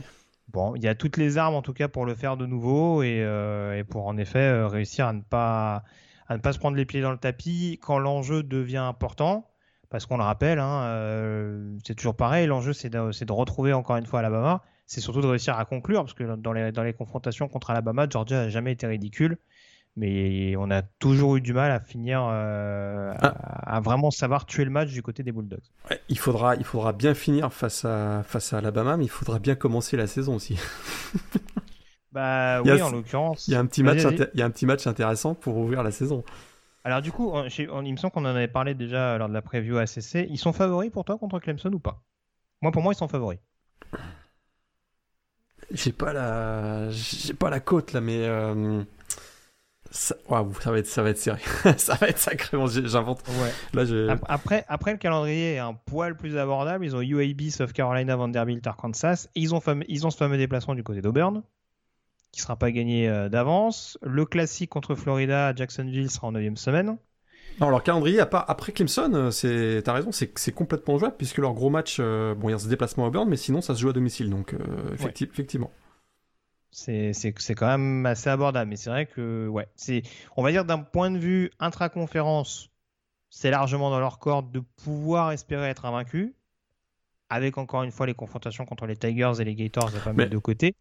[0.77, 3.21] Il y a toutes les armes en tout cas pour le faire de nouveau et,
[3.23, 5.85] euh, pour en effet euh, réussir à ne, pas,
[6.29, 9.49] à ne pas se prendre les pieds dans le tapis quand l'enjeu devient important.
[9.89, 13.97] Parce qu'on le rappelle, hein, euh, c'est toujours pareil, l'enjeu c'est de, de, retrouver encore
[13.97, 14.63] une fois Alabama.
[14.85, 18.07] C'est surtout de réussir à conclure, parce que dans les, dans les confrontations contre Alabama,
[18.09, 19.39] Georgia n'a jamais été ridicule
[19.97, 23.77] mais on a toujours eu du mal à finir, euh, ah.
[23.77, 25.65] à, vraiment savoir tuer le match du côté des Bulldogs.
[26.09, 29.55] il, faudra, il faudra bien finir face à, face à Alabama, mais il faudra bien
[29.55, 30.59] commencer la saison aussi.
[32.13, 33.49] bah oui, en l'occurrence.
[33.49, 34.03] Il y, a un petit match
[34.35, 36.25] il y a un petit match intéressant pour ouvrir la saison.
[36.85, 39.79] Alors du coup, il me semble qu'on en avait parlé déjà lors de la preview
[39.79, 40.27] ACC.
[40.29, 42.03] Ils sont favoris pour toi contre Clemson ou pas?
[42.63, 43.39] Moi, pour moi, ils sont favoris.
[45.71, 48.25] J'ai pas la, j'ai pas la côte là, mais.
[48.27, 48.85] Euh,
[49.91, 50.17] ça,
[50.61, 51.43] ça va être, ça va être sérieux.
[51.77, 52.67] ça va être sacrément.
[52.67, 53.23] J'invente.
[53.73, 56.85] Là, après, après, le calendrier est un poil plus abordable.
[56.85, 59.29] Ils ont UAB, South Carolina, Vanderbilt, Arkansas.
[59.35, 61.43] ils ont, ils ont ce fameux déplacement du côté d'Auburn,
[62.33, 63.99] qui sera pas gagné euh, d'avance.
[64.03, 66.97] Le classique contre Florida à Jacksonville sera en 9 semaine.
[67.61, 71.71] Non, leur calendrier, après Clemson, euh, c'est, t'as raison, c'est, complètement jouable, puisque leur gros
[71.71, 73.89] match, euh, bon, il y a ce déplacement à Auburn, mais sinon, ça se joue
[73.89, 74.29] à domicile.
[74.31, 74.55] Donc,
[74.93, 75.71] effectivement
[76.77, 78.71] c'est quand même assez abordable.
[78.71, 80.03] Mais c'est vrai que, ouais, c'est,
[80.37, 82.71] on va dire d'un point de vue intra-conférence,
[83.31, 86.35] c'est largement dans leur corde de pouvoir espérer être invaincu,
[87.31, 90.31] avec encore une fois les confrontations contre les Tigers et les Gators à pas mettre
[90.31, 90.75] de côté.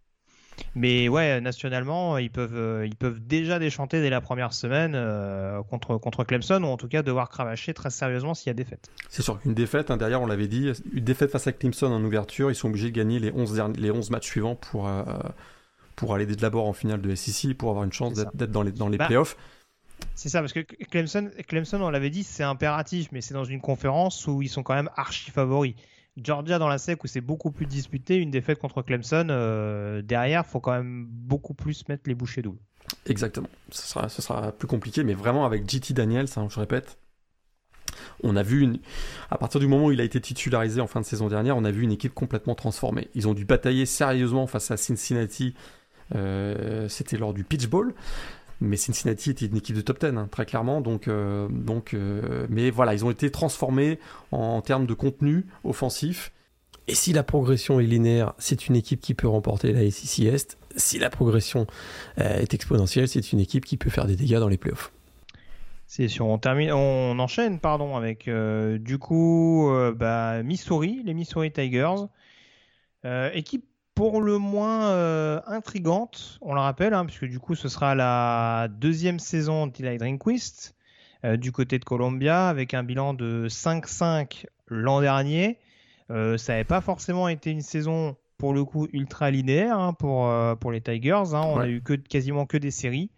[0.74, 5.98] Mais ouais, nationalement, ils peuvent, ils peuvent déjà déchanter dès la première semaine euh, contre,
[5.98, 8.90] contre Clemson, ou en tout cas devoir cravacher très sérieusement s'il y a défaite.
[9.10, 12.02] C'est sûr qu'une défaite, hein, derrière on l'avait dit, une défaite face à Clemson en
[12.04, 15.04] ouverture, ils sont obligés de gagner les 11, les 11 matchs suivants pour, euh,
[15.96, 18.90] pour aller d'abord en finale de SEC, pour avoir une chance d'être dans les, dans
[18.90, 19.38] les bah, playoffs.
[20.16, 23.62] C'est ça, parce que Clemson, Clemson on l'avait dit, c'est impératif, mais c'est dans une
[23.62, 25.76] conférence où ils sont quand même archi favoris.
[26.18, 30.46] Georgia dans la SEC où c'est beaucoup plus disputé, une défaite contre Clemson, euh, derrière,
[30.46, 32.60] faut quand même beaucoup plus mettre les bouchées doubles.
[33.06, 36.98] Exactement, ce sera, ce sera plus compliqué, mais vraiment avec JT Daniels, hein, je répète,
[38.24, 38.80] on a vu, une...
[39.30, 41.66] à partir du moment où il a été titularisé en fin de saison dernière, on
[41.66, 43.10] a vu une équipe complètement transformée.
[43.14, 45.54] Ils ont dû batailler sérieusement face à Cincinnati
[46.12, 47.94] c'était lors du pitch ball.
[48.62, 50.82] Mais Cincinnati était une équipe de top 10, hein, très clairement.
[50.82, 54.00] Donc, euh, donc, euh, mais voilà, ils ont été transformés
[54.32, 56.32] en, termes de contenu offensif.
[56.88, 60.58] Et si la progression est linéaire, c'est une équipe qui peut remporter la SEC Est.
[60.78, 61.66] Si la progression
[62.18, 64.92] est exponentielle, c'est une équipe qui peut faire des dégâts dans les playoffs.
[65.88, 66.28] C'est sûr.
[66.28, 72.06] On termine, on enchaîne, pardon, avec du coup bah, Missouri, les Missouri Tigers.
[73.34, 73.66] équipe
[73.96, 79.20] pour le moins intrigante, on le rappelle, hein, puisque du coup ce sera la deuxième
[79.20, 80.76] saison d'Eli Drinkquist
[81.24, 85.58] du côté de Columbia avec un bilan de 5-5 l'an dernier.
[86.10, 90.72] ça n'avait pas forcément été une saison pour le coup ultra linéaire hein, pour, pour
[90.72, 91.34] les Tigers.
[91.34, 91.42] Hein.
[91.46, 93.10] On a eu que, quasiment que des séries.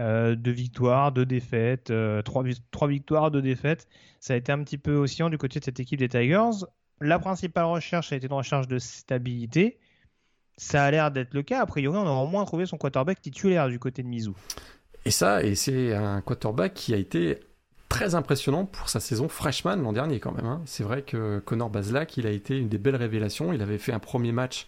[0.00, 2.42] Euh, deux victoires, deux défaites, euh, trois,
[2.88, 3.86] victoires, deux défaites.
[4.20, 6.66] Ça a été un petit peu oscillant du côté de cette équipe des Tigers.
[7.00, 9.78] La principale recherche a été une recherche de stabilité.
[10.62, 11.60] Ça a l'air d'être le cas.
[11.60, 14.34] A priori, on aura au moins trouvé son quarterback titulaire du côté de Mizou.
[15.04, 17.40] Et ça, et c'est un quarterback qui a été
[17.88, 20.46] très impressionnant pour sa saison freshman l'an dernier quand même.
[20.46, 20.62] Hein.
[20.64, 23.52] C'est vrai que Connor Bazelak, il a été une des belles révélations.
[23.52, 24.66] Il avait fait un premier match,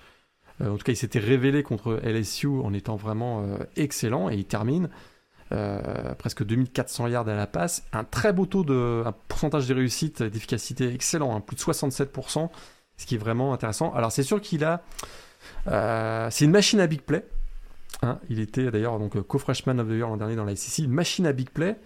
[0.61, 3.47] euh, en tout cas il s'était révélé contre LSU en étant vraiment
[3.77, 4.91] excellent et il termine
[5.53, 9.75] euh, presque 2400 yards à la passe, un très beau taux de, un pourcentage de
[9.75, 12.49] réussite, d'efficacité excellent, hein, plus de 67%,
[12.97, 13.93] ce qui est vraiment intéressant.
[13.93, 14.77] Alors c'est sûr qu'il a, euh,
[15.67, 17.25] c'est une machine à big play.
[18.03, 18.19] Hein.
[18.29, 21.27] il était d'ailleurs donc co-freshman of the year l'an dernier dans la SEC, une machine
[21.27, 21.77] à big play.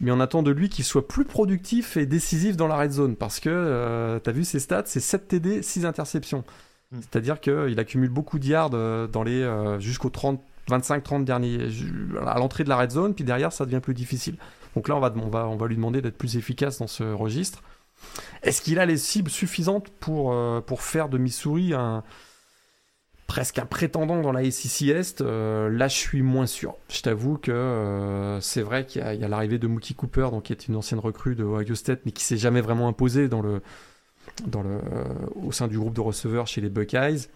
[0.00, 3.16] Mais on attend de lui qu'il soit plus productif et décisif dans la red zone
[3.16, 6.44] parce que euh, tu as vu ses stats, c'est 7 TD, 6 interceptions.
[6.92, 7.00] Hmm.
[7.00, 8.70] C'est-à-dire qu'il accumule beaucoup de yards
[9.08, 9.48] dans les
[9.80, 11.68] jusqu'aux 30 25-30 derniers
[12.26, 14.36] à l'entrée de la red zone, puis derrière ça devient plus difficile.
[14.74, 17.04] Donc là on va, on va, on va lui demander d'être plus efficace dans ce
[17.04, 17.62] registre.
[18.42, 22.02] Est-ce qu'il a les cibles suffisantes pour, euh, pour faire de Missouri un,
[23.26, 26.74] presque un prétendant dans la SEC Est euh, Là je suis moins sûr.
[26.88, 30.52] Je t'avoue que euh, c'est vrai qu'il y a, l'arrivée de Mookie Cooper, donc, qui
[30.52, 33.62] est une ancienne recrue de Ohio State, mais qui s'est jamais vraiment imposé dans le,
[34.46, 34.80] dans le,
[35.34, 37.28] au sein du groupe de receveurs chez les Buckeyes.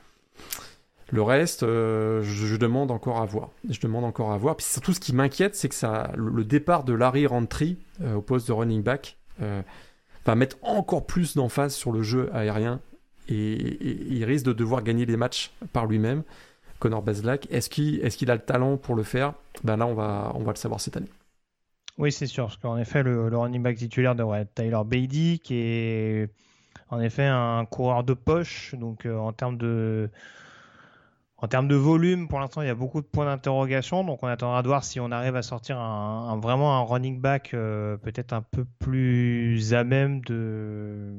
[1.13, 3.51] Le reste, euh, je, demande encore à voir.
[3.69, 4.57] Je demande encore à voir.
[4.57, 8.23] Puis surtout, ce qui m'inquiète, c'est que ça, le, départ de Larry Rentry euh, au
[8.23, 9.63] poste de running back euh,
[10.25, 12.81] va mettre encore plus d'emphase sur le jeu aérien
[13.31, 16.23] et, il risque de devoir gagner les matchs par lui-même.
[16.79, 19.35] Connor Bezlak, est-ce qu'il a le talent pour le faire?
[19.65, 21.11] Ben là, on va, le savoir cette année.
[21.99, 25.55] Oui, c'est sûr, parce qu'en effet, le, running back titulaire devrait être Tyler Beatty, qui
[25.57, 26.31] est
[26.89, 28.75] en effet un coureur de poche.
[28.75, 30.09] Donc, en termes de
[31.43, 34.05] en termes de volume, pour l'instant, il y a beaucoup de points d'interrogation.
[34.05, 37.55] Donc, on attendra de voir si on arrive à sortir un, vraiment un running back
[37.55, 41.13] euh, peut-être un peu plus à même de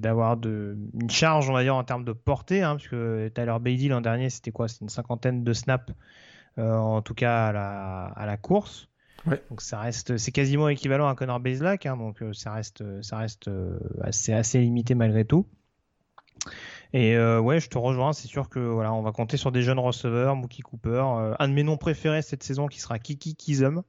[0.00, 2.96] d'avoir de une charge, on va dire, en termes de portée, hein, puisque
[3.34, 4.66] Tyler Beatty l'an dernier, c'était quoi?
[4.66, 5.92] C'était une cinquantaine de snaps,
[6.58, 8.88] euh, en tout cas à la, à la course.
[9.50, 13.18] Donc ça reste, c'est quasiment équivalent à Connor Bazelak, hein, donc euh, ça reste, ça
[13.18, 13.50] reste
[14.00, 15.46] assez, assez limité malgré tout.
[16.92, 18.12] Et euh, ouais, je te rejoins.
[18.12, 21.04] C'est sûr que voilà, on va compter sur des jeunes receveurs, Mookie Cooper.
[21.04, 23.82] Euh, un de mes noms préférés cette saison qui sera Kiki Kizum.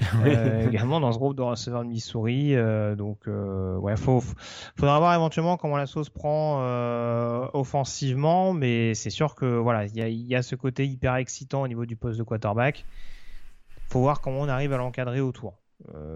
[0.26, 2.54] euh, également dans ce groupe de receveurs de Missouri.
[2.96, 4.22] Donc, ouais, faut,
[4.76, 6.60] faudra voir éventuellement comment la sauce prend
[7.52, 11.62] offensivement, mais c'est sûr que voilà, il y a, y a, ce côté hyper excitant
[11.62, 12.84] au niveau du poste de quarterback.
[13.88, 15.54] Faut voir comment on arrive à l'encadrer autour.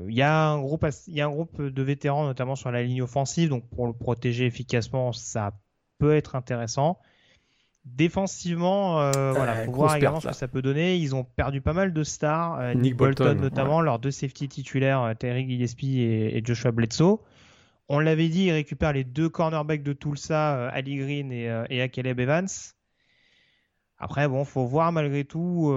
[0.08, 2.82] Il y, a un groupe, il y a un groupe de vétérans, notamment sur la
[2.82, 5.52] ligne offensive, donc pour le protéger efficacement, ça
[5.98, 6.98] peut être intéressant.
[7.96, 10.96] Défensivement, euh, voilà, faut voir également ce que ça peut donner.
[10.96, 15.02] Ils ont perdu pas mal de stars, euh, Nick, Bolton, notamment, leurs deux safety titulaires,
[15.02, 17.20] euh, Terry Gillespie et, Joshua Bledsoe.
[17.88, 22.20] On l'avait dit, ils récupèrent les deux cornerbacks de Tulsa, Ali Green et, et Akeleb
[22.20, 22.48] Evans.
[23.96, 25.74] Après, bon, faut voir malgré tout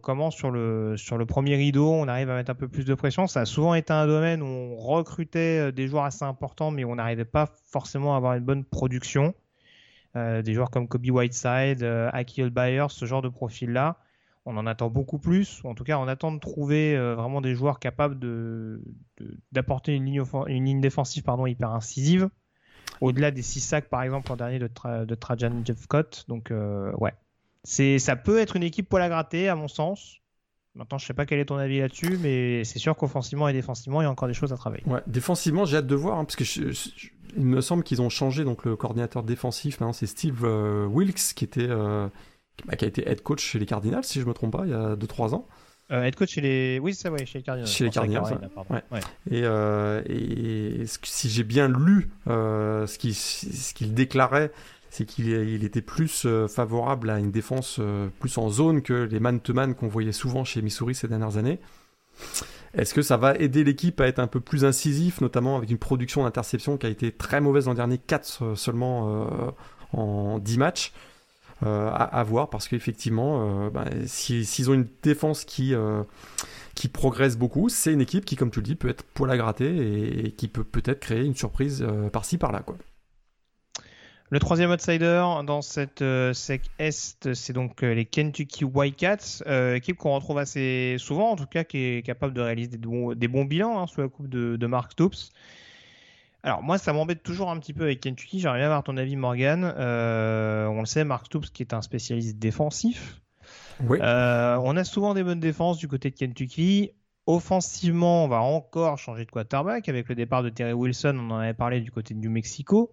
[0.00, 2.94] comment sur le, sur le premier rideau, on arrive à mettre un peu plus de
[2.94, 3.26] pression.
[3.26, 6.94] Ça a souvent été un domaine où on recrutait des joueurs assez importants, mais on
[6.94, 9.34] n'arrivait pas forcément à avoir une bonne production.
[10.16, 13.96] Euh, des joueurs comme Kobe Whiteside, euh, Akil Bayer, ce genre de profil-là.
[14.44, 15.60] On en attend beaucoup plus.
[15.64, 18.18] En tout cas, on attend de trouver euh, vraiment des joueurs capables
[19.52, 22.28] d'apporter une, ligne défensive hyper incisive.
[23.00, 24.68] Au-delà des 6 sacs, par exemple, en dernier de,
[25.04, 26.24] de Trajan Jeffcott.
[26.28, 26.52] Donc,
[26.98, 27.14] ouais.
[27.62, 30.20] Ça peut être une équipe poil à gratter, à mon sens.
[30.76, 34.02] Maintenant, je sais pas quel est ton avis là-dessus, mais c'est sûr qu'offensivement et défensivement,
[34.02, 34.84] il y a encore des choses à travailler.
[34.86, 36.70] Ouais, défensivement, j'ai hâte de voir, hein, parce que je,
[37.36, 39.80] il me semble qu'ils ont changé donc le coordinateur défensif.
[39.80, 42.08] Maintenant, c'est Steve euh, Wilkes qui était euh,
[42.66, 44.70] bah, qui a été head coach chez les Cardinals, si je me trompe pas, il
[44.70, 45.48] y a 2-3 ans.
[45.90, 47.68] Euh, head coach chez les, oui, ça, ouais, chez les Cardinals.
[47.68, 48.22] Chez les Cardinals.
[48.70, 49.00] Ouais.
[49.28, 54.52] Et, et si j'ai bien lu ce qu'il ce qu'il déclarait,
[54.90, 57.80] c'est qu'il il était plus favorable à une défense
[58.18, 61.60] plus en zone que les man-to-man qu'on voyait souvent chez Missouri ces dernières années.
[62.74, 65.78] Est-ce que ça va aider l'équipe à être un peu plus incisif, notamment avec une
[65.78, 69.50] production d'interception qui a été très mauvaise l'an dernier, 4 euh, seulement euh,
[69.92, 70.92] en 10 matchs
[71.64, 75.74] euh, à, voir, parce qu'effectivement, bah, s'ils ont une défense qui,
[76.74, 79.36] qui progresse beaucoup, c'est une équipe qui, comme tu le dis, peut être poil à
[79.36, 82.60] gratter et, qui peut peut-être créer une surprise par-ci par-là.
[82.60, 82.76] quoi.
[84.32, 89.74] Le troisième outsider dans cette euh, SEC Est, c'est donc euh, les Kentucky Wildcats, euh,
[89.74, 93.12] équipe qu'on retrouve assez souvent, en tout cas, qui est capable de réaliser des bons,
[93.14, 95.30] des bons bilans hein, sous la coupe de, de Mark Stoops.
[96.44, 98.38] Alors moi, ça m'embête toujours un petit peu avec Kentucky.
[98.38, 99.64] J'aimerais bien avoir ton avis, Morgan.
[99.64, 103.20] on le sait, Mark Stoops, qui est un spécialiste défensif.
[103.80, 103.98] Oui.
[104.00, 106.92] on a souvent des bonnes défenses du côté de Kentucky.
[107.26, 111.16] Offensivement, on va encore changer de quarterback avec le départ de Terry Wilson.
[111.18, 112.92] On en avait parlé du côté de New Mexico.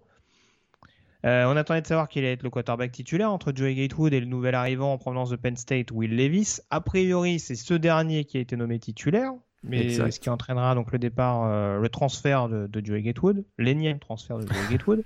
[1.24, 4.20] Euh, on attendait de savoir quel allait être le quarterback titulaire entre Joey Gatewood et
[4.20, 6.60] le nouvel arrivant en provenance de Penn State, Will Levis.
[6.70, 9.32] A priori, c'est ce dernier qui a été nommé titulaire,
[9.64, 13.98] mais ce qui entraînera donc le départ, euh, le transfert de, de Joey Gatewood, l'énième
[13.98, 15.02] transfert de Joey Gatewood,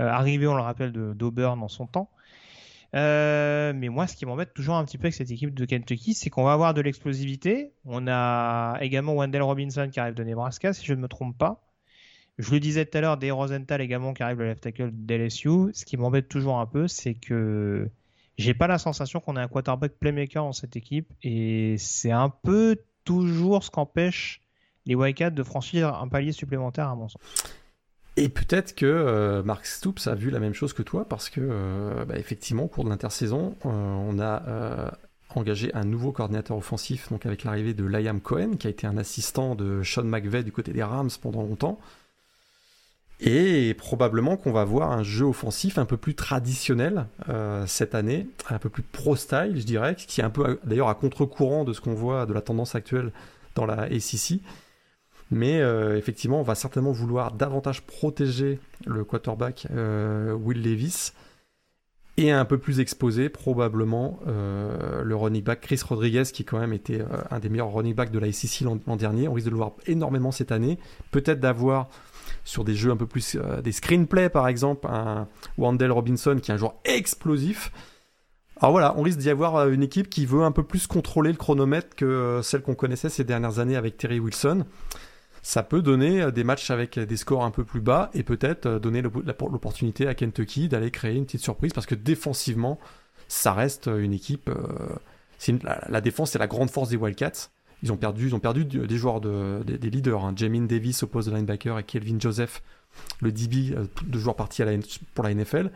[0.00, 2.08] euh, arrivé, on le rappelle, d'Auburn en son temps.
[2.94, 6.30] mais moi, ce qui m'embête toujours un petit peu avec cette équipe de Kentucky, c'est
[6.30, 7.74] qu'on va avoir de l'explosivité.
[7.84, 11.60] On a également Wendell Robinson qui arrive de Nebraska, si je ne me trompe pas.
[12.38, 15.72] Je le disais tout à l'heure, des Rosenthal également qui arrive le left tackle d'LSU.
[15.72, 17.88] Ce qui m'embête toujours un peu, c'est que
[18.38, 22.30] j'ai pas la sensation qu'on ait un quarterback playmaker dans cette équipe et c'est un
[22.30, 24.40] peu toujours ce qu'empêche
[24.86, 27.22] les Wildcats de franchir un palier supplémentaire à mon sens.
[28.16, 31.40] Et peut-être que euh, Mark Stoops a vu la même chose que toi parce que
[31.40, 34.92] euh, bah, effectivement au cours de l'intersaison, euh, on a
[35.30, 38.96] engagé un nouveau coordinateur offensif donc avec l'arrivée de Liam Cohen qui a été un
[38.96, 41.78] assistant de Sean McVeigh du côté des Rams pendant longtemps.
[43.26, 48.28] Et probablement qu'on va voir un jeu offensif un peu plus traditionnel euh, cette année,
[48.50, 51.80] un peu plus pro-style, je dirais, qui est un peu d'ailleurs à contre-courant de ce
[51.80, 53.12] qu'on voit de la tendance actuelle
[53.54, 54.40] dans la ACC.
[55.30, 61.12] Mais euh, effectivement, on va certainement vouloir davantage protéger le quarterback euh, Will Levis
[62.18, 67.04] et un peu plus exposer probablement le running back Chris Rodriguez qui quand même était
[67.32, 69.26] un des meilleurs running backs de la ACC l'an dernier.
[69.26, 70.78] On risque de le voir énormément cette année.
[71.10, 71.88] Peut-être d'avoir
[72.44, 75.26] sur des jeux un peu plus euh, des screenplays par exemple, un
[75.58, 77.72] Wendell Robinson qui est un joueur explosif.
[78.60, 81.32] Alors voilà, on risque d'y avoir euh, une équipe qui veut un peu plus contrôler
[81.32, 84.64] le chronomètre que euh, celle qu'on connaissait ces dernières années avec Terry Wilson.
[85.42, 89.02] Ça peut donner des matchs avec des scores un peu plus bas et peut-être donner
[89.02, 92.78] l'opportunité à Kentucky d'aller créer une petite surprise parce que défensivement,
[93.28, 94.50] ça reste une équipe.
[95.62, 97.50] la, défense, c'est la grande force des Wildcats.
[97.82, 100.24] Ils ont perdu, ils ont perdu des joueurs, de, des, leaders.
[100.24, 100.32] Hein.
[100.36, 102.62] Jamin Davis au poste de linebacker et Kelvin Joseph,
[103.20, 104.72] le DB, euh, deux joueurs partis à la,
[105.14, 105.70] pour la NFL.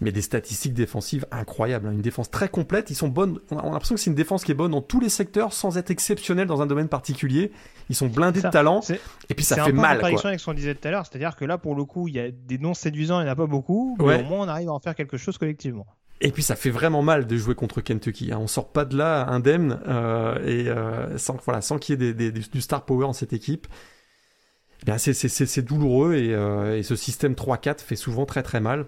[0.00, 1.88] Mais des statistiques défensives incroyables.
[1.88, 1.92] Hein.
[1.92, 2.90] Une défense très complète.
[2.90, 3.40] Ils sont bonnes.
[3.50, 5.76] On a, l'impression que c'est une défense qui est bonne dans tous les secteurs sans
[5.78, 7.50] être exceptionnelle dans un domaine particulier.
[7.88, 8.80] Ils sont blindés de talent.
[9.28, 9.98] Et puis ça fait mal.
[10.00, 11.06] C'est avec ce qu'on disait tout à l'heure.
[11.06, 13.32] C'est-à-dire que là, pour le coup, il y a des noms séduisants, il n'y en
[13.32, 13.96] a pas beaucoup.
[13.98, 15.86] Mais au moins, on arrive à en faire quelque chose collectivement.
[16.24, 18.30] Et puis ça fait vraiment mal de jouer contre Kentucky.
[18.32, 18.38] Hein.
[18.40, 22.30] On sort pas de là indemne euh, et euh, sans voilà sans qu'il y ait
[22.30, 23.66] du star power dans cette équipe.
[24.86, 28.86] Eh c'est douloureux et, euh, et, ce système 3-4 fait souvent très très mal.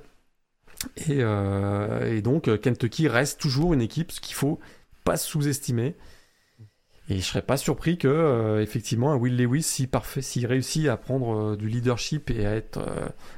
[1.09, 1.23] Et,
[2.23, 4.61] donc Kentucky reste toujours une équipe qu'il faut
[5.02, 5.97] pas sous-estimer.
[7.10, 10.97] Et je serais pas surpris que effectivement un Will Lewis, s'il parfait, s'il réussit à
[10.97, 12.81] prendre du leadership et à être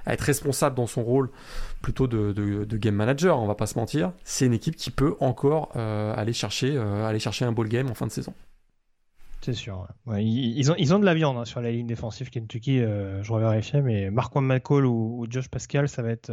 [0.05, 1.31] à être responsable dans son rôle
[1.87, 4.13] plutôt de, game manager, on va pas se mentir.
[4.25, 7.89] C'est une équipe qui peut encore euh, aller, chercher, euh, aller chercher un ball game
[7.89, 8.35] en fin de saison.
[9.41, 9.87] C'est sûr.
[10.19, 13.33] ils, ont, ils ont de la viande hein, sur la ligne défensive Kentucky, euh, je
[13.33, 16.33] revérifie, mais Marquand McCall ou, Josh Pascal, ça va être.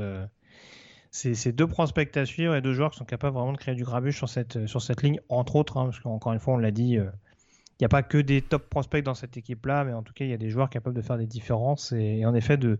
[1.11, 3.83] c'est deux prospects à suivre et deux joueurs qui sont capables vraiment de créer du
[3.83, 6.71] grabuge sur cette, sur cette ligne, entre autres, hein, parce qu'encore une fois, on l'a
[6.71, 6.97] dit,
[7.83, 10.31] n'y a pas que des top prospects dans cette équipe-là, mais en tout cas, il
[10.31, 12.79] y a des joueurs capables de faire des différences et en effet de,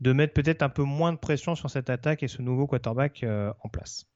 [0.00, 3.24] de mettre peut-être un peu moins de pression sur cette attaque et ce nouveau quarterback
[3.24, 4.06] euh, en place.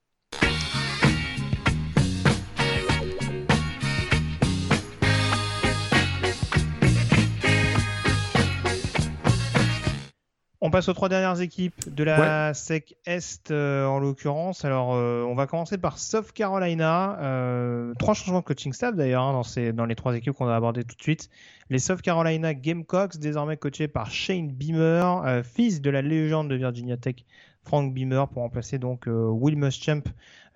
[10.61, 14.65] On passe aux trois dernières équipes de la SEC Est euh, en l'occurrence.
[14.65, 17.17] Alors, euh, on va commencer par South Carolina.
[17.21, 20.57] Euh, trois changements de coaching staff d'ailleurs hein, dans, dans, les trois équipes qu'on va
[20.57, 21.31] aborder tout de suite.
[21.71, 26.97] Les South Carolina Gamecocks, désormais coachés par Shane Beamer, fils de la légende de Virginia
[26.97, 27.25] Tech,
[27.63, 30.03] Frank Beamer, pour remplacer donc Will Muschamp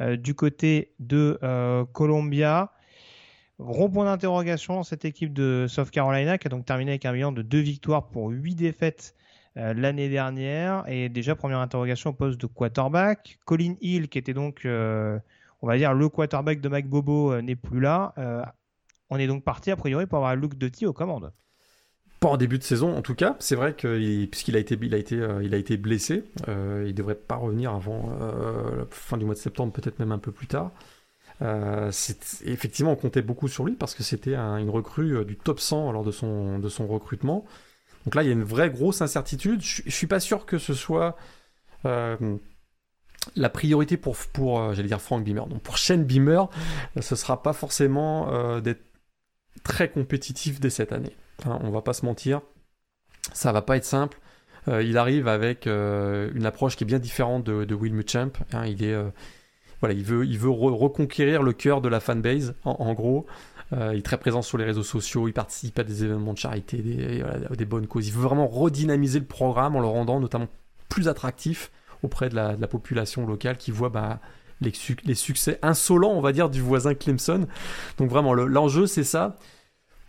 [0.00, 1.38] du côté de
[1.92, 2.72] Columbia.
[3.60, 7.30] Gros point d'interrogation, cette équipe de South Carolina qui a donc terminé avec un bilan
[7.30, 9.14] de deux victoires pour huit défaites
[9.58, 10.84] euh, l'année dernière.
[10.88, 13.38] Et déjà, première interrogation au poste de quarterback.
[13.44, 15.18] Colin Hill, qui était donc, euh,
[15.60, 18.14] on va dire, le quarterback de Mike Bobo, euh, n'est plus là.
[19.10, 21.32] on est donc parti, a priori, pour avoir Luke Doty aux commandes.
[22.20, 23.36] Pas en début de saison, en tout cas.
[23.40, 27.16] C'est vrai que puisqu'il a été, il a été, il a été blessé, il devrait
[27.16, 30.70] pas revenir avant la fin du mois de septembre, peut-être même un peu plus tard.
[32.46, 36.04] effectivement, on comptait beaucoup sur lui parce que c'était une recrue du top 100 lors
[36.04, 37.44] de son, de son recrutement.
[38.04, 39.62] Donc là, il y a une vraie grosse incertitude.
[39.62, 41.16] Je, ne suis pas sûr que ce soit
[43.36, 46.48] la priorité pour, pour j'allais dire Frank Beamer, donc pour Shane Beamer,
[47.00, 48.84] ce sera pas forcément d'être
[49.64, 51.16] très compétitif dès cette année.
[51.44, 52.40] Hein, on va pas se mentir,
[53.32, 54.18] ça va pas être simple.
[54.68, 58.32] il arrive avec une approche qui est bien différente de, de Will Muchamp.
[58.52, 58.66] Hein,
[59.90, 63.26] il veut, il veut reconquérir le cœur de la fanbase, en, gros.
[63.72, 66.38] Euh, il est très présent sur les réseaux sociaux, il participe à des événements de
[66.38, 67.24] charité, des,
[67.56, 68.08] des, bonnes causes.
[68.08, 70.48] Il veut vraiment redynamiser le programme en le rendant notamment
[70.88, 71.70] plus attractif
[72.02, 74.20] auprès de la, population locale qui voit bah,
[74.60, 77.46] les, succès insolents, on va dire, du voisin Clemson.
[77.98, 79.38] Donc vraiment, l'enjeu, c'est ça.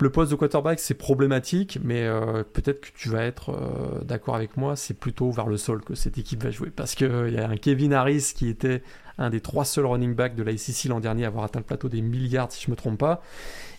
[0.00, 4.34] Le poste de quarterback, c'est problématique, mais euh, peut-être que tu vas être euh, d'accord
[4.34, 6.70] avec moi, c'est plutôt vers le sol que cette équipe va jouer.
[6.70, 8.82] Parce qu'il y a un Kevin Harris qui était
[9.18, 11.64] un des trois seuls running backs de la SEC l'an dernier à avoir atteint le
[11.64, 13.22] plateau des milliards, si je ne me trompe pas.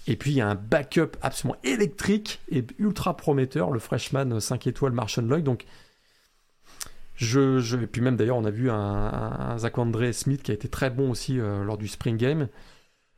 [0.07, 4.67] Et puis il y a un backup absolument électrique et ultra prometteur, le freshman 5
[4.67, 5.43] étoiles Marshall Lloyd.
[5.43, 5.65] Donc,
[7.15, 10.51] je, je, et puis même d'ailleurs, on a vu un, un, Zach Andre Smith qui
[10.51, 12.47] a été très bon aussi euh, lors du Spring Game.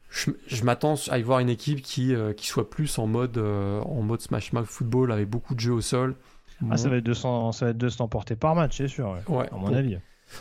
[0.10, 3.82] Je, m'attends à y voir une équipe qui, euh, qui soit plus en mode, euh,
[3.82, 6.16] en mode Smash Mouth Football avec beaucoup de jeux au sol.
[6.72, 9.50] Ah, ça, va être 200, ça va être 200 portées par match, c'est sûr, ouais,
[9.52, 9.98] à mon avis.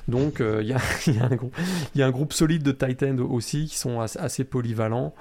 [0.08, 0.62] Donc euh,
[1.06, 1.22] il y,
[2.02, 5.14] a un groupe solide de Titan aussi qui sont assez, polyvalents.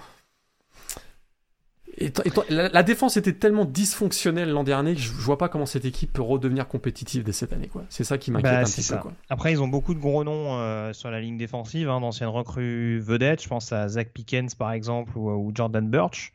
[1.98, 2.12] Et,
[2.50, 6.12] la, défense était tellement dysfonctionnelle l'an dernier que je, ne vois pas comment cette équipe
[6.12, 7.72] peut redevenir compétitive dès cette année.
[7.90, 8.98] C'est ça qui m'inquiète bah, un petit peu.
[9.30, 13.00] Après, ils ont beaucoup de gros noms euh, sur la ligne défensive, hein, d'anciennes recrues
[13.00, 13.42] vedettes.
[13.44, 16.34] Je pense à Zach Pickens par exemple ou Jordan Birch.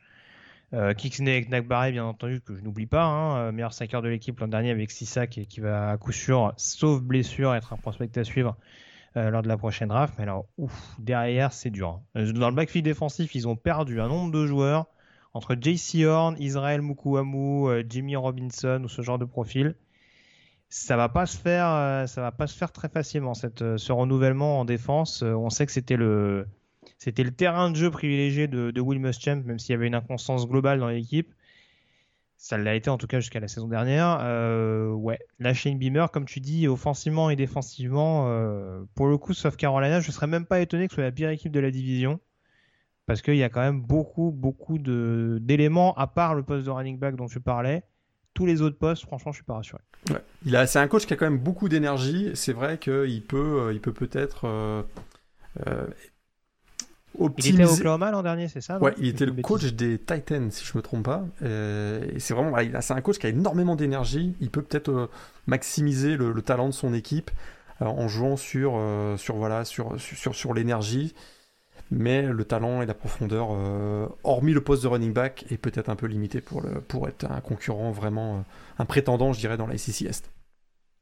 [0.73, 4.39] Euh, Kixney Nakbare, bien entendu, que je n'oublie pas, hein, euh, meilleur 5 de l'équipe
[4.39, 8.17] l'an dernier avec Sissa qui, qui, va à coup sûr, sauf blessure, être un prospect
[8.17, 8.57] à suivre
[9.17, 10.15] euh, lors de la prochaine draft.
[10.17, 12.01] Mais alors, ouf, derrière, c'est dur.
[12.15, 12.33] Hein.
[12.35, 14.87] Dans le backfield défensif, ils ont perdu un nombre de joueurs
[15.35, 19.75] entre JC Horn, Israël Mukuamu, Jimmy Robinson ou ce genre de profil.
[20.69, 24.61] Ça va pas se faire, ça va pas se faire très facilement cette, ce renouvellement
[24.61, 25.23] en défense.
[25.23, 26.47] on sait que c'était le
[27.01, 29.95] c'était le terrain de jeu privilégié de, de Will Muschamp, même s'il y avait une
[29.95, 31.33] inconstance globale dans l'équipe.
[32.37, 34.19] Ça l'a été en tout cas jusqu'à la saison dernière.
[34.21, 39.33] Euh, ouais, la Shane Beamer, comme tu dis, offensivement et défensivement, euh, pour le coup,
[39.33, 41.61] sauf Carolina, je ne serais même pas étonné que ce soit la pire équipe de
[41.61, 42.21] la division.
[43.07, 46.99] Parce qu'il y a quand même beaucoup, beaucoup d'éléments, à part le poste de running
[46.99, 47.83] back dont tu parlais.
[48.35, 49.83] Tous les autres postes, franchement, je suis pas rassuré.
[50.11, 50.67] Ouais.
[50.67, 52.31] C'est un coach qui a quand même beaucoup d'énergie.
[52.35, 54.47] C'est vrai qu'il peut, euh, il peut peut-être
[57.19, 60.51] il était au Oklahoma l'an dernier, c'est ça Ouais, il était le coach des Titans,
[60.51, 61.25] si je me trompe pas.
[61.43, 64.37] Euh, et c'est vraiment, c'est un coach qui a énormément d'énergie.
[64.41, 65.11] Il peut peut-être euh,
[65.47, 67.31] maximiser le, talent de son équipe
[67.83, 68.81] euh, en jouant sur,
[69.17, 71.15] sur voilà, sur, sur, sur l'énergie.
[71.93, 73.49] Mais le talent et la profondeur,
[74.23, 77.29] hormis le poste de running back, est peut-être un peu limité pour, le, pour être
[77.29, 78.45] un concurrent vraiment,
[78.79, 80.31] un prétendant, je dirais, dans la SEC Est.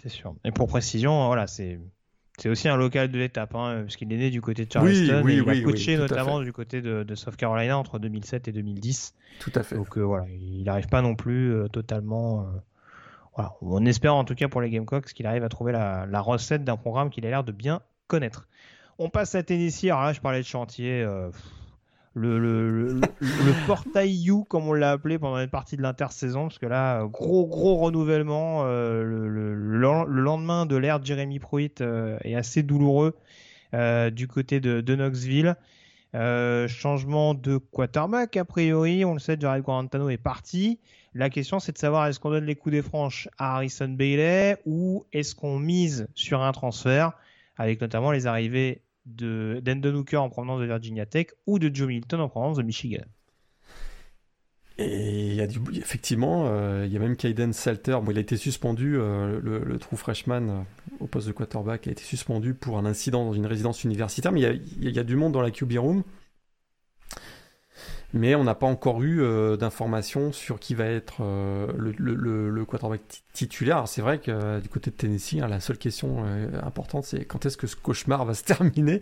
[0.03, 0.35] C'est sûr.
[0.45, 1.79] Et pour précision, voilà, c'est
[2.39, 5.23] c'est aussi un local de l'étape, hein, parce qu'il est né du côté de Charleston
[5.25, 8.53] oui, oui, et il a coaché notamment du côté de, South Carolina entre 2007 et
[8.53, 9.15] 2010.
[9.41, 9.75] Tout à fait.
[9.75, 12.43] Donc euh, voilà, il n'arrive pas non plus euh, totalement.
[12.43, 12.45] Euh,
[13.35, 13.55] voilà.
[13.61, 16.65] On espère en tout cas pour les Gamecocks qu'il arrive à trouver la, la recette
[16.65, 18.47] d'un programme qu'il a l'air de bien connaître.
[18.99, 19.87] On passe à Tennessee.
[19.87, 21.05] Alors là, je parlais de chantier
[22.19, 23.01] le,
[23.67, 27.47] portail You, comme on l'a appelé pendant une partie de l'intersaison, parce que là, gros
[27.47, 28.65] gros renouvellement.
[28.65, 29.55] Euh, le,
[30.21, 33.17] lendemain de l'ère de Jeremy Pruitt euh, est assez douloureux
[33.75, 35.57] euh, du côté de, de Knoxville.
[36.13, 40.79] changement de quarterback, a priori, on le sait, Jared Guarantano est parti.
[41.15, 44.57] La question, c'est de savoir est-ce qu'on donne les coups des franches à Harrison Bailey
[44.67, 47.13] ou est-ce qu'on mise sur un transfert,
[47.57, 51.89] avec notamment les arrivées de d'Endon Hooker en provenance de Virginia Tech ou de Joe
[51.89, 53.05] Milton en provenance de Michigan.
[54.81, 57.99] Et il y a du, effectivement, euh, il y a même Kaiden Salter.
[58.01, 60.61] Bon, il a été suspendu, euh, le, le, true freshman euh,
[61.01, 64.31] au poste de quarterback a été suspendu pour un incident dans une résidence universitaire.
[64.31, 66.05] Mais il y a, y a du monde dans la QB room
[68.15, 72.65] mais on n'a pas encore eu euh, d'informations sur qui va être euh, le, le,
[72.65, 73.03] quarterback
[73.35, 73.87] titulaire.
[73.87, 76.25] C'est vrai que euh, du côté de Tennessee, hein, la seule question
[76.63, 79.01] importante, c'est quand est-ce que ce cauchemar va se terminer?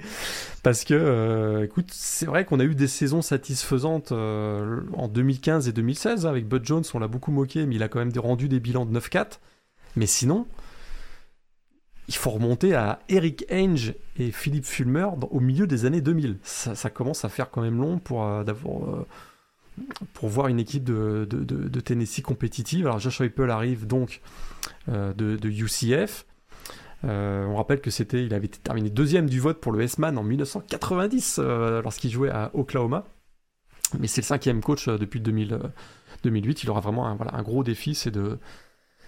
[0.63, 6.27] Parce que, écoute, c'est vrai qu'on a eu des saisons satisfaisantes en 2015 et 2016.
[6.27, 8.59] Hein, avec Bud Jones, on l'a beaucoup moqué, mais il a quand même rendu des
[8.59, 9.39] bilans de 9-4.
[9.95, 10.47] Mais sinon,
[12.09, 16.39] il faut remonter à Eric Ainge et Philippe Fulmer au milieu des années 2000.
[16.43, 19.05] Ça, commence à faire quand même long pour, euh, euh,
[20.13, 22.87] pour voir une équipe de, Tennessee compétitive.
[22.87, 24.21] Alors Josh Heupel arrive donc
[24.89, 26.27] euh, de, UCF.
[27.03, 31.41] on rappelle que c'était, il avait terminé deuxième du vote pour le S-Man en 1990
[31.83, 33.05] lorsqu'il jouait à Oklahoma.
[33.99, 35.59] Mais c'est le cinquième coach depuis 2000,
[36.23, 36.63] 2008.
[36.63, 38.39] Il aura vraiment un, voilà, un gros défi, c'est de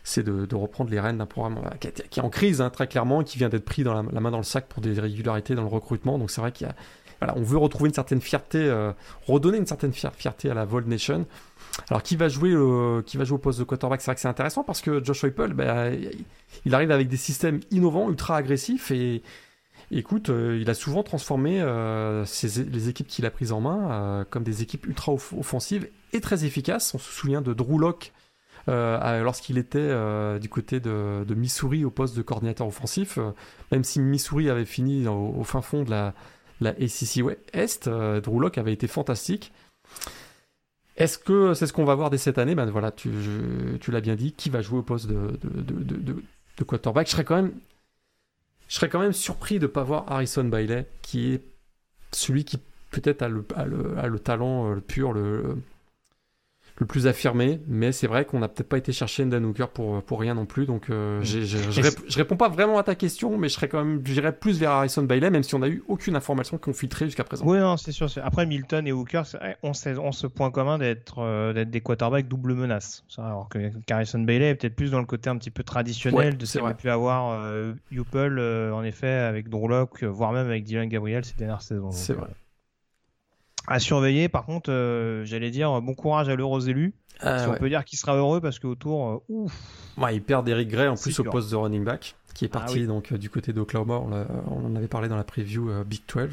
[0.09, 3.39] c'est de, reprendre les rênes d'un programme qui, est en crise hein, très clairement, qui
[3.39, 6.18] vient d'être pris dans la, main dans le sac pour des irrégularités dans le recrutement.
[6.18, 6.68] Donc c'est vrai qu'il
[7.36, 8.72] veut retrouver une certaine fierté,
[9.26, 11.26] redonner une certaine fierté à la Vold Nation.
[11.90, 12.55] Alors qui va jouer
[13.05, 14.01] qui va jouer au poste de quarterback?
[14.01, 15.90] C'est vrai que c'est intéressant parce que Josh Heupel, bah,
[16.64, 19.22] il arrive avec des systèmes innovants, ultra agressifs et
[19.90, 22.24] écoute, euh, il a souvent transformé euh,
[22.70, 26.44] les équipes qu'il a prises en main euh, comme des équipes ultra offensives et très
[26.44, 26.94] efficaces.
[26.94, 28.12] On se souvient de Drew Locke
[28.68, 33.18] lorsqu'il était du côté de, Missouri au poste de coordinateur offensif.
[33.72, 36.14] même si Missouri avait fini au, fin fond de la,
[36.60, 39.52] la ACC Est, Drew Locke avait été fantastique.
[40.98, 42.56] Est-ce que c'est ce qu'on va voir dès cette année?
[42.56, 43.08] Ben voilà, tu,
[43.88, 47.06] l'as bien dit, qui va jouer au poste de, quarterback?
[47.06, 47.52] Je serais quand même
[48.66, 51.42] je serais quand même surpris de ne pas voir Harrison Bailey, qui est
[52.12, 52.58] celui qui
[52.90, 53.44] peut-être a le,
[54.06, 55.56] le, talent le pur, le,
[56.80, 60.02] le plus affirmé, mais c'est vrai qu'on n'a peut-être pas été chercher Ndan Hooker pour,
[60.02, 61.24] pour rien non plus, donc euh, mm.
[61.24, 64.70] je, réponds pas vraiment à ta question, mais je serais quand même, j'irais plus vers
[64.70, 67.44] Harrison Bailey, même si on n'a eu aucune information qu'on filtrée jusqu'à présent.
[67.46, 68.09] Oui, non, c'est sûr.
[68.22, 69.22] Après Milton et Hooker
[69.62, 74.50] ont, ce point commun d'être euh, d'être des quarterbacks double menace, alors que Harrison Bailey
[74.50, 76.90] est peut-être plus dans le côté un petit peu traditionnel de ce qu'on a pu
[76.90, 77.72] avoir euh,
[78.14, 79.68] euh, en effet, avec Drew
[80.02, 81.90] voire même avec Dylan Gabriel ces dernières saisons.
[81.90, 82.28] C'est vrai
[83.68, 84.28] à surveiller.
[84.28, 86.94] Par contre, euh, j'allais dire bon courage à l'heureux élu.
[87.20, 89.52] Ah, si on peut dire qu'il sera heureux parce qu'autour, euh, ouf.
[89.96, 92.60] Ouais, il perd Eric Gray en plus au poste de running back, qui est ah
[92.60, 93.94] parti donc euh, du côté d'Oklahoma.
[93.94, 94.12] On,
[94.52, 96.30] on, en avait parlé dans la preview Big 12.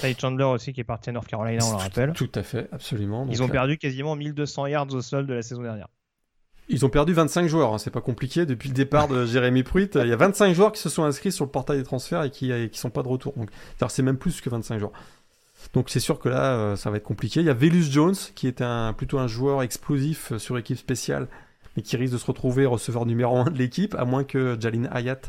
[0.00, 2.12] Ty Chandler aussi qui est parti à North Carolina, on le rappelle.
[2.12, 3.26] Tout à fait, absolument.
[3.30, 5.88] Ils ont perdu quasiment 1200 yards au sol de la saison dernière.
[6.68, 8.46] Ils ont perdu 25 joueurs, hein, c'est pas compliqué.
[8.46, 11.32] Depuis le départ de Jérémy Pruitt, il y a 25 joueurs qui se sont inscrits
[11.32, 13.34] sur le portail des transferts et qui, ne sont pas de retour.
[13.36, 13.50] Donc,
[13.88, 14.92] c'est même plus que 25 joueurs.
[15.72, 17.40] Donc c'est sûr que là, euh, ça va être compliqué.
[17.40, 18.62] Il y a Velus Jones, qui est
[18.96, 21.28] plutôt un joueur explosif euh, sur équipe spéciale,
[21.76, 24.84] mais qui risque de se retrouver receveur numéro 1 de l'équipe, à moins que Jalin
[24.92, 25.20] Hayat,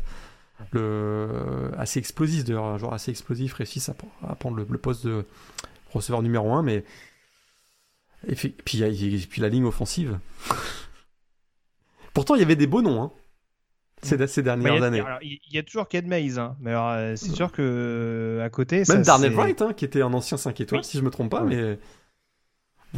[0.72, 5.24] le, euh, assez explosif, d'ailleurs, un joueur assez explosif, réussisse à, prendre le, poste de
[5.92, 6.62] receveur numéro 1.
[6.62, 6.84] Mais...
[8.26, 10.18] Et puis, puis la ligne offensive.
[12.14, 13.02] Pourtant, il y avait des beaux noms.
[13.02, 13.12] Hein
[14.04, 15.02] ces, dernières années.
[15.22, 16.56] Il y, a toujours Ked Mays, hein.
[16.60, 18.82] mais euh, c'est sûr que euh, à côté.
[18.88, 21.42] Même Darnell Wright, hein, qui était un ancien 5 étoiles, si je me trompe pas,
[21.42, 21.78] mais.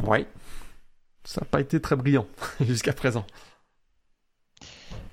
[0.05, 0.27] Ouais.
[1.25, 2.27] Ça n'a pas été très brillant
[2.61, 3.27] jusqu'à présent.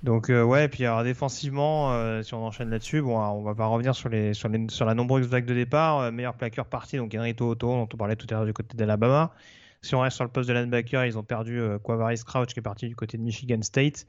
[0.03, 3.95] Donc euh, ouais, puis alors défensivement, si on enchaîne là-dessus, bon, on va pas revenir
[3.95, 6.11] sur les sur, les, sur la nombreuse vague de départ.
[6.11, 9.33] meilleur plaqueur parti, donc Henry Toto, dont on parlait tout à l'heure du côté d'Alabama.
[9.81, 12.63] Si on reste sur le poste de linebacker, ils ont perdu Quavaris Crouch qui est
[12.63, 14.05] parti du côté de Michigan State.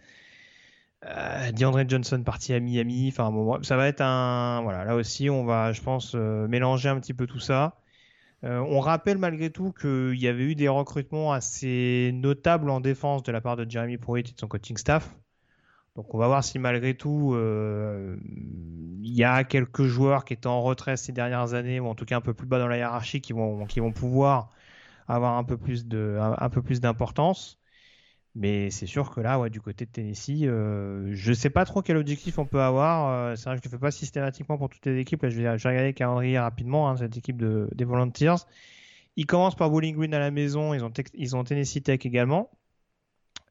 [1.06, 3.08] Euh, DeAndre Johnson parti à Miami.
[3.08, 3.30] Enfin,
[3.62, 4.62] ça va être un.
[4.62, 7.76] Voilà, là aussi, on va, je pense, euh, mélanger un petit peu tout ça.
[8.44, 13.22] Euh, on rappelle malgré tout qu'il y avait eu des recrutements assez notables en défense
[13.22, 15.14] de la part de Jeremy Pruitt et de son coaching staff.
[15.96, 17.36] Donc on va voir si malgré tout
[19.02, 22.04] il y a quelques joueurs qui étaient en retrait ces dernières années, ou en tout
[22.04, 24.50] cas un peu plus bas dans la hiérarchie, qui vont, qui vont pouvoir
[25.08, 27.58] avoir un peu plus un peu plus d'importance.
[28.34, 31.64] Mais c'est sûr que là, ouais, du côté de Tennessee, euh, je ne sais pas
[31.64, 33.08] trop quel objectif on peut avoir.
[33.08, 35.22] Euh, c'est vrai que je ne le fais pas systématiquement pour toutes les équipes.
[35.22, 38.44] Là, je, vais, regarder le rapidement, hein, cette équipe de, des Volunteers.
[39.16, 40.74] Ils commencent par Bowling Green à la maison.
[40.74, 42.50] Ils ont, Tennessee Tech également.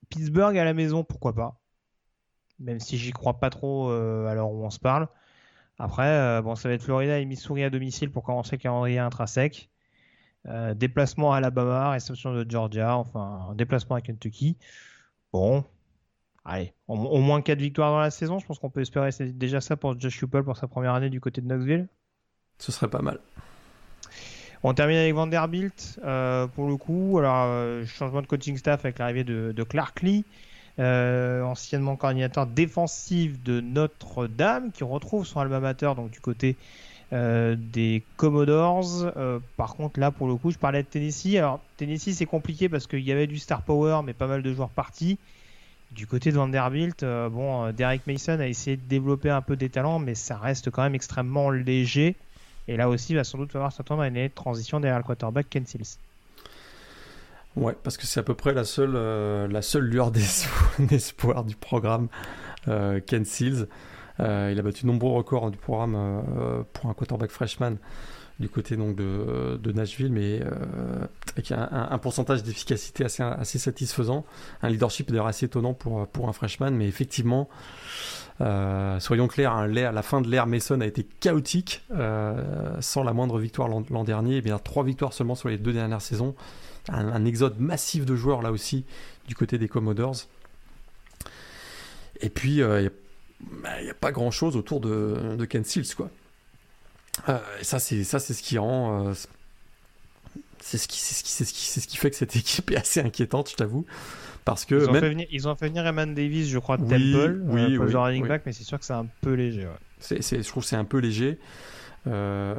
[0.09, 1.61] Pittsburgh à la maison, pourquoi pas?
[2.59, 5.07] Même si j'y crois pas trop euh, à l'heure où on se parle.
[5.79, 9.71] Après, bon, ça va être Florida et Missouri à domicile pour commencer le calendrier intrinsèque.
[10.49, 14.57] Euh, déplacement à Alabama, réception de Georgia, enfin déplacement à Kentucky.
[15.31, 15.63] Bon,
[16.43, 19.61] allez, au, moins 4 victoires dans la saison, je pense qu'on peut espérer c'est déjà
[19.61, 21.87] ça pour Josh Heupel pour sa première année du côté de Knoxville.
[22.59, 23.19] Ce serait pas mal.
[24.63, 27.17] On termine avec Vanderbilt euh, pour le coup.
[27.19, 30.25] Alors, euh, changement de coaching staff avec l'arrivée de, de, Clark Lee,
[30.77, 36.57] anciennement coordinateur défensif de Notre-Dame, qui retrouve son alma mater donc du côté
[37.13, 39.11] euh, des Commodores.
[39.17, 41.35] Euh, par contre, là, pour le coup, je parlais de Tennessee.
[41.35, 44.51] Alors, Tennessee, c'est compliqué parce qu'il y avait du star power, mais pas mal de
[44.51, 45.19] joueurs partis.
[45.91, 49.69] Du côté de Vanderbilt, euh, bon, Derek Mason a essayé de développer un peu des
[49.69, 52.15] talents, mais ça reste quand même extrêmement léger.
[52.67, 55.47] Et là aussi, il va sans doute falloir s'attendre à une transition derrière le quarterback
[55.51, 55.99] Ken Seals.
[57.55, 58.93] Ouais, parce que c'est à peu près la seule,
[59.51, 60.11] la seule lueur
[60.79, 62.07] d'espoir du programme
[62.65, 63.67] Ken Seals.
[64.19, 67.77] Euh, il a battu de nombreux records du programme euh, pour un quarterback freshman
[68.39, 74.25] du côté donc de, Nashville, mais euh, avec un, pourcentage d'efficacité assez, satisfaisant.
[74.63, 77.47] Un leadership d'ailleurs assez étonnant pour, pour un freshman, mais effectivement,
[78.39, 81.85] soyons clairs, hein, la fin de l'ère Mason a été chaotique,
[82.79, 86.01] sans la moindre victoire l'an dernier, et bien trois victoires seulement sur les deux dernières
[86.01, 86.33] saisons.
[86.89, 88.83] Un, exode massif de joueurs là aussi
[89.27, 90.25] du côté des Commodores.
[92.19, 92.61] Et puis,
[93.51, 96.09] n'y bah, a, pas grand-chose autour de, de Ken Seals, quoi.
[97.59, 99.13] et ça, c'est ça, c'est ce qui rend,
[100.59, 102.35] c'est ce qui, c'est ce qui, c'est ce qui, c'est ce qui fait que cette
[102.37, 103.85] équipe est assez inquiétante, je t'avoue.
[104.45, 106.83] Parce que ils, ont fait venir, ils ont fait venir Eman Davis, je crois, de
[106.83, 109.65] Temple, oui, oui, running back, mais c'est sûr que c'est un peu léger.
[109.65, 110.17] Ouais.
[110.21, 111.39] Je trouve que c'est un peu léger.
[112.07, 112.55] Euh,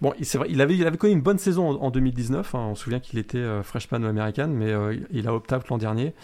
[0.00, 2.54] bon, c'est vrai, il avait, il avait connu une bonne saison en, 2019.
[2.54, 2.58] Hein.
[2.58, 6.14] on se souvient qu'il était euh, freshman américain, mais euh, il a opté l'an dernier.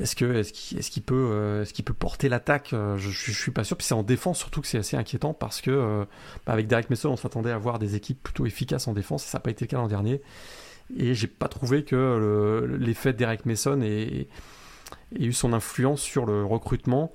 [0.00, 3.64] Est-ce que est-ce qu'il qu'il peut est-ce qu'il peut porter l'attaque je, je, suis pas
[3.64, 3.76] sûr.
[3.76, 6.06] Puis c'est en défense surtout que c'est assez inquiétant parce que
[6.46, 9.28] bah, avec Derek Mason on s'attendait à voir des équipes plutôt efficaces en défense et
[9.28, 10.20] ça n'a pas été le cas l'an dernier.
[10.96, 14.28] Et j'ai pas trouvé que l'effet de Derek Mason ait,
[15.18, 17.12] eu son influence sur le recrutement.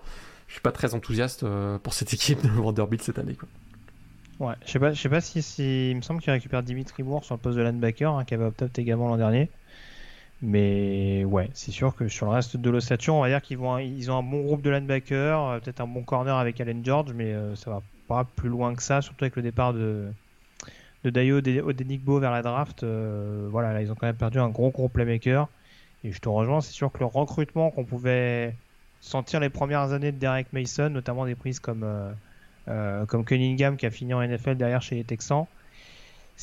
[0.47, 1.45] Je suis pas très enthousiaste
[1.83, 3.37] pour cette équipe de Vanderbilt cette année.
[4.41, 5.39] Ouais, je sais pas, je sais pas si,
[5.91, 8.45] il me semble qu'il récupère Dimitri Moore sur le poste de linebacker, hein, qui avait
[8.45, 9.51] opté également l'an dernier.
[10.41, 13.77] Mais ouais, c'est sûr que sur le reste de l'ossature, on va dire qu'ils vont,
[13.77, 17.13] ils ont un bon groupe de linebackers, euh, peut-être un bon corner avec Allen George,
[17.13, 20.07] mais euh, ça va pas plus loin que ça, surtout avec le départ de
[21.03, 22.83] de Dayo Odenigbo vers la draft.
[22.83, 25.47] Euh, voilà, là, ils ont quand même perdu un gros gros playmaker.
[26.03, 28.55] Et je te rejoins, c'est sûr que le recrutement qu'on pouvait
[29.01, 31.85] sentir les premières années de Derek Mason, notamment des prises comme
[33.07, 35.45] comme Cunningham qui a fini en NFL derrière chez les Texans,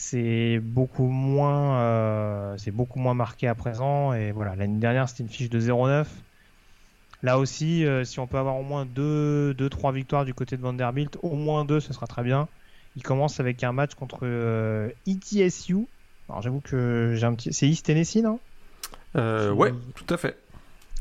[0.00, 4.12] c'est beaucoup moins, euh, c'est beaucoup moins marqué à présent.
[4.12, 6.06] Et voilà, l'année dernière c'était une fiche de 0-9.
[7.24, 11.18] Là aussi, euh, si on peut avoir au moins 2-3 victoires du côté de Vanderbilt,
[11.22, 12.46] au moins 2, ce sera très bien.
[12.94, 14.24] Il commence avec un match contre
[15.06, 15.86] ETSU.
[16.28, 17.52] Alors j'avoue que j'ai un petit.
[17.52, 18.38] C'est East Tennessee, non?
[19.16, 20.38] Ouais, tout à fait.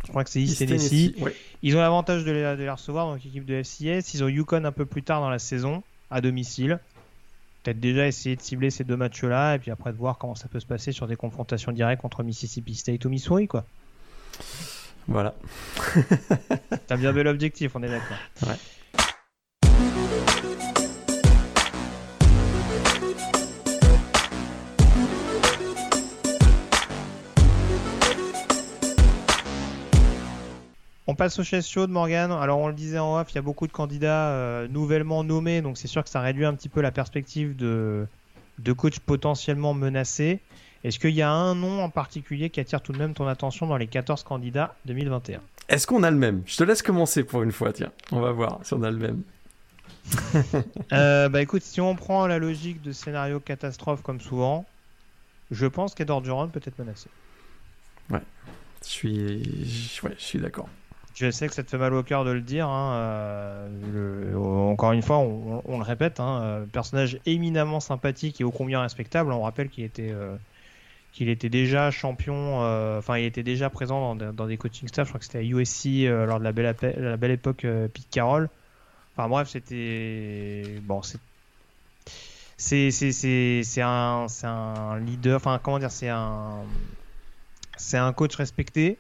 [0.06, 1.14] Je crois que c'est East Tennessee.
[1.62, 4.16] Ils ont l'avantage de, les, de recevoir, donc équipe de FCS.
[4.16, 6.80] Ils ont Yukon un peu plus tard dans la saison, à domicile.
[7.68, 10.48] Peut-être déjà essayer de cibler ces deux matchs-là, et puis après de voir comment ça
[10.48, 13.66] peut se passer sur des confrontations directes contre Mississippi State ou Missouri, quoi.
[15.10, 15.36] Voilà.
[16.88, 18.16] T'as bien vu l'objectif, on est d'accord.
[18.44, 18.56] Ouais.
[31.10, 32.34] On passe aux chaises chaudes, Morgan.
[32.34, 35.62] Alors, on le disait en off, il y a beaucoup de candidats euh, nouvellement nommés,
[35.62, 38.06] donc c'est sûr que ça réduit un petit peu la perspective de,
[38.60, 40.42] de coach potentiellement menacés.
[40.84, 43.68] Est-ce qu'il y a un nom en particulier qui attire tout de même ton attention
[43.68, 45.40] dans les 14 candidats 2021
[45.70, 46.44] Est-ce qu'on a le même?
[46.46, 47.92] Je te laisse commencer pour une fois, tiens.
[48.12, 49.22] On va voir si on a le même.
[50.94, 54.66] euh, bah écoute, si on prend la logique de scénario catastrophe comme souvent,
[55.52, 56.22] je pense qu'Edor
[56.52, 57.10] peut être menacé.
[58.10, 58.22] Ouais,
[58.84, 60.70] je suis, ouais, je suis d'accord.
[61.20, 62.68] Je sais que ça te fait mal au cœur de le dire.
[62.68, 68.52] Hein, euh, encore une fois, on, le répète, hein, euh, personnage éminemment sympathique et ô
[68.52, 69.32] combien respectable.
[69.32, 70.36] On rappelle qu'il était, euh,
[71.14, 72.60] qu'il était déjà champion,
[73.00, 75.08] enfin, il était déjà présent dans, des coaching staff.
[75.08, 78.48] Je crois que c'était à USC lors de la belle, la belle époque Pete Carroll.
[79.16, 81.02] Enfin bref, c'était bon,
[82.58, 85.38] c'est c'est un, un leader.
[85.38, 86.60] Enfin, comment dire, c'est un
[87.76, 89.00] c'est un coach respecté.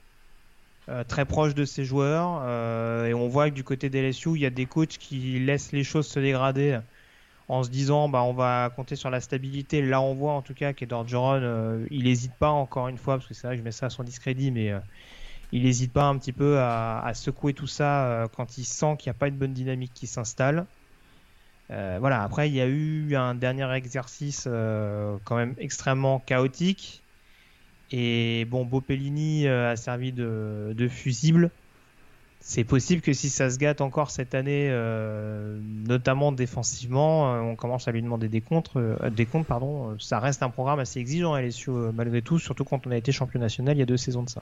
[0.89, 2.41] Euh, très proche de ses joueurs.
[2.45, 5.37] Euh, et on voit que du côté des LSU, il y a des coachs qui
[5.39, 6.79] laissent les choses se dégrader
[7.49, 9.81] en se disant bah on va compter sur la stabilité.
[9.81, 13.27] Là, on voit en tout cas qu'Edorgeron, euh, il n'hésite pas encore une fois, parce
[13.27, 14.71] que c'est vrai que je mets ça à son discrédit, mais
[15.51, 19.15] il n'hésite pas un petit peu à, secouer tout ça quand il sent qu'il n'y
[19.15, 20.67] a pas une bonne dynamique qui s'installe.
[21.69, 24.43] voilà, après il y a eu un dernier exercice
[25.25, 27.03] quand même extrêmement chaotique
[27.91, 31.51] et bon, Bopellini euh, a servi de, fusible.
[32.39, 37.55] C'est possible que si ça se gâte encore cette année, euh, notamment défensivement, euh, on
[37.55, 38.71] commence à lui demander des comptes.
[39.11, 42.91] des comptes pardon, ça reste un programme assez exigeant LSU malgré tout, surtout quand on
[42.91, 44.41] a été champion national il y a deux saisons de ça.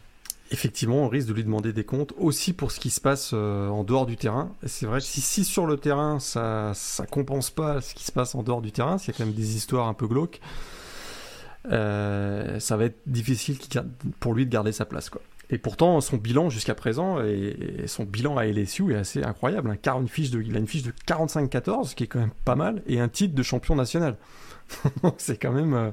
[0.52, 3.84] Effectivement, on risque de lui demander des comptes aussi pour ce qui se passe en
[3.84, 4.52] dehors du terrain.
[4.64, 8.36] C'est vrai si, si, sur le terrain ça ça compense pas ce qui se passe
[8.36, 10.42] en dehors du terrain, s'il y a quand même des histoires un peu glauques,
[11.72, 13.58] euh, ça va être difficile
[14.20, 15.10] pour lui de garder sa place.
[15.10, 15.22] Quoi.
[15.50, 19.70] Et pourtant, son bilan jusqu'à présent, et, son bilan à LSU est assez incroyable.
[19.70, 19.78] Hein.
[19.82, 22.32] Car une fiche de, il a une fiche de 45-14, ce qui est quand même
[22.46, 24.18] pas mal, et un titre de champion national.
[25.18, 25.92] c'est quand même, euh,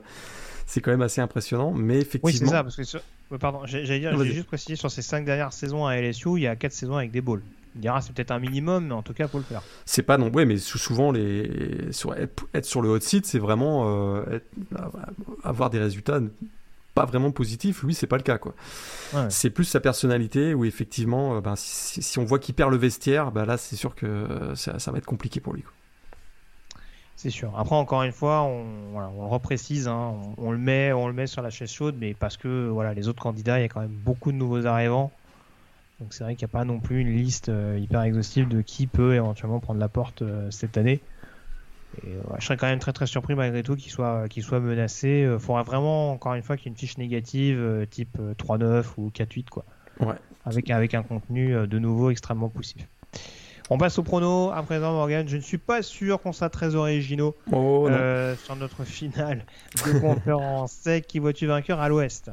[0.66, 1.72] c'est quand même assez impressionnant.
[1.72, 2.26] Mais effectivement.
[2.26, 5.52] Oui, c'est ça, parce que pardon, j'allais dire, j'ai juste précisé sur ces 5 dernières
[5.52, 7.42] saisons à LSU, il y a 4 saisons avec des balls.
[7.74, 9.62] Il dira c'est peut-être un minimum, mais en tout cas, faut le faire.
[9.84, 13.84] C'est pas non, ouais, mais souvent les sur, être sur le hot site, c'est vraiment
[13.86, 14.40] euh,
[15.42, 16.20] avoir des résultats
[16.94, 17.82] pas vraiment positifs.
[17.82, 18.54] Lui, c'est pas le cas, quoi.
[19.28, 23.32] C'est plus sa personnalité où effectivement, euh, ben, si, on voit qu'il perd le vestiaire,
[23.32, 25.64] ben là, c'est sûr que euh, ça, va être compliqué pour lui.
[27.16, 27.56] C'est sûr.
[27.56, 31.26] Après, encore une fois, on, on le reprécise, hein, on, le met, on le met
[31.26, 33.80] sur la chaise chaude, mais parce que voilà, les autres candidats, il y a quand
[33.80, 35.12] même beaucoup de nouveaux arrivants.
[36.02, 38.86] Donc c'est vrai qu'il n'y a pas non plus une liste hyper exhaustive de qui
[38.86, 41.00] peut éventuellement prendre la porte cette année.
[42.04, 45.28] Et, je serais quand même très très surpris malgré tout qu'il soit, qu'il soit menacé.
[45.32, 49.10] Il faudra vraiment, encore une fois, qu'il y ait une fiche négative type 3-9 ou
[49.10, 49.48] 4-8.
[49.48, 49.64] Quoi.
[50.00, 50.14] Ouais.
[50.44, 52.88] Avec, avec un contenu de nouveau extrêmement poussif.
[53.70, 55.26] On passe au prono à présent, Morgan.
[55.26, 59.46] Je ne suis pas sûr qu'on soit très originaux oh, euh, sur notre finale
[59.86, 60.72] de conférence.
[60.82, 62.30] C'est qui vois-tu vainqueur à l'ouest?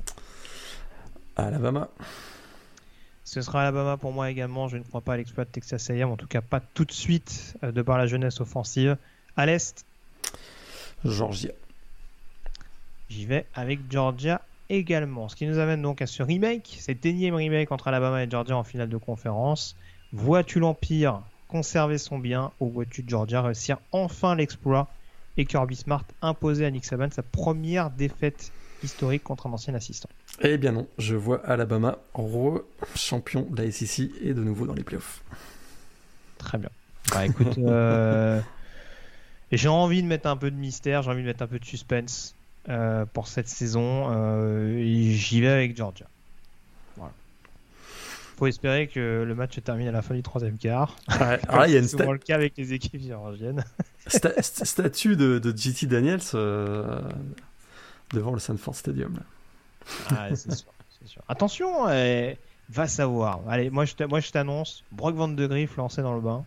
[1.38, 1.90] Alabama.
[3.30, 4.68] Ce sera Alabama pour moi également.
[4.70, 6.92] Je ne crois pas à l'exploit de Texas A&M, en tout cas pas tout de
[6.92, 8.98] suite euh, de par la jeunesse offensive.
[9.38, 9.86] À l'est
[11.06, 11.52] Georgia.
[13.08, 14.42] J'y vais avec Georgia
[14.72, 15.30] également.
[15.30, 18.58] Ce qui nous amène donc à ce remake, cet énième remake entre Alabama et Georgia
[18.58, 19.76] en finale de conférence.
[20.12, 24.88] Vois-tu l'Empire conserver son bien ou vois-tu Georgia réussir enfin l'exploit
[25.38, 28.52] et Kirby Smart imposer à Nick Saban sa première défaite
[28.82, 30.10] historique contre un ancien assistant?
[30.42, 34.84] Eh bien non, je vois Alabama re-champion de la SEC et de nouveau dans les
[34.84, 35.22] playoffs.
[36.38, 36.70] Très bien.
[37.12, 38.40] Bah écoute, euh,
[39.52, 41.66] j'ai envie de mettre un peu de mystère, j'ai envie de mettre un peu de
[41.66, 42.36] suspense
[42.70, 44.08] euh, pour cette saison.
[44.12, 46.06] Euh, j'y vais avec Georgia
[48.38, 50.96] faut espérer que le match se termine à la fin du troisième quart.
[51.10, 53.66] Ah, il y a une C'est souvent le cas avec les équipes géorgiennes.
[54.08, 56.22] statue de, de JT Daniels
[58.14, 59.20] devant le Sanford Stadium.
[60.12, 60.72] Ah, c'est sûr,
[61.06, 62.38] sûr, Attention, eh,
[62.70, 63.42] va savoir.
[63.48, 66.46] Allez, moi je, t'annonce, Brock Van de Griff lancé dans le bain.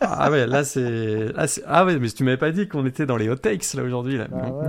[0.00, 1.32] ah ouais, là c'est,
[1.66, 4.18] ah ouais, mais tu m'avais pas dit qu'on était dans les hot takes là aujourd'hui
[4.18, 4.26] là.
[4.32, 4.68] Ah ouais,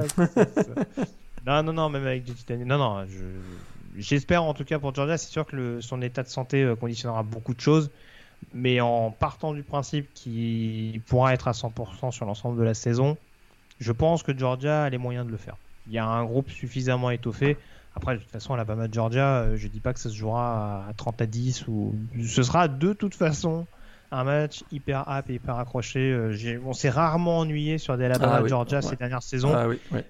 [1.48, 2.68] non, non, non, même avec Daniels.
[2.68, 3.23] Non, non, je
[3.98, 7.23] j'espère en tout cas pour Georgia, c'est sûr que son état de santé euh, conditionnera
[7.23, 7.90] beaucoup de choses.
[8.53, 13.18] Mais en partant du principe qu'il pourra être à 100% sur l'ensemble de la saison,
[13.80, 15.57] je pense que Georgia a les moyens de le faire.
[15.88, 17.57] Il y a un groupe suffisamment étoffé.
[17.95, 20.94] Après, de toute façon, Alabama Georgia, euh, je dis pas que ça se jouera à
[20.94, 21.95] 30 à 10 ou
[22.28, 23.66] ce sera de toute façon
[24.12, 26.12] un match hyper hype et hyper accroché.
[26.12, 29.53] Euh, on s'est rarement ennuyé sur des Alabama ah Georgia ces dernières saisons.
[29.56, 29.68] Ah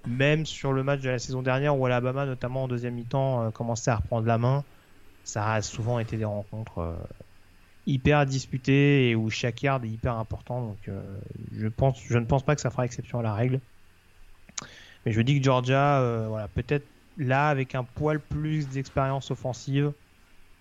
[0.07, 3.51] Même sur le match de la saison dernière où Alabama, notamment en deuxième mi-temps, euh,
[3.51, 4.63] commençait à reprendre la main.
[5.23, 6.95] Ça a souvent été des rencontres
[7.87, 10.61] hyper disputées et où chaque yard est hyper important.
[10.61, 10.89] Donc
[11.51, 13.59] je, pense, je ne pense pas que ça fera exception à la règle.
[15.05, 16.85] Mais je dis que Georgia, voilà, peut-être
[17.17, 19.91] là avec un poil plus d'expérience offensive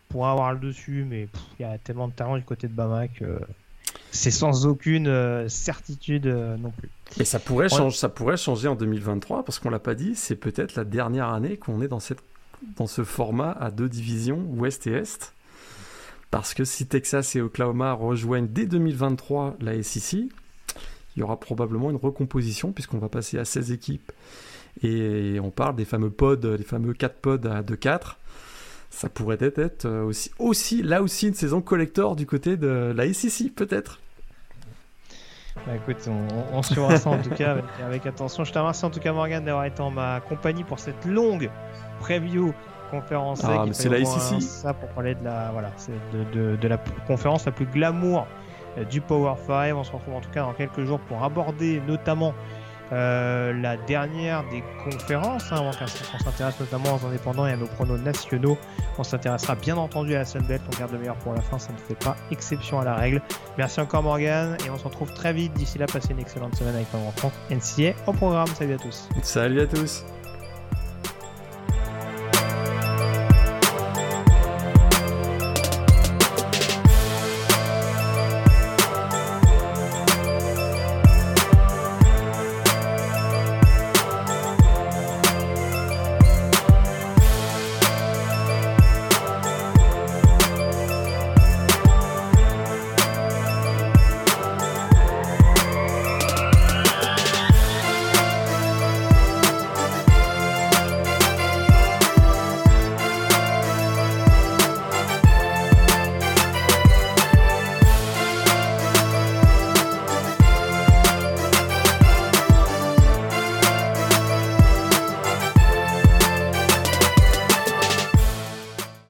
[0.08, 3.08] pour avoir le dessus, mais il y a tellement de talent du côté de Bama
[3.08, 3.40] que
[4.14, 6.88] c'est sans aucune euh, certitude euh, non plus.
[7.18, 10.36] Et ça pourrait, changer, ça pourrait changer en 2023 parce qu'on l'a pas dit, c'est
[10.36, 12.22] peut-être la dernière année qu'on est dans, cette,
[12.76, 15.34] dans ce format à deux divisions, Ouest et Est.
[16.30, 20.28] Parce que si Texas et Oklahoma rejoignent dès 2023 la SEC,
[21.16, 24.12] il y aura probablement une recomposition puisqu'on va passer à 16 équipes
[24.82, 28.16] et on parle des fameux pods, les fameux 4 pods à 2-4
[28.94, 33.12] ça pourrait être euh, aussi, aussi, là aussi, une saison collector du côté de la
[33.12, 33.98] SEC, peut-être.
[35.66, 36.08] Bah écoute,
[36.52, 38.44] on, se suivra ça en tout cas avec, attention.
[38.44, 41.48] Je te remercie en tout cas Morgan d'avoir été en ma compagnie pour cette longue
[42.00, 42.52] preview
[42.90, 43.44] conférence.
[43.44, 44.42] Ah, c'est la SEC.
[44.42, 45.70] Ça pour parler de la, voilà,
[46.34, 46.76] de, de, la
[47.06, 48.26] conférence la plus glamour
[48.90, 49.74] du Power 5.
[49.74, 52.34] On se retrouve en tout cas dans quelques jours pour aborder notamment
[52.92, 57.98] euh, la dernière des conférences, hein, on s'intéresse notamment aux indépendants et à nos pronos
[57.98, 58.58] nationaux.
[58.98, 61.72] On s'intéressera bien entendu à la Sunbelt, on garde le meilleur pour la fin, ça
[61.72, 63.22] ne fait pas exception à la règle.
[63.56, 65.54] Merci encore Morgan et on se retrouve très vite.
[65.54, 68.48] D'ici là, passez une excellente semaine avec notre rencontre NCA au programme.
[68.48, 69.08] Salut à tous.
[69.22, 70.04] Salut à tous.